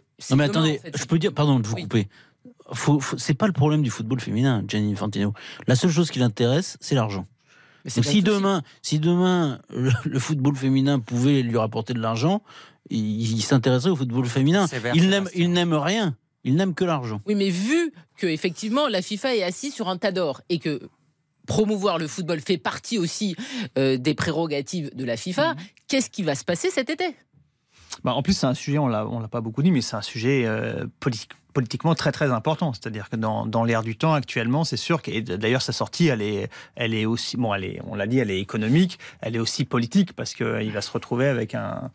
[0.54, 2.08] attendez, je peux dire, pardon de vous couper.
[3.16, 5.32] c'est pas le problème du football féminin, Gianni Infantino.
[5.66, 7.26] La seule chose qui l'intéresse, c'est l'argent.
[7.86, 12.42] si demain, si demain le, football féminin pouvait lui rapporter de l'argent,
[12.90, 14.66] il, s'intéresserait au football féminin.
[14.94, 16.16] Il n'aime, il n'aime rien.
[16.44, 17.22] Il n'aime que l'argent.
[17.26, 20.90] Oui, mais vu que effectivement la FIFA est assise sur un tas d'or et que
[21.46, 23.34] promouvoir le football fait partie aussi
[23.78, 25.60] euh, des prérogatives de la FIFA, mhm.
[25.88, 27.16] qu'est-ce qui va se passer cet été?
[28.02, 30.02] Bah, en plus, c'est un sujet, on l'a, l'a pas beaucoup dit, mais c'est un
[30.02, 32.74] sujet euh, politique politiquement très très important.
[32.74, 36.20] C'est-à-dire que dans, dans l'ère du temps actuellement, c'est sûr que d'ailleurs sa sortie, elle
[36.20, 39.38] est, elle est aussi, bon, elle est, on l'a dit, elle est économique, elle est
[39.38, 41.90] aussi politique parce qu'il va se retrouver avec un,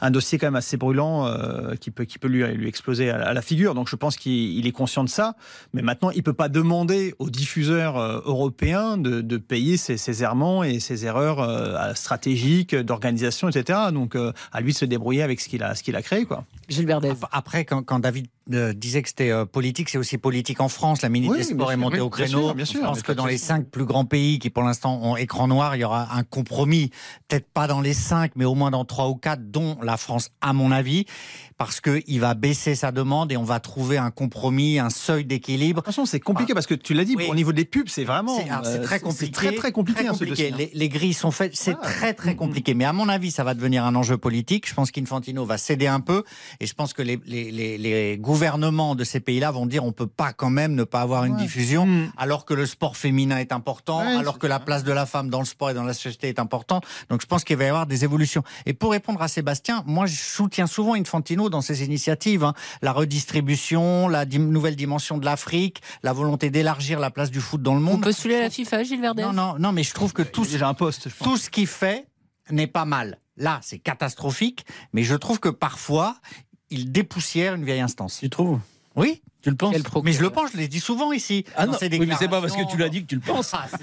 [0.00, 3.32] un dossier quand même assez brûlant euh, qui peut, qui peut lui, lui exploser à,
[3.32, 3.74] la figure.
[3.74, 5.34] Donc je pense qu'il est conscient de ça.
[5.72, 10.22] Mais maintenant, il peut pas demander aux diffuseurs euh, européens de, de payer ses, ses,
[10.22, 13.78] errements et ses erreurs euh, stratégiques, d'organisation, etc.
[13.92, 16.44] Donc à lui de se débrouiller avec ce qu'il a, ce qu'il a créé, quoi.
[16.68, 16.92] Gilles
[17.32, 21.02] Après, quand, quand David disait que c'était politique, c'est aussi politique en France.
[21.02, 22.54] La ministre des Sports est montée au créneau.
[22.54, 25.16] Bien sûr, je pense que dans les cinq plus grands pays qui, pour l'instant, ont
[25.16, 26.90] écran noir, il y aura un compromis.
[27.28, 30.30] Peut-être pas dans les cinq, mais au moins dans trois ou quatre, dont la France,
[30.40, 31.04] à mon avis
[31.58, 35.80] parce qu'il va baisser sa demande et on va trouver un compromis, un seuil d'équilibre.
[35.80, 38.38] Attention, c'est compliqué parce que tu l'as dit, au niveau des pubs, c'est vraiment.
[38.62, 39.32] C'est euh, très compliqué.
[39.32, 40.06] Très, très compliqué.
[40.06, 40.12] Hein,
[40.72, 42.74] les, grilles sont faites, c'est très, très compliqué.
[42.74, 44.68] Mais à mon avis, ça va devenir un enjeu politique.
[44.68, 46.22] Je pense qu'Infantino va céder un peu
[46.60, 50.32] et je pense que les, les gouvernements de ces pays-là vont dire on peut pas
[50.32, 52.12] quand même ne pas avoir une diffusion mm.
[52.16, 55.40] alors que le sport féminin est important, alors que la place de la femme dans
[55.40, 56.84] le sport et dans la société est importante.
[57.10, 58.44] Donc je pense qu'il va y avoir des évolutions.
[58.64, 62.44] Et pour répondre à Sébastien, moi je soutiens souvent Infantino dans ces initiatives.
[62.44, 62.54] Hein.
[62.82, 67.74] La redistribution, la nouvelle dimension de l'Afrique, la volonté d'élargir la place du foot dans
[67.74, 67.96] le monde.
[67.96, 70.46] Vous postulez à la FIFA, Gilles Verdez Non, non, non, mais je trouve que tout,
[70.60, 72.06] un poste, tout ce qu'il fait
[72.50, 73.18] n'est pas mal.
[73.36, 76.16] Là, c'est catastrophique, mais je trouve que parfois,
[76.70, 78.18] il dépoussière une vieille instance.
[78.20, 78.60] Tu trouves?
[78.96, 79.22] Oui.
[79.48, 79.74] Tu le penses
[80.04, 81.44] Mais je le pense, je l'ai dit souvent ici.
[81.56, 83.52] Ah non, oui, mais c'est pas parce que tu l'as dit que tu le penses.
[83.54, 83.78] Ah, c'est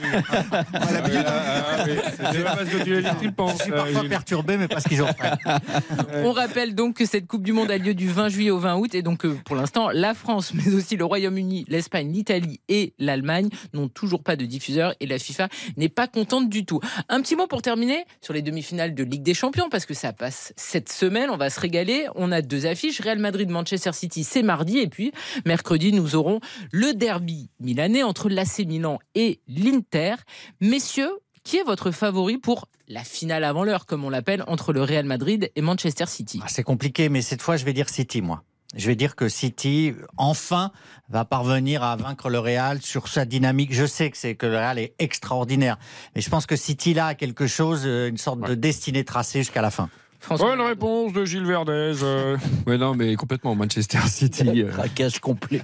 [2.44, 3.58] pas parce que tu l'as dit que tu le penses.
[3.58, 6.24] Je suis parfois euh, perturbé, mais parce qu'ils ont fait.
[6.24, 8.76] On rappelle donc que cette Coupe du Monde a lieu du 20 juillet au 20
[8.76, 8.96] août.
[8.96, 13.50] Et donc, euh, pour l'instant, la France, mais aussi le Royaume-Uni, l'Espagne, l'Italie et l'Allemagne
[13.74, 14.94] n'ont toujours pas de diffuseur.
[15.00, 16.80] Et la FIFA n'est pas contente du tout.
[17.10, 20.14] Un petit mot pour terminer sur les demi-finales de Ligue des Champions, parce que ça
[20.14, 21.30] passe cette semaine.
[21.30, 22.08] On va se régaler.
[22.16, 24.80] On a deux affiches Real Madrid-Manchester City, c'est mardi.
[24.80, 25.12] Et puis,
[25.56, 26.42] mercredi, nous aurons
[26.74, 30.16] le derby milanais entre l'AC Milan et l'Inter.
[30.60, 31.12] Messieurs,
[31.46, 35.06] qui est votre favori pour la finale avant l'heure, comme on l'appelle, entre le Real
[35.06, 36.42] Madrid et Manchester City?
[36.44, 38.44] Ah, C'est compliqué, mais cette fois, je vais dire City, moi.
[38.76, 40.74] Je vais dire que City, enfin,
[41.08, 43.74] va parvenir à vaincre le Real sur sa dynamique.
[43.74, 45.78] Je sais que c'est que le Real est extraordinaire,
[46.16, 49.40] mais je pense que City là a quelque chose, euh, une sorte de destinée tracée
[49.40, 49.90] jusqu'à la fin.
[50.30, 51.94] Bonne réponse de Gilles Verdez.
[52.04, 52.38] Euh.
[52.68, 54.44] ouais, non, mais complètement Manchester City.
[54.56, 54.72] Euh.
[54.72, 55.62] Craquage complet.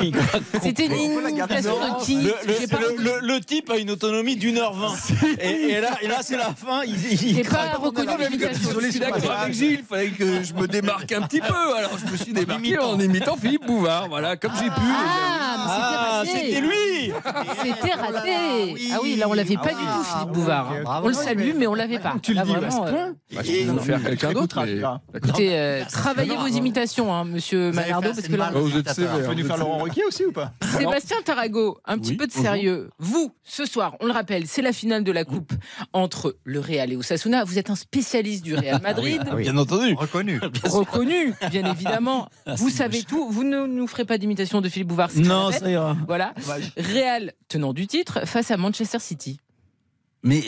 [0.62, 4.94] C'était une imitation de qui le, le, type a une autonomie d'une heure vingt.
[5.40, 6.82] Et, là, et là c'est la fin.
[6.84, 8.70] Il, il, pas reconnu l'imitation.
[8.80, 9.80] Je suis d'accord avec Gilles?
[9.80, 11.76] Il fallait que je me démarque un petit peu.
[11.76, 14.08] Alors je me suis démarqué en imitant Philippe Bouvard.
[14.08, 14.80] Voilà, comme j'ai pu.
[14.80, 17.12] Ah, c'était ah, lui.
[17.62, 18.90] C'était raté.
[18.92, 20.72] Ah oui, là on l'avait pas du tout, Philippe Bouvard.
[21.02, 22.14] On le salue, mais on l'avait pas.
[22.22, 22.52] Tu le dis,
[23.98, 24.64] faire quelqu'un d'autre.
[25.14, 28.50] Écoutez, euh, travaillez vos imitations, hein, monsieur Malardo, parce que là.
[28.52, 29.34] Vous êtes sévère.
[29.34, 32.90] nous faire Laurent Ruquier aussi ou pas Sébastien Tarago, un petit peu de sérieux.
[32.98, 35.52] Vous, ce soir, on le rappelle, c'est la finale de la Coupe
[35.92, 37.44] entre le Real et Osasuna.
[37.44, 39.22] Vous êtes un spécialiste du Real Madrid.
[39.30, 39.94] Ah bien entendu.
[39.94, 40.40] Reconnu.
[40.64, 42.28] Reconnu, bien évidemment.
[42.46, 43.30] Ah, vous savez tout.
[43.30, 45.10] Vous ne nous ferez pas d'imitation de Philippe Bouvard.
[45.16, 45.96] Non, ça ira.
[46.06, 46.34] Voilà.
[46.76, 49.40] Real, tenant du titre, face à Manchester City.
[50.22, 50.42] Mais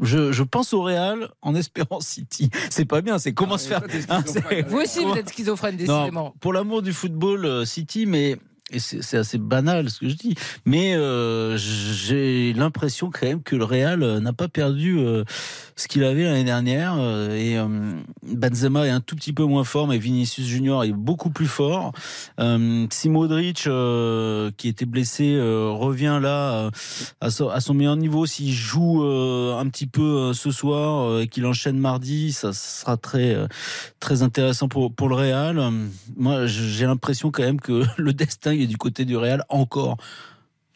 [0.00, 2.50] je, pense au Real en espérant City.
[2.70, 3.82] C'est pas bien, c'est comment ah, se faire.
[4.08, 4.22] Hein,
[4.68, 6.34] vous aussi, vous êtes schizophrène, décidément.
[6.40, 8.36] pour l'amour du football, euh, City, mais
[8.72, 10.34] et c'est assez banal ce que je dis,
[10.64, 15.22] mais euh, j'ai l'impression quand même que le Real euh, n'a pas perdu euh,
[15.76, 16.98] ce qu'il avait l'année dernière.
[17.32, 17.56] et
[18.22, 21.92] Benzema est un tout petit peu moins fort, mais Vinicius Junior est beaucoup plus fort.
[22.90, 23.68] si Modric,
[24.56, 26.70] qui était blessé, revient là
[27.20, 32.32] à son, meilleur niveau, s'il joue un petit peu ce soir et qu'il enchaîne mardi,
[32.32, 33.36] ça sera très
[34.00, 35.60] très intéressant pour pour le Real.
[36.16, 39.96] Moi, j'ai l'impression quand même que le destin et du côté du Real encore.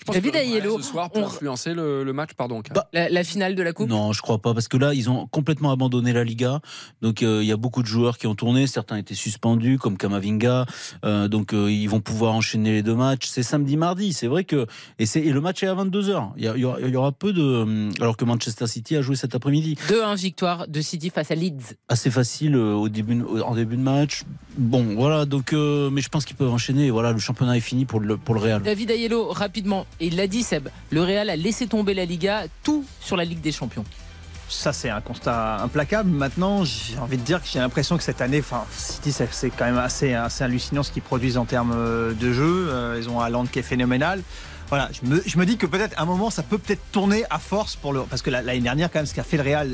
[0.01, 2.63] Je pense David Ayello, ce soir pour influencer le, match, pardon.
[2.75, 5.27] Bah, la, finale de la Coupe Non, je crois pas, parce que là, ils ont
[5.27, 6.61] complètement abandonné la Liga.
[7.03, 8.67] Donc, euh, il y a beaucoup de joueurs qui ont tourné.
[8.67, 10.65] Certains étaient suspendus, comme Kamavinga.
[11.05, 13.27] Euh, donc, euh, ils vont pouvoir enchaîner les deux matchs.
[13.29, 14.15] C'est samedi, mardi.
[14.15, 14.67] C'est vrai que.
[14.99, 16.31] Et, et, le match est à 22h.
[16.39, 17.91] Il y, aura, il y, aura, peu de.
[18.01, 19.77] Alors que Manchester City a joué cet après-midi.
[19.89, 21.75] 2-1 victoire de City face à Leeds.
[21.89, 24.23] Assez facile au début, en début de match.
[24.57, 25.27] Bon, voilà.
[25.27, 26.91] Donc, mais je pense qu'ils peuvent enchaîner.
[26.91, 28.63] Voilà, le championnat est fini pour le, pour le Real.
[28.63, 32.45] David Ayello, rapidement Et il l'a dit, Seb, le Real a laissé tomber la Liga,
[32.63, 33.85] tout sur la Ligue des Champions
[34.53, 36.11] ça c'est un constat implacable.
[36.11, 39.65] Maintenant, j'ai envie de dire que j'ai l'impression que cette année, enfin, City, c'est quand
[39.65, 41.73] même assez, assez hallucinant ce qu'ils produisent en termes
[42.15, 42.67] de jeu.
[42.69, 44.23] Euh, ils ont Haaland qui est phénoménal
[44.71, 47.25] voilà, je me, je me dis que peut-être à un moment ça peut peut-être tourner
[47.29, 49.69] à force pour le parce que l'année dernière quand même ce qu'a fait le Real,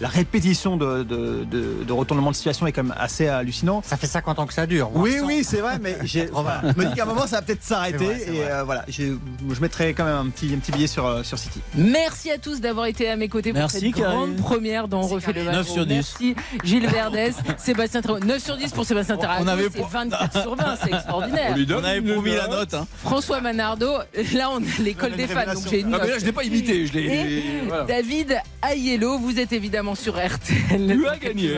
[0.00, 3.82] la répétition de, de, de, retournement de situation est quand même assez hallucinant.
[3.84, 4.90] Ça fait 50 ans que ça dure.
[4.94, 8.04] Oui, oui, c'est vrai, mais je me dis qu'à un moment ça va peut-être s'arrêter
[8.04, 9.16] et euh, voilà, je,
[9.50, 11.60] je mettrai quand même un petit, un petit billet sur, euh, sur City.
[11.74, 15.44] Merci à tous d'avoir été à mes côtés pour cette grande première dans Refait le
[15.44, 15.54] match.
[15.56, 15.94] 9 sur 10.
[15.94, 19.38] Merci Gilles Verdès, Sébastien 9 sur 10 pour Sébastien Terrain.
[19.40, 21.54] On avait 24 sur 20, c'est extraordinaire.
[21.70, 22.74] On, avait promis la note.
[22.74, 22.86] Hein.
[23.02, 23.90] François Manardo,
[24.34, 25.52] là on a l'école des fans.
[25.52, 26.86] Donc j'ai une ah, mais là, je l'ai pas imité.
[26.86, 27.62] Je l'ai.
[27.86, 30.86] David Ayello, vous êtes évidemment sur RTL.
[30.86, 31.56] Tu as gagné.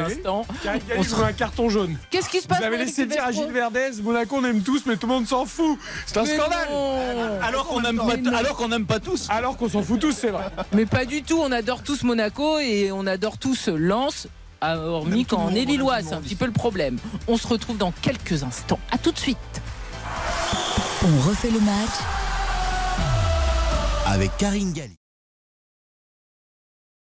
[0.96, 1.96] On se un carton jaune.
[2.10, 4.84] Qu'est-ce qui se passe Vous avez laissé dire à Gilles Verdez, Monaco on aime tous,
[4.86, 5.78] mais tout le monde s'en fout.
[6.06, 6.68] C'est un scandale.
[7.42, 9.26] Alors qu'on n'aime pas, alors qu'on n'aime pas tous.
[9.30, 10.44] Alors qu'on s'en fout tous, c'est vrai.
[10.72, 11.38] Mais pas du tout.
[11.40, 14.28] On adore tous Monaco et on adore tous Lens
[14.62, 16.98] hormis quand on est lillois, c'est un petit peu le problème.
[17.28, 18.80] On se retrouve dans quelques instants.
[18.90, 19.38] A tout de suite.
[21.02, 22.29] On refait le match
[24.10, 24.99] avec Karine Galli.